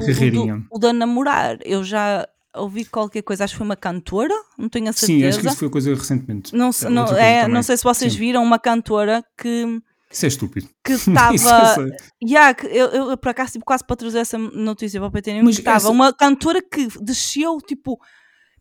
o, 0.71 0.79
da 0.79 0.93
namorar. 0.93 1.57
Eu 1.65 1.83
já 1.83 2.25
ouvi 2.55 2.85
qualquer 2.85 3.21
coisa, 3.21 3.43
acho 3.43 3.53
que 3.53 3.57
foi 3.57 3.65
uma 3.65 3.75
cantora, 3.75 4.33
não 4.57 4.69
tenho 4.69 4.87
a 4.87 4.93
certeza. 4.93 5.19
Sim, 5.19 5.25
acho 5.25 5.39
que 5.41 5.47
isso 5.47 5.57
foi 5.57 5.69
coisa 5.69 5.93
recentemente. 5.93 6.55
Não, 6.55 6.69
É, 6.69 6.89
não, 6.89 7.17
é, 7.17 7.47
não 7.49 7.61
sei 7.63 7.75
se 7.75 7.83
vocês 7.83 8.13
Sim. 8.13 8.19
viram 8.19 8.41
uma 8.41 8.57
cantora 8.59 9.23
que 9.37 9.81
Isso 10.13 10.25
é 10.25 10.27
estúpido. 10.29 10.69
que 10.85 10.93
estava. 10.93 11.33
é- 11.89 11.97
Yeah, 12.23 12.53
que 12.53 12.67
eu, 12.67 12.87
eu, 12.89 13.17
por 13.17 13.29
acaso 13.29 13.53
tive 13.53 13.65
quase 13.65 13.83
para 13.85 13.95
trazer 13.95 14.19
essa 14.19 14.37
notícia 14.37 14.99
para 14.99 15.07
o 15.07 15.11
PT 15.11 15.33
News, 15.33 15.43
que 15.55 15.61
estava 15.61 15.77
essa- 15.77 15.89
uma 15.89 16.13
cantora 16.13 16.61
que 16.61 16.87
desceu, 17.01 17.57
tipo, 17.59 17.99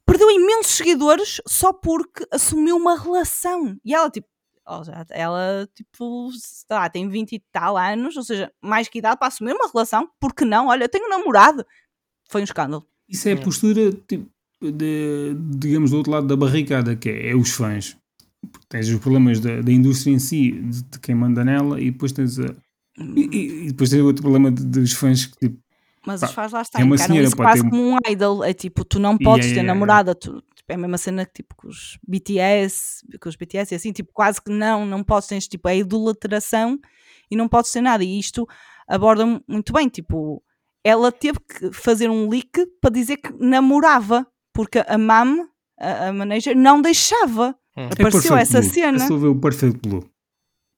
perdeu 0.07 0.31
imensos 0.31 0.73
seguidores 0.73 1.41
só 1.47 1.73
porque 1.73 2.27
assumiu 2.33 2.77
uma 2.77 2.99
relação. 2.99 3.77
E 3.85 3.95
ela, 3.95 4.11
tipo, 4.11 4.27
ela, 5.11 5.69
tipo, 5.75 6.31
sei 6.33 6.77
lá, 6.77 6.89
tem 6.89 7.09
20 7.09 7.33
e 7.33 7.43
tal 7.53 7.77
anos, 7.77 8.17
ou 8.17 8.23
seja, 8.23 8.51
mais 8.63 8.89
que 8.89 8.99
idade 8.99 9.19
para 9.19 9.29
assumir 9.29 9.53
uma 9.53 9.69
relação, 9.73 10.09
porque 10.21 10.45
não? 10.45 10.69
Olha, 10.69 10.85
eu 10.85 10.89
tenho 10.89 11.07
um 11.07 11.11
namorado. 11.11 11.65
Foi 12.31 12.41
um 12.41 12.45
escândalo. 12.45 12.87
Isso 13.09 13.29
é 13.29 13.33
a 13.33 13.37
postura, 13.45 13.93
tipo, 14.09 14.27
de, 14.63 15.35
digamos, 15.59 15.91
do 15.91 15.97
outro 15.99 16.13
lado 16.13 16.27
da 16.27 16.37
barricada, 16.37 16.97
que 16.97 17.09
é, 17.11 17.31
é 17.31 17.35
os 17.37 17.51
fãs. 17.51 17.97
Tens 18.73 18.89
os 18.89 18.99
problemas 19.01 19.39
da, 19.41 19.61
da 19.61 19.71
indústria 19.73 20.13
em 20.13 20.19
si, 20.19 20.53
de, 20.53 20.83
de 20.85 20.99
quem 20.99 21.15
manda 21.15 21.45
nela, 21.45 21.81
e 21.81 21.91
depois 21.91 22.11
tens 22.13 22.39
a. 22.39 22.47
E, 22.99 23.21
e- 23.33 23.65
e 23.65 23.67
depois 23.69 23.91
tens 23.91 24.01
outro 24.03 24.23
problema 24.23 24.51
de- 24.51 24.65
dos 24.65 24.93
fãs 24.93 25.27
que, 25.27 25.37
tipo, 25.49 25.59
Mas 26.07 26.21
Pá, 26.21 26.27
os 26.27 26.33
fãs 26.33 26.53
lá 26.53 26.63
está, 26.63 26.81
é 26.81 26.85
uma 26.85 26.97
encaram 26.97 27.15
isso 27.23 27.37
quase 27.37 27.63
ter 27.63 27.71
como 27.71 27.83
um 27.83 27.99
idol. 28.11 28.43
É 28.43 28.53
tipo, 28.53 28.85
tu 28.85 28.99
não 28.99 29.17
podes 29.17 29.47
Yeah, 29.47 29.55
ter 29.55 29.61
yeah, 29.61 29.63
yeah. 29.63 29.75
namorada. 29.75 30.15
Tu, 30.15 30.43
tipo, 30.57 30.71
é 30.73 30.75
a 30.75 30.79
mesma 30.79 30.99
cena 30.99 31.25
que 31.27 31.33
tipo 31.35 31.55
com 31.55 31.69
os 31.69 31.99
BTS, 32.09 33.05
com 33.21 33.29
os 33.29 33.37
BTS 33.37 33.73
e 33.73 33.77
assim, 33.77 33.93
tipo, 33.93 34.11
quase 34.13 34.41
que 34.43 34.51
não, 34.51 34.85
não 34.87 35.05
podes, 35.05 35.29
tens 35.29 35.47
tipo 35.47 35.69
a 35.69 35.75
idolatração 35.75 36.79
e 37.31 37.37
não 37.37 37.47
podes 37.49 37.71
ter 37.71 37.81
nada. 37.83 38.03
E 38.03 38.19
isto 38.19 38.49
aborda 38.89 39.25
mu- 39.27 39.43
muito 39.47 39.73
bem, 39.73 39.89
tipo, 39.89 40.43
ela 40.85 41.13
teve 41.13 41.39
que 41.41 41.73
fazer 41.73 42.09
um 42.11 42.29
leak 42.29 42.51
para 42.81 42.91
dizer 42.91 43.19
que 43.19 43.33
namorava, 43.39 44.27
porque 44.53 44.83
a 44.87 44.99
MAM, 44.99 45.47
a, 45.79 46.09
a 46.09 46.13
manager 46.13 46.57
não 46.57 46.83
deixava. 46.83 47.55
Hum. 47.77 47.83
É 47.83 47.87
Apareceu 47.87 48.33
Perfect 48.33 48.43
essa 48.43 48.61
Blue. 48.61 48.71
cena. 48.71 48.99
Eu 48.99 49.03
estou 49.03 49.17
a 49.17 49.21
ver 49.21 49.27
o 49.29 49.37
Perfect 49.37 49.89
Blue. 49.89 50.05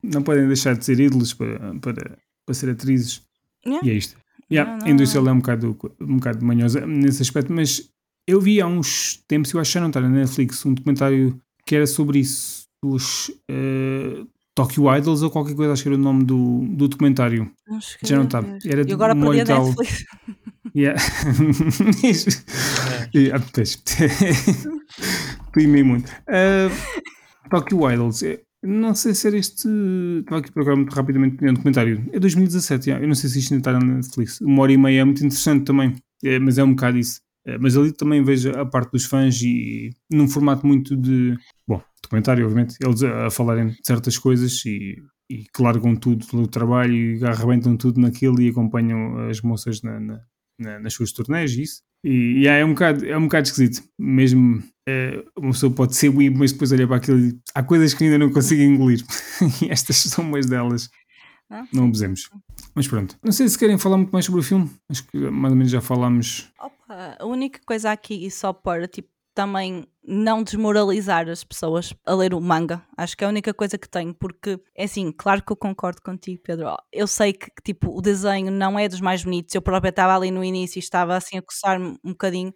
Não 0.03 0.23
podem 0.23 0.47
deixar 0.47 0.77
de 0.77 0.85
ser 0.85 1.01
ídolos 1.01 1.33
para, 1.35 1.75
para, 1.81 2.19
para 2.45 2.55
ser 2.55 2.71
atrizes. 2.71 3.23
Yeah. 3.67 3.87
E 3.87 3.91
é 3.91 3.95
isto. 3.95 4.17
Yeah, 4.53 4.73
Não, 4.73 4.79
não, 4.81 4.87
a 4.87 4.91
indústria 4.91 5.21
ela 5.21 5.31
é 5.31 5.33
um 5.33 5.39
bocado, 5.39 5.79
um 6.01 6.17
bocado 6.17 6.45
manhosa 6.45 6.87
nesse 6.87 7.23
aspecto, 7.23 7.53
mas 7.53 7.89
eu 8.27 8.41
vi 8.41 8.61
há 8.61 8.67
uns 8.67 9.23
tempos, 9.27 9.53
eu 9.53 9.61
acho 9.61 9.71
que 9.71 9.75
já 9.75 9.81
não 9.81 9.89
está 9.89 10.01
na 10.01 10.09
Netflix, 10.09 10.65
um 10.67 10.75
documentário 10.75 11.41
que 11.67 11.75
era 11.75 11.87
sobre 11.87 12.19
isso, 12.19 12.67
os 12.85 13.31
uh, 13.51 14.29
Tokyo 14.55 14.95
Idols 14.95 15.23
ou 15.23 15.31
qualquer 15.31 15.55
coisa, 15.55 15.73
acho 15.73 15.83
que 15.83 15.89
era 15.89 15.97
o 15.97 16.01
nome 16.01 16.25
do, 16.25 16.61
do 16.69 16.89
documentário. 16.89 17.51
Não 17.67 17.81
Já 18.05 18.17
não 18.17 18.25
está. 18.25 18.45
Era 18.67 18.87
E 18.89 18.93
agora 18.93 19.15
um 19.15 19.21
perdi 19.23 19.51
a. 19.51 19.59
Netflix. 19.59 20.05
Yeah. 20.77 21.01
yeah, 23.15 23.45
Primei 25.55 25.83
muito. 25.83 26.11
Uh, 26.29 27.49
Tokyo 27.49 27.91
Idols. 27.91 28.23
eh, 28.23 28.41
Não 28.63 28.95
sei 28.95 29.15
se 29.15 29.27
era 29.29 29.37
este. 29.37 29.69
Estava 30.21 30.41
aqui 30.41 30.51
a 30.51 30.53
procurar 30.53 30.77
muito 30.77 30.93
rapidamente 30.95 31.45
um 31.45 31.55
documentário. 31.55 32.05
É 32.13 32.19
2017, 32.19 32.89
yeah. 32.91 33.03
eu 33.05 33.09
não 33.09 33.15
sei 33.15 33.31
se 33.31 33.39
isto 33.39 33.55
ainda 33.55 33.71
está 33.71 33.79
na 33.79 33.95
Netflix. 33.95 34.41
Uma 34.41 34.63
hora 34.63 34.73
e 34.73 34.77
meia 34.77 35.01
é 35.01 35.05
muito 35.05 35.25
interessante 35.25 35.65
também, 35.65 35.95
eh, 36.25 36.39
mas 36.39 36.59
é 36.59 36.65
um 36.65 36.71
bocado 36.75 36.99
isso. 36.99 37.21
Eh, 37.47 37.59
Mas 37.59 37.77
ali 37.77 37.93
também 37.93 38.23
vejo 38.25 38.51
a 38.51 38.67
parte 38.67 38.93
dos 38.93 39.05
fãs 39.05 39.41
e 39.43 39.91
num 40.11 40.27
formato 40.29 40.67
muito 40.67 40.97
de. 40.97 41.37
Bom, 41.69 41.81
documentário, 42.03 42.45
obviamente, 42.45 42.77
eles 42.85 43.03
a, 43.03 43.27
a 43.27 43.31
falarem 43.31 43.69
de 43.69 43.79
certas 43.85 44.19
coisas 44.19 44.65
e, 44.67 44.97
e 45.31 45.45
que 45.55 45.63
largam 45.63 45.95
tudo 45.95 46.27
do 46.27 46.47
trabalho 46.49 46.95
e 46.95 47.25
arrebentam 47.25 47.77
tudo 47.77 48.01
naquilo 48.01 48.41
e 48.41 48.49
acompanham 48.49 49.29
as 49.29 49.41
moças 49.43 49.83
na, 49.83 50.01
na- 50.01 50.21
na- 50.59 50.79
nas 50.81 50.95
suas 50.95 51.13
turnés 51.13 51.53
e 51.53 51.63
isso. 51.63 51.83
E, 52.05 52.43
e 52.43 52.47
é, 52.47 52.65
um 52.65 52.75
bocado, 52.75 53.07
é 53.07 53.17
um 53.17 53.23
bocado 53.23 53.49
esquisito. 53.49 53.83
Mesmo 53.99 54.63
eh, 54.87 55.25
uma 55.37 55.53
pessoa 55.53 55.73
pode 55.73 55.97
ser 55.97 56.11
weeb, 56.11 56.37
mas 56.37 56.53
depois 56.53 56.71
olha 56.71 56.87
para 56.87 56.97
aquilo 56.97 57.19
e 57.19 57.41
há 57.55 57.63
coisas 57.63 57.95
que 57.95 58.05
ainda 58.05 58.19
não 58.19 58.31
consigo 58.31 58.63
engolir. 58.63 59.03
e 59.63 59.71
estas 59.71 59.97
são 59.97 60.25
umas 60.25 60.47
delas. 60.47 60.91
Ah. 61.51 61.67
Não 61.73 61.87
abusemos. 61.87 62.29
Mas 62.75 62.87
pronto. 62.87 63.17
Não 63.23 63.33
sei 63.33 63.49
se 63.49 63.59
querem 63.59 63.79
falar 63.79 63.97
muito 63.97 64.11
mais 64.11 64.25
sobre 64.25 64.41
o 64.41 64.45
filme. 64.45 64.71
Acho 64.91 65.07
que 65.07 65.17
mais 65.17 65.53
ou 65.53 65.57
menos 65.57 65.73
já 65.73 65.81
falámos. 65.81 66.51
Opa, 66.61 67.17
a 67.19 67.25
única 67.25 67.61
coisa 67.65 67.91
aqui, 67.91 68.27
e 68.27 68.31
só 68.31 68.53
para 68.53 68.87
tipo, 68.87 69.09
também 69.35 69.87
não 70.07 70.43
desmoralizar 70.43 71.29
as 71.29 71.43
pessoas 71.43 71.95
a 72.07 72.15
ler 72.15 72.35
o 72.35 72.41
manga, 72.41 72.83
acho 72.97 73.17
que 73.17 73.25
é 73.25 73.27
a 73.27 73.31
única 73.31 73.55
coisa 73.55 73.79
que 73.79 73.89
tenho, 73.89 74.15
porque 74.15 74.61
é 74.75 74.85
assim, 74.85 75.11
claro 75.13 75.43
que 75.43 75.51
eu 75.53 75.57
concordo 75.57 76.03
contigo, 76.03 76.41
Pedro. 76.43 76.77
Eu 76.93 77.07
sei 77.07 77.33
que 77.33 77.49
tipo, 77.65 77.97
o 77.97 78.01
desenho 78.03 78.51
não 78.51 78.79
é 78.79 78.89
dos 78.89 79.01
mais 79.01 79.25
bonitos, 79.25 79.55
eu 79.55 79.63
própria 79.63 79.91
estava 79.91 80.15
ali 80.17 80.31
no 80.31 80.45
início 80.45 80.79
e 80.79 80.81
estava 80.81 81.17
assim 81.17 81.39
a 81.39 81.43
coçar-me 81.43 81.99
um 82.05 82.11
bocadinho, 82.11 82.53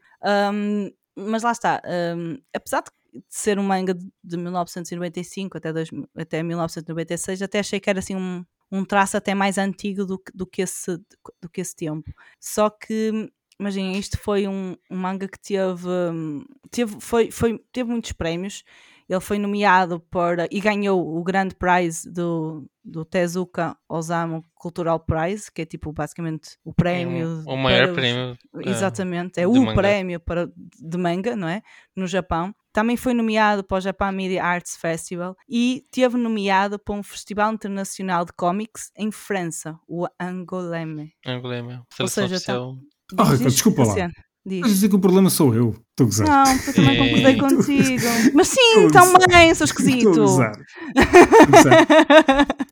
Hum, 0.52 0.90
mas 1.16 1.42
lá 1.42 1.52
está, 1.52 1.80
hum, 2.16 2.38
apesar 2.54 2.82
de 2.82 2.90
ser 3.28 3.58
um 3.58 3.62
manga 3.64 3.94
de- 3.94 4.06
de 4.22 4.36
1995 4.36 5.56
até, 5.58 5.72
2000 5.72 6.08
até 6.16 6.42
1996, 6.42 7.40
até 7.42 7.58
achei 7.60 7.80
que 7.80 7.88
era 7.90 7.98
assim 8.00 8.14
um, 8.16 8.44
um 8.70 8.84
traço 8.84 9.16
até 9.16 9.34
mais 9.34 9.58
antigo 9.58 10.04
do, 10.04 10.20
do, 10.34 10.46
que 10.46 10.62
esse, 10.62 10.96
do 11.40 11.48
que 11.50 11.60
esse 11.60 11.74
tempo. 11.74 12.12
Só 12.40 12.70
que 12.70 13.30
imaginem, 13.58 13.98
isto 13.98 14.18
foi 14.18 14.46
um, 14.48 14.76
um 14.90 14.96
manga 14.96 15.26
que 15.28 15.38
teve, 15.40 15.88
hum, 15.88 16.44
teve, 16.70 16.96
foi, 17.00 17.30
foi, 17.30 17.58
teve 17.72 17.90
muitos 17.90 18.12
prémios. 18.12 18.62
Ele 19.08 19.20
foi 19.20 19.38
nomeado 19.38 19.98
para 20.00 20.46
e 20.50 20.60
ganhou 20.60 21.16
o 21.16 21.24
grande 21.24 21.54
prize 21.54 22.06
do, 22.12 22.68
do 22.84 23.06
Tezuka 23.06 23.74
Osamu 23.88 24.44
Cultural 24.54 25.00
Prize, 25.00 25.50
que 25.50 25.62
é 25.62 25.64
tipo 25.64 25.90
basicamente 25.92 26.58
o 26.62 26.74
prémio. 26.74 27.42
o 27.46 27.56
maior 27.56 27.88
os- 27.88 27.94
prêmio. 27.94 28.36
eh, 28.62 28.68
Exatamente, 28.68 29.40
é 29.40 29.46
o 29.46 29.54
manga. 29.54 29.74
prémio 29.74 30.20
para, 30.20 30.52
de 30.54 30.98
manga, 30.98 31.34
não 31.34 31.48
é? 31.48 31.62
No 31.96 32.06
Japão. 32.06 32.54
Também 32.70 32.98
foi 32.98 33.14
nomeado 33.14 33.64
para 33.64 33.78
o 33.78 33.80
Japan 33.80 34.12
Media 34.12 34.44
Arts 34.44 34.76
Festival 34.76 35.34
e 35.48 35.86
teve 35.90 36.18
nomeado 36.18 36.78
para 36.78 36.94
um 36.94 37.02
festival 37.02 37.50
internacional 37.54 38.26
de 38.26 38.32
cómics 38.34 38.92
em 38.94 39.10
França, 39.10 39.78
o 39.88 40.06
Angoulême. 40.20 41.14
Angoulême. 41.26 41.80
Ou 41.98 42.08
seja, 42.08 42.28
tá- 42.44 42.60
oficial. 42.60 42.76
Ah, 42.78 42.97
Diz, 43.38 43.40
desculpa 43.54 43.82
lá. 43.82 43.88
Luciano, 43.88 44.12
diz. 44.46 44.60
Mas 44.60 44.70
dizer 44.72 44.88
que 44.88 44.96
o 44.96 44.98
problema 44.98 45.30
sou 45.30 45.54
eu. 45.54 45.70
Estou 45.90 46.04
a 46.04 46.04
gozar. 46.04 46.26
Não, 46.46 46.56
porque 46.56 46.70
eu 46.70 46.74
também 46.74 46.96
concordei 46.98 47.32
É. 47.32 47.36
contigo. 47.36 48.02
Mas 48.34 48.48
sim, 48.48 48.86
a 48.86 49.18
também, 49.18 49.48
a 49.50 49.52
esquisito. 49.52 49.96
Estou 50.08 50.12
a 50.12 50.26
gozar. 50.26 50.52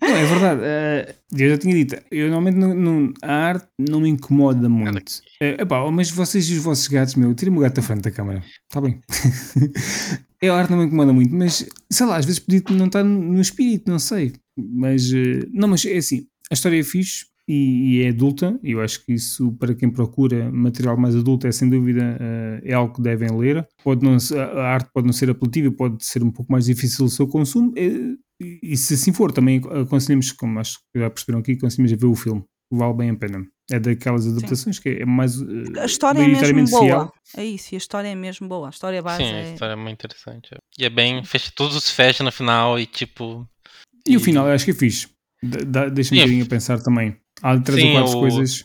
Não, 0.03 0.17
é 0.17 0.25
verdade. 0.27 0.61
eh, 0.63 1.15
eu 1.37 1.51
já 1.51 1.59
tinha 1.59 1.75
dito. 1.75 1.97
Eu 2.11 2.31
normalmente 2.31 2.57
não, 2.57 2.75
não- 2.75 3.13
a 3.23 3.33
arte 3.33 3.67
não 3.79 4.01
me 4.01 4.09
incomoda 4.09 4.69
muito. 4.69 5.21
É, 5.41 5.61
epá, 5.63 5.91
mas 5.91 6.11
vocês 6.11 6.49
e 6.51 6.55
os 6.55 6.63
vossos 6.63 6.87
gatos, 6.89 7.15
meu, 7.17 7.35
tirem-me 7.35 7.59
o 7.59 7.63
gato 7.63 7.75
da 7.77 7.83
frente 7.83 8.03
da 8.03 8.11
câmara. 8.11 8.43
Está 8.69 8.81
bem. 8.81 9.01
É, 10.43 10.51
a 10.51 10.55
arte 10.55 10.71
não 10.71 10.79
me 10.79 10.85
incomoda 10.85 11.15
muito, 11.15 11.35
mas 11.35 11.67
sei 11.91 12.05
lá, 12.07 12.19
às 12.19 12.27
vezes 12.27 12.39
podia 12.39 12.63
não 12.77 12.85
estar 12.87 13.03
no 13.03 13.41
espírito, 13.41 13.91
não 13.91 13.99
sei. 13.99 14.35
Mas 14.55 15.11
eh, 15.11 15.47
não, 15.51 15.67
mas 15.67 15.83
é 15.87 15.97
assim, 15.97 16.27
a 16.51 16.55
história 16.55 16.79
é 16.79 16.83
fixe 16.83 17.25
e, 17.49 17.99
e 17.99 18.03
é 18.03 18.09
adulta. 18.09 18.59
e 18.63 18.73
Eu 18.73 18.81
acho 18.81 19.05
que 19.05 19.13
isso, 19.13 19.53
para 19.53 19.75
quem 19.75 19.91
procura 19.91 20.51
material 20.51 20.97
mais 20.97 21.15
adulto, 21.15 21.47
é 21.47 21.53
sem 21.53 21.69
dúvida 21.69 22.17
eh, 22.21 22.61
é 22.65 22.75
algo 22.75 22.95
que 22.95 23.03
devem 23.03 23.31
ler. 23.39 23.67
Pode 23.85 24.05
não, 24.05 24.19
se- 24.19 24.37
a 24.39 24.45
a 24.47 24.67
arte 24.75 24.91
pode 24.93 25.07
não 25.07 25.13
ser 25.13 25.31
apelativa, 25.31 25.71
pode 25.71 26.05
ser 26.05 26.23
um 26.23 26.31
pouco 26.31 26.51
mais 26.51 26.65
difícil 26.67 27.05
o 27.05 27.09
seu 27.09 27.27
consumo. 27.29 27.73
eh, 27.77 28.15
e, 28.43 28.59
e 28.63 28.77
se 28.77 28.95
assim 28.95 29.13
for, 29.13 29.33
também 29.33 29.61
aconselhamos, 29.83 30.31
como 30.33 30.59
acho 30.59 30.79
que 30.93 31.01
já 31.01 31.09
perceberam 31.09 31.41
aqui, 31.41 31.53
aconselhamos 31.53 31.93
a 31.93 31.97
ver 31.97 32.07
o 32.07 32.15
filme. 32.15 32.45
Vale 32.71 32.95
bem 32.95 33.11
a 33.11 33.17
pena. 33.17 33.47
É 33.71 33.79
daquelas 33.79 34.27
adaptações 34.27 34.79
que 34.81 34.89
é 34.89 35.05
mais. 35.07 35.41
eh, 35.41 35.81
A 35.81 35.87
história 35.87 36.21
é 36.21 36.27
mesmo 36.29 36.65
boa. 36.69 36.83
fiel. 36.83 37.13
É 37.37 37.45
isso, 37.45 37.75
e 37.75 37.77
a 37.77 37.79
história 37.79 38.09
é 38.09 38.15
mesmo 38.15 38.49
boa. 38.49 38.67
A 38.67 38.71
história 38.71 39.01
base 39.03 39.23
Sim, 39.25 39.31
a 39.33 39.39
é. 39.39 39.53
história 39.53 39.73
é 39.73 39.77
muito 39.77 40.05
interessante. 40.05 40.51
é. 40.53 40.59
E 40.79 40.85
é 40.85 40.91
bem. 40.91 41.23
Fecha, 41.25 41.51
todos 41.55 41.89
fecham 41.91 42.25
no 42.27 42.33
final 42.33 42.79
e 42.79 42.87
tipo. 42.87 43.49
E 44.07 44.17
o 44.17 44.21
final, 44.21 44.47
eu 44.49 44.53
acho 44.53 44.65
que 44.65 44.73
é 44.73 44.75
fixe. 44.75 45.09
Deixa-me 45.43 46.01
um 46.01 46.05
Sim. 46.05 46.17
bocadinho 46.17 46.45
a 46.45 46.49
pensar 46.49 46.81
também. 46.83 47.17
Há 47.43 47.59
três 47.61 47.81
Sim, 47.83 47.89
ou 47.89 48.03
quatro 48.03 48.17
o- 48.17 48.21
coisas. 48.21 48.65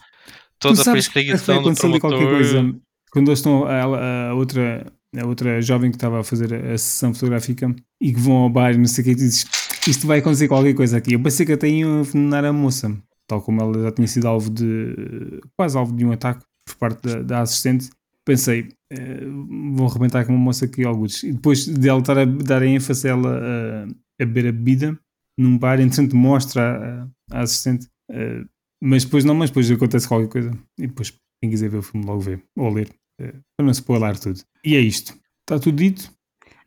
Toda 0.60 0.82
a 0.82 0.86
perseguição 0.94 1.62
do 1.64 2.00
qualquer 2.00 2.30
coisa. 2.30 2.76
Quando 3.12 3.28
eles 3.30 3.40
estão, 3.40 3.66
a, 3.66 4.30
a 4.30 4.34
outra, 4.36 4.86
a 5.18 5.26
outra 5.26 5.62
jovem 5.62 5.90
que 5.92 5.98
estava 5.98 6.20
a 6.20 6.24
fazer 6.24 6.54
a, 6.54 6.74
a 6.74 6.78
sessão 6.78 7.14
fotográfica 7.14 7.76
e 8.00 8.14
que 8.14 8.20
vão 8.20 8.36
ao 8.38 8.50
bar 8.50 8.74
e 8.74 8.78
não 8.78 8.86
sei 8.86 9.02
o 9.02 9.06
que, 9.06 9.12
e 9.12 9.16
dizes 9.16 9.46
isto 9.88 10.06
vai 10.08 10.20
acontecer 10.20 10.48
qualquer 10.48 10.74
coisa 10.76 10.98
aqui. 10.98 11.14
Eu 11.14 11.22
pensei 11.22 11.46
que 11.46 11.52
até 11.54 11.68
iam 11.68 12.02
envenenar 12.02 12.46
a 12.46 12.54
moça, 12.54 12.96
tal 13.28 13.42
como 13.42 13.60
ela 13.62 13.84
já 13.84 13.92
tinha 13.92 14.08
sido 14.08 14.28
alvo 14.28 14.50
de 14.52 15.42
quase 15.58 15.76
alvo 15.78 15.94
de 15.96 16.06
um 16.06 16.12
ataque 16.12 16.46
por 16.66 16.76
parte 16.76 17.02
da, 17.08 17.22
da 17.24 17.42
assistente. 17.42 17.90
Pensei, 18.24 18.70
eh, 18.94 19.26
vão 19.74 19.88
arrebentar 19.88 20.24
com 20.26 20.32
uma 20.34 20.40
moça 20.40 20.66
aqui 20.66 20.86
alguns. 20.86 21.24
E 21.24 21.34
depois 21.34 21.66
de 21.66 21.90
ela 21.90 22.00
estar 22.00 22.18
a 22.20 22.24
dar 22.24 22.62
ênfase 22.62 23.08
a 23.08 23.12
ela 23.12 23.30
a, 23.40 23.84
a 24.24 24.26
beber 24.26 24.48
a 24.50 24.52
bebida 24.52 24.98
num 25.38 25.58
bar, 25.58 25.80
entretanto 25.82 26.16
mostra 26.16 27.08
a, 27.32 27.38
a 27.40 27.42
assistente. 27.42 27.88
eh, 28.12 28.44
mas 28.82 29.04
depois 29.06 29.24
não, 29.24 29.36
mas 29.36 29.50
depois 29.50 29.70
acontece 29.72 30.08
qualquer 30.08 30.28
coisa. 30.30 30.52
E 30.78 30.88
depois, 30.88 31.12
quem 31.42 31.50
quiser 31.50 31.70
ver 31.70 31.78
o 31.78 31.84
filme, 31.84 32.06
logo 32.06 32.20
vê. 32.22 32.40
Ou 32.58 32.70
ler. 32.74 32.90
eh, 33.20 33.34
para 33.56 33.66
não 33.66 33.72
spoiler 33.72 34.18
tudo. 34.20 34.42
E 34.64 34.76
é 34.76 34.80
isto. 34.80 35.14
Está 35.42 35.60
tudo 35.60 35.78
dito? 35.78 36.12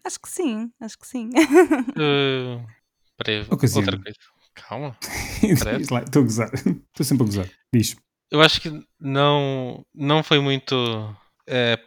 Acho 0.04 0.20
que 0.20 0.28
sim, 0.28 0.70
acho 0.80 0.98
que 0.98 1.06
sim. 1.06 1.30
Uh, 1.96 2.64
peraí, 3.16 3.46
Ocasião. 3.50 3.80
outra 3.82 3.98
coisa. 3.98 4.18
Calma. 4.54 4.96
Estou 5.42 6.22
a 6.22 6.24
gozar. 6.24 6.50
Estou 6.54 7.04
sempre 7.04 7.24
a 7.24 7.26
gozar. 7.26 7.48
Diz. 7.74 7.96
Eu 8.30 8.40
acho 8.40 8.60
que 8.60 8.70
não, 9.00 9.84
não 9.94 10.22
foi 10.22 10.40
muito. 10.40 10.74
é, 11.46 11.78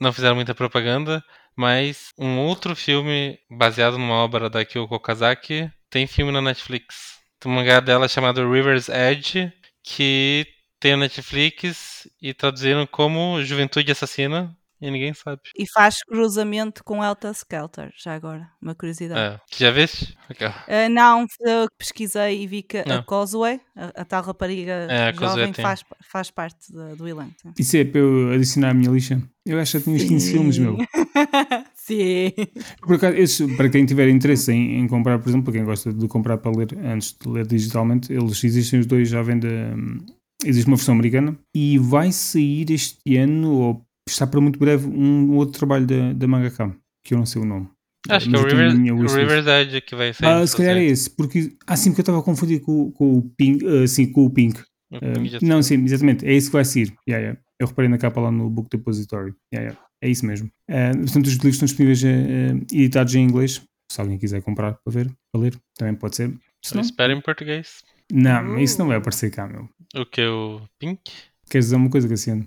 não 0.00 0.12
fizeram 0.12 0.34
muita 0.36 0.54
propaganda, 0.54 1.22
mas 1.56 2.12
um 2.18 2.38
outro 2.38 2.74
filme 2.76 3.38
baseado 3.50 3.98
numa 3.98 4.14
obra 4.14 4.48
da 4.48 4.64
Kyoko 4.64 4.94
Okazaki 4.96 5.70
tem 5.90 6.06
filme 6.06 6.32
na 6.32 6.40
Netflix. 6.42 7.18
Tem 7.40 7.50
um 7.50 7.54
mangá 7.54 7.80
dela 7.80 8.08
chamado 8.08 8.50
River's 8.50 8.88
Edge, 8.88 9.52
que 9.82 10.46
tem 10.80 10.92
na 10.92 10.98
Netflix 10.98 12.08
e 12.20 12.34
traduziram 12.34 12.86
como 12.86 13.42
Juventude 13.44 13.92
Assassina 13.92 14.56
e 14.80 14.90
ninguém 14.90 15.12
sabe. 15.14 15.40
E 15.56 15.66
faz 15.66 16.02
cruzamento 16.04 16.82
com 16.84 17.02
Elta 17.04 17.30
Skelter, 17.32 17.90
já 17.96 18.14
agora, 18.14 18.48
uma 18.62 18.74
curiosidade. 18.74 19.36
É, 19.36 19.40
já 19.56 19.70
viste? 19.70 20.16
Aquela. 20.28 20.54
Ah, 20.68 20.88
não, 20.88 21.26
eu 21.40 21.66
pesquisei 21.78 22.42
e 22.42 22.46
vi 22.46 22.62
que 22.62 22.78
a 22.78 22.84
Não. 22.84 23.02
Causeway, 23.02 23.60
a, 23.76 24.02
a 24.02 24.04
tal 24.04 24.22
rapariga 24.22 24.86
É, 24.90 25.08
a 25.08 25.12
jovem, 25.12 25.52
faz, 25.52 25.84
faz 26.10 26.30
parte 26.30 26.72
da- 26.72 26.94
do 26.94 27.06
elenco. 27.08 27.34
Isso 27.58 27.76
é 27.76 27.84
para 27.84 28.00
eu 28.00 28.32
adicionar 28.32 28.70
à 28.70 28.74
minha 28.74 28.90
lixa? 28.90 29.22
Eu 29.46 29.58
acho 29.58 29.72
que 29.72 29.78
já 29.78 29.84
tinha 29.84 29.96
uns 29.96 30.04
15 30.04 30.30
filmes, 30.32 30.58
meu. 30.58 30.76
Sim. 31.74 32.32
Por 32.80 32.96
acaso, 32.96 33.16
esses, 33.16 33.56
para 33.56 33.68
quem 33.70 33.86
tiver 33.86 34.08
interesse 34.08 34.52
em, 34.52 34.78
em 34.80 34.86
comprar, 34.86 35.18
por 35.18 35.28
exemplo, 35.28 35.44
para 35.44 35.54
quem 35.54 35.64
gosta 35.64 35.92
de 35.92 36.06
comprar 36.08 36.38
para 36.38 36.50
ler 36.56 36.76
antes 36.84 37.16
de 37.18 37.28
ler 37.28 37.46
digitalmente, 37.46 38.12
eles 38.12 38.42
existem 38.44 38.80
os 38.80 38.86
dois 38.86 39.08
já 39.08 39.22
venda. 39.22 39.48
hum, 39.76 40.04
Existe 40.44 40.68
uma 40.68 40.76
versão 40.76 40.94
americana 40.94 41.36
e 41.52 41.78
vai 41.78 42.12
sair 42.12 42.70
este 42.70 43.16
ano, 43.16 43.50
ou 43.54 43.82
está 44.12 44.26
para 44.26 44.40
muito 44.40 44.58
breve, 44.58 44.86
um 44.86 45.36
outro 45.36 45.58
trabalho 45.58 45.86
da, 45.86 46.12
da 46.12 46.26
Mangaka, 46.26 46.74
que 47.04 47.14
eu 47.14 47.18
não 47.18 47.26
sei 47.26 47.42
o 47.42 47.44
nome. 47.44 47.68
Acho 48.08 48.26
que 48.26 48.32
Mas 48.32 48.40
é 48.40 48.44
o 48.44 48.48
River, 48.48 48.78
minha 48.78 48.94
o 48.94 48.98
wishlist. 48.98 49.28
River's 49.28 49.46
Edge 49.46 49.80
que 49.80 49.96
vai 49.96 50.14
sair. 50.14 50.28
Ah, 50.28 50.46
se 50.46 50.56
calhar 50.56 50.76
é 50.76 50.84
esse, 50.84 51.10
porque. 51.10 51.56
Ah, 51.66 51.76
sim, 51.76 51.90
porque 51.90 52.00
eu 52.00 52.02
estava 52.02 52.18
a 52.20 52.22
confundir 52.22 52.60
com, 52.60 52.90
com 52.92 53.18
o 53.18 53.22
Pink. 53.36 53.64
ah, 53.66 53.86
sim, 53.86 54.10
com 54.10 54.24
o 54.24 54.30
Pink. 54.30 54.60
Ah, 54.92 54.98
não, 55.42 55.62
sim, 55.62 55.82
exatamente. 55.84 56.26
É 56.26 56.32
isso 56.32 56.48
que 56.48 56.54
vai 56.54 56.64
sair. 56.64 56.94
Yeah, 57.08 57.22
yeah. 57.22 57.40
Eu 57.58 57.66
reparei 57.66 57.90
na 57.90 57.98
capa 57.98 58.20
lá 58.20 58.30
no 58.30 58.48
Book 58.48 58.68
Depository. 58.70 59.34
Yeah, 59.52 59.70
yeah. 59.70 59.88
É 60.00 60.08
isso 60.08 60.24
mesmo. 60.24 60.48
Uh, 60.70 60.96
portanto, 60.98 61.26
os 61.26 61.32
livros 61.32 61.54
estão 61.54 61.66
disponíveis 61.66 62.02
uh, 62.02 62.64
editados 62.72 63.14
em 63.14 63.24
inglês. 63.24 63.62
Se 63.90 64.00
alguém 64.00 64.18
quiser 64.18 64.42
comprar 64.42 64.74
para 64.74 64.92
ver, 64.92 65.10
para 65.32 65.40
ler, 65.40 65.60
também 65.76 65.94
pode 65.94 66.16
ser. 66.16 66.32
Só 66.62 66.80
espera 66.80 67.12
em 67.12 67.20
português. 67.20 67.82
Não, 68.12 68.54
uh. 68.54 68.60
isso 68.60 68.78
não 68.78 68.86
vai 68.86 68.96
aparecer 68.96 69.30
cá, 69.30 69.46
meu. 69.46 69.68
O 69.96 70.06
que? 70.06 70.24
O 70.24 70.60
Pink? 70.78 71.10
Queres 71.48 71.66
dizer 71.66 71.76
uma 71.76 71.90
coisa, 71.90 72.08
Cassiano? 72.08 72.46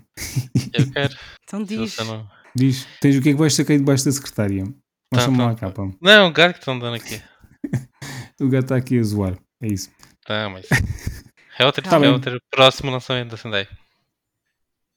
Eu 0.72 0.90
quero. 0.92 1.14
então 1.44 1.62
diz. 1.62 1.96
Não... 1.98 2.28
Diz. 2.54 2.86
Tens 3.00 3.16
o 3.16 3.22
que 3.22 3.30
é 3.30 3.32
que 3.32 3.38
vais 3.38 3.54
sacar 3.54 3.76
debaixo 3.76 4.04
da 4.04 4.12
secretária? 4.12 4.64
Mostra-me 5.12 5.36
tá, 5.36 5.44
lá 5.44 5.50
a 5.50 5.54
tá. 5.54 5.60
capa. 5.60 5.90
Não, 6.00 6.10
é 6.10 6.22
um 6.22 6.32
gato 6.32 6.52
que 6.54 6.58
estão 6.60 6.78
dando 6.78 6.94
aqui. 6.94 7.20
o 8.40 8.48
gato 8.48 8.64
está 8.64 8.76
aqui 8.76 8.98
a 8.98 9.02
zoar. 9.02 9.36
É 9.60 9.66
isso. 9.66 9.90
Tá, 10.24 10.48
mas. 10.48 10.66
Helter, 11.58 11.84
tá 11.84 12.00
Helter, 12.00 12.38
próximo 12.50 12.90
lançamento 12.90 13.30
da 13.30 13.36
Sendai. 13.36 13.68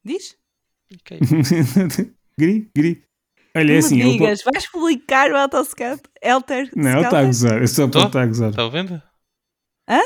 Diz? 0.04 0.38
Okay. 1.02 1.20
gri, 2.40 2.70
gri. 2.76 3.04
Olha, 3.56 3.74
é 3.74 3.78
assim. 3.78 3.98
Digas, 3.98 4.42
eu... 4.46 4.52
vais 4.52 4.68
publicar 4.68 5.32
o 5.32 5.38
Autoscat? 5.38 6.02
Helter? 6.22 6.70
Não, 6.76 6.92
ele 6.92 7.06
está 7.06 7.20
a 7.20 7.26
gozar. 7.26 7.62
Eu 7.62 7.68
só 7.68 7.86
estar 7.86 8.22
a 8.22 8.26
gozar. 8.26 8.50
Está 8.52 8.64
ouvindo? 8.64 9.02
Hã? 9.90 10.02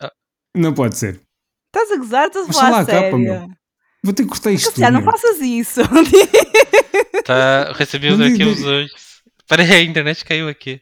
Ah. 0.00 0.12
Não 0.56 0.72
pode 0.72 0.96
ser. 0.96 1.20
Estás 1.74 1.92
a 1.92 1.96
gozar? 1.96 2.26
Estás 2.26 2.48
a 2.48 2.52
falar 2.52 2.84
sério? 2.84 3.24
Capa, 3.24 3.54
Vou 4.02 4.12
ter 4.12 4.22
que 4.24 4.28
cortar 4.28 4.50
isto. 4.50 4.78
Já 4.78 4.90
não 4.90 5.02
faças 5.02 5.38
isso. 5.40 5.80
tá, 7.24 7.72
recebi 7.76 8.08
os 8.08 8.20
arquivos 8.20 8.62
hoje. 8.62 8.92
Peraí, 9.48 9.72
a 9.72 9.82
internet 9.82 10.24
caiu 10.24 10.48
aqui. 10.48 10.80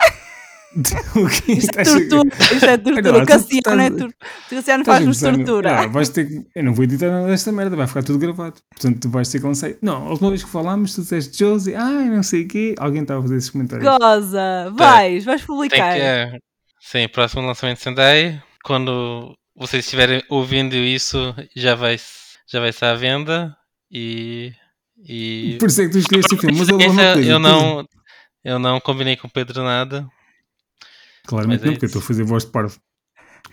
o 1.16 1.28
que 1.28 1.52
Isto 1.52 1.74
é 1.80 1.84
tortura. 1.84 2.36
Isto 2.54 2.64
é 2.66 2.78
tortura. 2.78 3.22
O 3.22 3.26
Cassiano 3.26 3.82
é 3.82 3.90
tortura. 3.90 4.14
O 4.46 4.54
Cassiano 4.54 4.84
faz-nos 4.84 5.20
tortura. 5.20 5.78
Ah, 5.80 5.86
vais 5.88 6.10
ter 6.10 6.28
que... 6.28 6.46
Eu 6.54 6.64
não 6.64 6.74
vou 6.74 6.84
editar 6.84 7.10
nada 7.10 7.26
desta 7.26 7.50
merda, 7.50 7.74
vai 7.74 7.86
ficar 7.86 8.04
tudo 8.04 8.18
gravado. 8.18 8.60
Portanto, 8.70 9.00
tu 9.00 9.10
vais 9.10 9.28
ter 9.28 9.40
que 9.40 9.46
lançar. 9.46 9.72
Não, 9.82 10.06
a 10.06 10.10
última 10.10 10.28
vez 10.28 10.44
que 10.44 10.50
falámos, 10.50 10.94
tu 10.94 11.02
disseste 11.02 11.36
Josie, 11.38 11.74
ai, 11.74 12.04
não 12.04 12.22
sei 12.22 12.44
o 12.44 12.48
quê. 12.48 12.74
Alguém 12.78 13.02
estava 13.02 13.18
a 13.18 13.22
fazer 13.22 13.36
esses 13.36 13.50
comentários. 13.50 13.88
Goza, 13.88 14.72
vais, 14.76 15.24
vais 15.24 15.42
publicar. 15.42 15.94
Que, 15.94 16.00
é... 16.00 16.38
Sim, 16.80 17.08
próximo 17.08 17.42
lançamento 17.42 17.78
de 17.78 17.82
Sendai. 17.82 18.42
Quando 18.62 19.34
vocês 19.54 19.84
estiverem 19.84 20.22
ouvindo 20.28 20.74
isso, 20.74 21.34
já 21.54 21.74
vai, 21.74 21.98
já 22.46 22.60
vai 22.60 22.70
estar 22.70 22.92
à 22.92 22.94
venda. 22.94 23.56
E. 23.90 24.52
e... 24.98 25.56
Por 25.58 25.68
isso 25.68 25.82
é 25.82 25.86
que 25.86 25.92
tu 25.92 25.98
escolheste 25.98 26.34
o 26.34 26.38
filme. 26.38 26.58
Mas 26.58 26.68
eu, 26.68 26.80
eu 27.22 27.38
não, 27.38 27.86
eu 28.44 28.58
não 28.58 28.80
combinei 28.80 29.16
com 29.16 29.26
o 29.26 29.30
Pedro 29.30 29.62
nada. 29.62 30.08
Claramente 31.26 31.64
não, 31.64 31.68
é 31.68 31.72
porque 31.72 31.86
eu 31.86 31.88
estou 31.88 32.02
a 32.02 32.04
fazer 32.04 32.24
voz 32.24 32.44
de 32.44 32.50
parvo. 32.50 32.80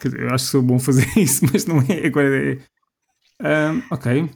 Eu 0.04 0.30
acho 0.30 0.46
que 0.46 0.52
sou 0.52 0.62
bom 0.62 0.80
fazer 0.80 1.08
isso, 1.18 1.46
mas 1.52 1.66
não 1.66 1.80
é. 1.82 2.06
Agora 2.06 2.54
é. 2.54 2.58
Um, 3.72 3.84
ok. 3.92 4.30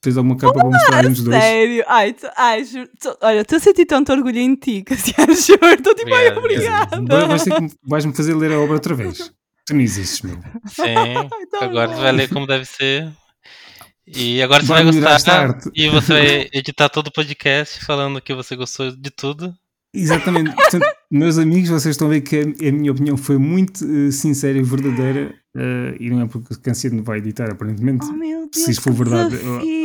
Tens 0.00 0.16
alguma 0.16 0.36
capa 0.36 0.54
para 0.54 0.64
mostrar 0.64 1.02
nos 1.02 1.24
dois? 1.24 1.42
Sério? 1.42 1.84
Ai, 1.88 2.12
tu, 2.12 2.28
ai 2.36 2.64
juro, 2.64 2.88
tu, 3.00 3.18
olha, 3.20 3.40
estou 3.40 3.56
a 3.56 3.60
sentir 3.60 3.84
tanto 3.84 4.12
orgulho 4.12 4.38
em 4.38 4.54
ti, 4.54 4.82
Cassiano, 4.86 5.34
juro. 5.34 5.66
Estou 5.66 5.94
tipo, 5.94 6.14
ai, 6.14 6.28
obrigada. 6.36 7.00
Vais-me 7.02 7.70
vais 7.82 8.04
fazer 8.16 8.34
ler 8.34 8.52
a 8.52 8.60
obra 8.60 8.74
outra 8.74 8.94
vez. 8.94 9.32
Tu 9.68 9.74
não 9.74 9.82
existes, 9.82 10.22
meu. 10.22 10.38
Sim, 10.66 11.28
agora 11.60 11.92
tu 11.92 12.00
vai 12.00 12.12
ler 12.12 12.30
como 12.30 12.46
deve 12.46 12.64
ser. 12.64 13.12
E 14.06 14.40
agora 14.40 14.62
você 14.62 14.68
vai, 14.68 14.82
vai 14.82 15.12
gostar. 15.12 15.58
E 15.74 15.90
você 15.90 16.12
vai 16.14 16.48
editar 16.54 16.88
todo 16.88 17.08
o 17.08 17.12
podcast 17.12 17.84
falando 17.84 18.18
que 18.22 18.32
você 18.32 18.56
gostou 18.56 18.90
de 18.90 19.10
tudo. 19.10 19.54
Exatamente. 19.92 20.54
Portanto, 20.54 20.86
meus 21.10 21.36
amigos, 21.36 21.68
vocês 21.68 21.96
estão 21.96 22.06
a 22.06 22.12
ver 22.12 22.22
que 22.22 22.36
a, 22.38 22.68
a 22.68 22.72
minha 22.72 22.92
opinião 22.92 23.18
foi 23.18 23.36
muito 23.36 23.84
uh, 23.84 24.10
sincera 24.10 24.56
e 24.56 24.62
verdadeira 24.62 25.34
uh, 25.54 25.96
e 26.00 26.08
não 26.08 26.22
é 26.22 26.26
porque 26.26 26.54
o 26.54 26.60
Canciano 26.60 27.02
vai 27.02 27.18
editar, 27.18 27.50
aparentemente. 27.50 28.06
Oh, 28.06 28.18
Deus, 28.18 28.48
Se 28.54 28.70
isso 28.70 28.80
for 28.80 28.94
verdade 28.94 29.36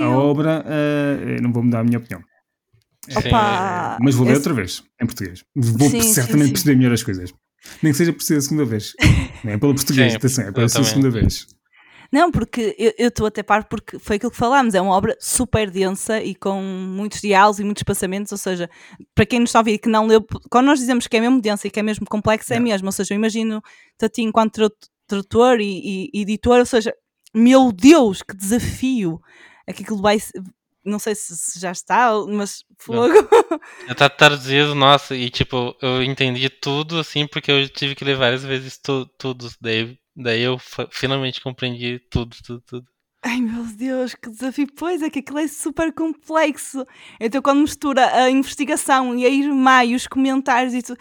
a, 0.01 0.05
a 0.05 0.09
obra, 0.11 0.63
uh, 0.65 1.41
não 1.41 1.51
vou 1.51 1.61
mudar 1.61 1.81
a 1.81 1.83
minha 1.83 1.97
opinião. 1.97 2.23
Opa, 3.17 3.97
mas 3.99 4.15
vou 4.15 4.25
ler 4.25 4.31
esse... 4.31 4.39
outra 4.39 4.53
vez, 4.53 4.81
em 5.01 5.05
português. 5.05 5.43
Vou 5.53 5.89
sim, 5.89 6.01
certamente 6.01 6.43
sim, 6.43 6.45
sim. 6.45 6.51
perceber 6.53 6.77
melhor 6.77 6.93
as 6.93 7.03
coisas. 7.03 7.33
Nem 7.81 7.91
que 7.91 7.97
seja 7.97 8.13
por 8.13 8.23
ser 8.23 8.37
a 8.37 8.41
segunda 8.41 8.65
vez. 8.65 8.93
Não 9.43 9.53
é 9.53 9.57
pelo 9.57 9.75
português, 9.75 10.15
atenção, 10.15 10.45
é 10.45 10.51
pela 10.51 10.69
segunda 10.69 11.09
vez. 11.09 11.47
Não, 12.11 12.31
porque 12.31 12.75
eu 12.99 13.07
estou 13.07 13.25
até 13.25 13.41
par 13.41 13.63
porque 13.67 13.97
foi 13.97 14.17
aquilo 14.17 14.29
que 14.31 14.37
falámos, 14.37 14.75
é 14.75 14.81
uma 14.81 14.93
obra 14.95 15.17
super 15.19 15.71
densa 15.71 16.21
e 16.21 16.35
com 16.35 16.61
muitos 16.61 17.19
diálogos 17.19 17.59
e 17.59 17.63
muitos 17.63 17.81
passamentos, 17.81 18.31
ou 18.31 18.37
seja, 18.37 18.69
para 19.15 19.25
quem 19.25 19.39
nos 19.39 19.49
está 19.49 19.57
a 19.57 19.61
ouvir 19.61 19.79
que 19.79 19.89
não 19.89 20.05
leu, 20.05 20.23
quando 20.47 20.67
nós 20.67 20.77
dizemos 20.77 21.07
que 21.07 21.17
é 21.17 21.21
mesmo 21.21 21.41
densa 21.41 21.67
e 21.67 21.71
que 21.71 21.79
é 21.79 21.83
mesmo 21.83 22.05
complexa, 22.05 22.53
é 22.53 22.59
mesmo, 22.59 22.87
ou 22.87 22.91
seja, 22.91 23.15
eu 23.15 23.17
imagino 23.17 23.63
Tati 23.97 24.21
enquanto 24.21 24.71
tradutor 25.07 25.59
e, 25.59 26.11
e, 26.13 26.21
editor, 26.21 26.59
ou 26.59 26.65
seja, 26.67 26.93
meu 27.33 27.71
Deus, 27.71 28.21
que 28.21 28.37
desafio! 28.37 29.19
É 29.65 29.73
que 29.73 29.81
aquilo 29.81 29.99
vai, 29.99 30.19
não 30.85 30.99
sei 30.99 31.15
se 31.15 31.59
já 31.59 31.71
está, 31.71 32.11
mas 32.27 32.63
fogo. 32.77 33.13
Está 33.89 34.09
traduzido, 34.09 34.75
nossa, 34.75 35.15
e 35.15 35.29
tipo, 35.29 35.75
eu 35.81 36.03
entendi 36.03 36.49
tudo 36.49 36.99
assim, 36.99 37.25
porque 37.27 37.51
eu 37.51 37.69
tive 37.69 37.95
que 37.95 38.03
ler 38.03 38.17
várias 38.17 38.43
vezes 38.43 38.77
tu, 38.77 39.05
tudo, 39.17 39.49
daí 39.61 39.97
Daí 40.15 40.41
eu 40.41 40.57
finalmente 40.91 41.41
compreendi 41.41 41.99
tudo, 42.11 42.35
tudo, 42.45 42.61
tudo. 42.61 42.87
Ai 43.25 43.39
meu 43.39 43.65
Deus, 43.65 44.13
que 44.13 44.29
desafio! 44.29 44.67
Pois 44.75 45.01
é 45.01 45.09
que 45.09 45.19
aquilo 45.19 45.39
é 45.39 45.47
super 45.47 45.93
complexo. 45.93 46.85
Então, 47.19 47.41
quando 47.41 47.61
mistura 47.61 48.13
a 48.13 48.29
investigação 48.29 49.15
e 49.15 49.25
a 49.25 49.29
irmã 49.29 49.83
e 49.83 49.95
os 49.95 50.05
comentários 50.07 50.73
e 50.73 50.83
tudo, 50.83 50.99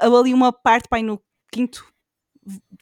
ali 0.00 0.32
uma 0.32 0.52
parte, 0.52 0.88
pai, 0.88 1.02
no 1.02 1.20
quinto 1.52 1.84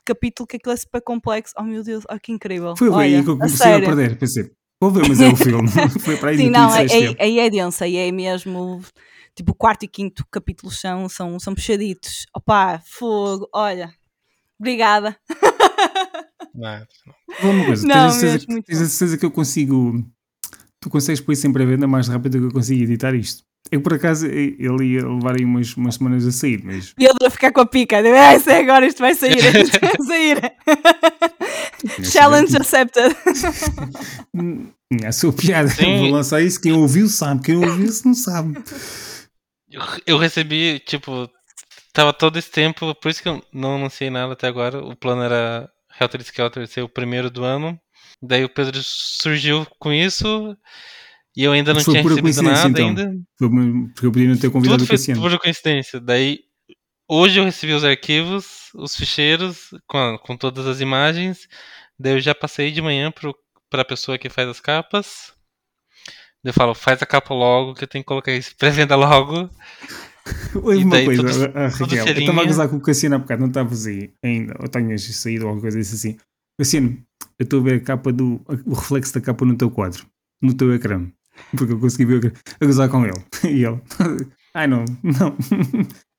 capítulo, 0.04 0.46
que 0.46 0.56
aquilo 0.56 0.74
é 0.74 0.76
super 0.76 1.02
complexo. 1.02 1.54
Oh 1.58 1.64
meu 1.64 1.82
Deus, 1.82 2.04
oh, 2.08 2.20
que 2.20 2.32
incrível! 2.32 2.76
Foi 2.76 2.90
Olha, 2.90 3.18
aí 3.18 3.24
que 3.24 3.30
eu 3.30 3.38
comecei 3.38 3.72
a, 3.72 3.76
a 3.76 3.80
perder. 3.80 4.18
Pensei, 4.18 4.52
vou 4.80 4.90
ver, 4.90 5.08
mas 5.08 5.20
é 5.20 5.28
o 5.28 5.36
filme. 5.36 5.68
Foi 6.00 6.16
para 6.16 6.30
aí 6.30 6.36
Sim, 6.36 6.50
não, 6.50 6.72
aí, 6.72 7.16
aí 7.18 7.38
é 7.38 7.50
denso, 7.50 7.84
aí 7.84 7.96
é 7.96 8.10
mesmo. 8.10 8.80
Tipo, 9.34 9.52
o 9.52 9.54
quarto 9.54 9.84
e 9.84 9.88
quinto 9.88 10.24
capítulos 10.30 10.80
são, 10.80 11.08
são, 11.08 11.38
são 11.38 11.54
puxaditos. 11.54 12.26
Opá, 12.34 12.80
fogo, 12.84 13.48
olha, 13.54 13.94
Obrigada. 14.60 15.16
Não, 16.54 16.70
não. 17.42 17.50
Uma 17.50 17.64
coisa, 17.64 17.86
não, 17.86 17.94
tens, 17.94 18.16
a 18.16 18.20
certeza, 18.20 18.62
tens 18.62 18.80
a 18.82 18.86
certeza 18.86 19.18
que 19.18 19.24
eu 19.24 19.30
consigo. 19.30 20.04
Tu 20.78 20.90
consegues 20.90 21.20
pôr 21.20 21.34
sempre 21.34 21.62
a 21.62 21.66
venda 21.66 21.86
mais 21.86 22.08
rápido 22.08 22.32
do 22.32 22.40
que 22.40 22.46
eu 22.48 22.52
consigo 22.52 22.82
editar 22.82 23.14
isto. 23.14 23.42
Eu, 23.70 23.80
por 23.80 23.94
acaso, 23.94 24.26
ele 24.26 24.84
ia 24.84 25.06
levar 25.06 25.36
aí 25.36 25.44
umas, 25.44 25.74
umas 25.76 25.94
semanas 25.94 26.26
a 26.26 26.32
sair, 26.32 26.62
mas. 26.62 26.94
E 26.98 27.04
ele 27.04 27.26
a 27.26 27.30
ficar 27.30 27.52
com 27.52 27.60
a 27.60 27.66
pica. 27.66 27.98
Ah, 27.98 28.34
isso 28.34 28.50
é 28.50 28.60
agora, 28.60 28.86
isto 28.86 28.98
vai 28.98 29.14
sair, 29.14 29.38
isto 29.56 29.78
vai 29.80 29.96
sair. 30.06 30.52
Challenge 32.02 32.56
accepted. 32.56 33.16
A 35.06 35.12
sua 35.12 35.32
piada. 35.32 35.68
Sim. 35.68 35.98
Vou 35.98 36.10
lançar 36.10 36.42
isso. 36.42 36.60
Quem 36.60 36.72
ouviu 36.72 37.08
sabe. 37.08 37.42
Quem 37.42 37.56
ouviu 37.56 37.86
isso 37.86 38.06
não 38.06 38.14
sabe. 38.14 38.58
Eu, 39.70 39.82
eu 40.06 40.18
recebi, 40.18 40.80
tipo, 40.80 41.30
Tava 41.92 42.12
todo 42.12 42.38
esse 42.38 42.50
tempo, 42.50 42.94
por 42.94 43.10
isso 43.10 43.22
que 43.22 43.28
eu 43.28 43.42
não 43.52 43.76
anunciei 43.76 44.10
nada 44.10 44.32
até 44.32 44.46
agora. 44.46 44.78
O 44.78 44.94
plano 44.94 45.22
era 45.22 45.68
Helter 46.00 46.20
Skelter 46.20 46.66
ser 46.68 46.82
o 46.82 46.88
primeiro 46.88 47.30
do 47.30 47.42
ano. 47.42 47.78
Daí 48.22 48.44
o 48.44 48.48
Pedro 48.48 48.80
surgiu 48.82 49.66
com 49.78 49.92
isso 49.92 50.56
e 51.36 51.42
eu 51.42 51.52
ainda 51.52 51.74
não 51.74 51.82
tinha 51.82 52.02
recebido 52.02 52.42
nada 52.42 52.68
então. 52.68 52.88
ainda. 52.88 53.12
Foi 53.36 53.48
porque 53.92 54.06
eu 54.06 54.12
podia 54.12 54.28
não 54.28 54.36
ter 54.36 54.50
convidado 54.50 54.78
Tudo 54.78 54.88
o 54.88 54.90
Cassiano. 54.90 55.20
Foi 55.20 55.30
por 55.30 55.40
coincidência. 55.40 56.00
Daí 56.00 56.40
hoje 57.10 57.40
eu 57.40 57.44
recebi 57.44 57.72
os 57.72 57.84
arquivos, 57.84 58.70
os 58.74 58.94
ficheiros 58.94 59.74
com, 59.88 60.16
com 60.22 60.36
todas 60.36 60.66
as 60.66 60.80
imagens. 60.80 61.48
Daí 61.98 62.14
eu 62.14 62.20
já 62.20 62.34
passei 62.34 62.70
de 62.70 62.80
manhã 62.80 63.12
para 63.68 63.82
a 63.82 63.84
pessoa 63.84 64.16
que 64.16 64.30
faz 64.30 64.48
as 64.48 64.60
capas. 64.60 65.32
Eu 66.42 66.54
falo, 66.54 66.74
faz 66.74 67.02
a 67.02 67.06
capa 67.06 67.34
logo, 67.34 67.74
que 67.74 67.84
eu 67.84 67.88
tenho 67.88 68.02
que 68.02 68.08
colocar 68.08 68.32
isso 68.32 68.54
pré-venda 68.56 68.94
logo. 68.96 69.50
Oi, 70.62 70.84
uma 70.84 71.04
coisa, 71.04 71.22
tudo, 71.22 71.58
a, 71.58 71.68
Raquel, 71.68 72.06
eu 72.06 72.18
estava 72.18 72.42
a 72.42 72.44
gozar 72.44 72.68
com 72.68 72.76
o 72.76 72.80
Cassiano 72.80 73.16
há 73.16 73.18
bocado, 73.18 73.40
não 73.40 73.48
estavas 73.48 73.86
aí 73.86 74.12
ainda, 74.22 74.54
ou 74.60 74.68
tenhas 74.68 75.02
saído 75.02 75.44
ou 75.44 75.50
alguma 75.50 75.62
coisa 75.62 75.80
assim. 75.80 76.16
Cassiano, 76.58 77.02
eu 77.38 77.44
estou 77.44 77.60
a 77.60 77.62
ver 77.64 77.74
a 77.74 77.80
capa 77.80 78.12
do, 78.12 78.40
o 78.64 78.74
reflexo 78.74 79.12
da 79.14 79.20
capa 79.20 79.44
no 79.44 79.56
teu 79.56 79.70
quadro, 79.70 80.06
no 80.40 80.54
teu 80.54 80.72
ecrã, 80.72 81.10
porque 81.56 81.72
eu 81.72 81.80
consegui 81.80 82.04
ver 82.04 82.32
a 82.60 82.64
gozar 82.64 82.88
com 82.88 83.04
ele. 83.04 83.22
E 83.44 83.64
ele, 83.64 83.80
ai 84.54 84.66
não, 84.66 84.84
não. 85.02 85.36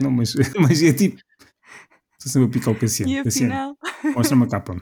não, 0.00 0.10
mas, 0.10 0.34
mas 0.58 0.82
é 0.82 0.92
tipo, 0.92 1.20
estou 2.18 2.32
sempre 2.32 2.48
a 2.48 2.50
picar 2.50 2.74
o 2.74 2.78
Cassiano. 2.78 3.12
E 3.12 3.24
Cassiano, 3.24 3.76
mostra-me 4.14 4.44
a 4.44 4.48
capa. 4.48 4.80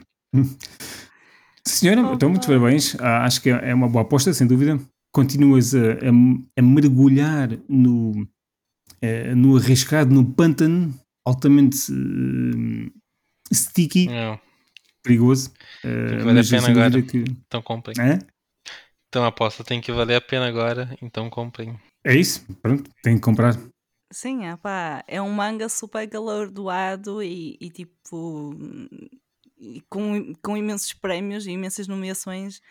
Senhora, 1.65 2.09
oh, 2.09 2.13
então, 2.13 2.29
muitos 2.29 2.47
parabéns. 2.47 2.95
Ah, 2.99 3.25
acho 3.25 3.41
que 3.41 3.49
é 3.49 3.73
uma 3.73 3.87
boa 3.87 4.03
aposta, 4.03 4.33
sem 4.33 4.47
dúvida. 4.47 4.79
Continuas 5.13 5.75
a, 5.75 5.79
a, 5.79 6.59
a 6.59 6.61
mergulhar 6.61 7.49
no, 7.67 8.11
uh, 8.21 9.35
no 9.35 9.57
arriscado, 9.57 10.13
no 10.13 10.25
pântano, 10.25 10.93
altamente 11.25 11.91
uh, 11.91 12.91
sticky, 13.53 14.07
Não. 14.07 14.39
perigoso. 15.03 15.51
Uh, 15.83 16.23
vale 16.23 16.39
a 16.39 16.43
pena 16.43 16.69
agora. 16.69 17.01
Que... 17.01 17.23
Então 17.45 17.61
comprem. 17.61 17.95
É? 17.99 18.19
Então 19.09 19.23
a 19.23 19.27
aposta 19.27 19.63
tem 19.63 19.81
que 19.81 19.91
valer 19.91 20.15
a 20.15 20.21
pena 20.21 20.47
agora, 20.47 20.95
então 21.01 21.29
comprem. 21.29 21.77
É 22.03 22.15
isso, 22.15 22.45
pronto, 22.61 22.89
tem 23.03 23.15
que 23.15 23.21
comprar. 23.21 23.59
Sim, 24.11 24.45
é, 24.45 24.57
pá, 24.57 25.03
é 25.07 25.21
um 25.21 25.31
manga 25.31 25.69
super 25.69 26.05
galardoado 26.05 27.23
e, 27.23 27.57
e 27.61 27.69
tipo 27.69 28.53
e 29.57 29.81
com, 29.89 30.33
com 30.43 30.57
imensos 30.57 30.93
prémios 30.93 31.45
e 31.45 31.51
imensas 31.51 31.87
nomeações 31.87 32.61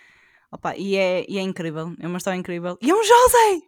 Opa, 0.52 0.76
e, 0.76 0.96
é, 0.96 1.24
e 1.28 1.38
é 1.38 1.42
incrível, 1.42 1.94
é 2.00 2.06
uma 2.08 2.18
história 2.18 2.36
incrível. 2.36 2.76
E 2.82 2.90
é 2.90 2.94
um 2.94 3.04
José! 3.04 3.62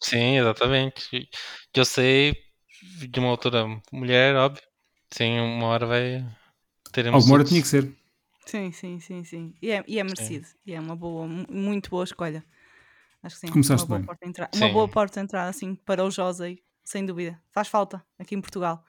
Sim, 0.00 0.38
exatamente. 0.38 1.28
Que 1.72 1.80
eu 1.80 1.84
sei 1.84 2.36
de 3.08 3.18
uma 3.18 3.30
autora 3.30 3.66
mulher, 3.92 4.36
óbvio. 4.36 4.62
Sim, 5.10 5.40
uma 5.40 5.66
hora 5.66 5.86
vai. 5.86 6.24
Teremos 6.92 7.16
Alguma 7.16 7.34
hora 7.34 7.44
tinha 7.44 7.60
que 7.60 7.66
ser. 7.68 7.92
Sim, 8.46 8.70
sim, 8.70 9.00
sim, 9.00 9.24
sim. 9.24 9.54
E 9.60 9.70
é, 9.72 9.84
e 9.88 9.98
é 9.98 10.04
merecido. 10.04 10.46
E 10.64 10.72
é 10.74 10.80
uma 10.80 10.94
boa, 10.94 11.26
mu- 11.26 11.46
muito 11.50 11.90
boa 11.90 12.04
escolha. 12.04 12.44
Acho 13.22 13.34
que 13.36 13.40
sim. 13.46 13.52
Começaste 13.52 13.84
uma 13.84 13.86
boa 13.88 13.98
bem. 13.98 14.06
porta 14.06 14.24
de 14.24 14.30
entrada. 14.30 14.50
Uma 14.56 14.66
Sim. 14.68 14.72
boa 14.72 14.88
porta 14.88 15.20
de 15.20 15.24
entrada, 15.24 15.50
assim, 15.50 15.74
para 15.74 16.04
o 16.04 16.10
José, 16.10 16.56
sem 16.86 17.04
dúvida. 17.04 17.38
Faz 17.50 17.68
falta 17.68 18.02
aqui 18.18 18.34
em 18.34 18.40
Portugal. 18.40 18.82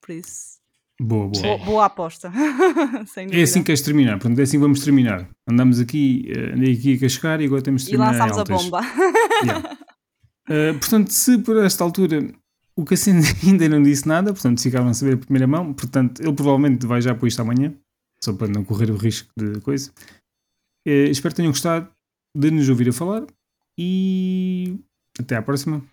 Por 0.00 0.12
isso, 0.12 0.58
Boa, 1.00 1.28
boa. 1.28 1.42
Boa, 1.42 1.58
boa 1.58 1.84
aposta. 1.86 2.32
É 3.30 3.42
assim 3.42 3.60
que 3.60 3.66
queres 3.66 3.82
terminar, 3.82 4.18
portanto, 4.18 4.38
é 4.38 4.42
assim 4.42 4.56
que 4.56 4.62
vamos 4.62 4.80
terminar. 4.80 5.28
Andamos 5.48 5.78
aqui, 5.78 6.28
eh, 6.28 6.54
andei 6.54 6.74
aqui 6.74 6.94
a 6.94 7.00
cascar 7.00 7.40
e 7.40 7.46
agora 7.46 7.62
temos 7.62 7.82
de 7.82 7.88
E 7.88 7.90
terminar 7.92 8.14
em 8.14 8.18
lançámos 8.18 8.38
a 8.38 8.44
bomba. 8.44 8.80
Yeah. 9.44 9.78
Uh, 10.50 10.76
portanto, 10.80 11.10
se 11.10 11.38
por 11.38 11.56
esta 11.58 11.84
altura 11.84 12.34
o 12.74 12.84
Cassino 12.84 13.22
ainda 13.46 13.68
não 13.68 13.80
disse 13.80 14.08
nada, 14.08 14.32
portanto 14.32 14.60
ficaram 14.60 14.88
a 14.88 14.94
saber 14.94 15.14
a 15.14 15.16
primeira 15.16 15.46
mão, 15.46 15.72
portanto 15.72 16.20
ele 16.20 16.32
provavelmente 16.32 16.84
vai 16.86 17.00
já 17.00 17.14
pôr 17.14 17.28
isto 17.28 17.40
amanhã, 17.40 17.72
só 18.24 18.32
para 18.32 18.48
não 18.48 18.64
correr 18.64 18.90
o 18.90 18.96
risco 18.96 19.30
de 19.38 19.60
coisa. 19.60 19.92
Uh, 20.84 21.06
espero 21.08 21.32
que 21.32 21.36
tenham 21.36 21.52
gostado 21.52 21.88
de 22.34 22.50
nos 22.50 22.68
ouvir 22.68 22.88
a 22.88 22.92
falar 22.92 23.24
e 23.78 24.76
até 25.20 25.36
à 25.36 25.42
próxima. 25.42 25.84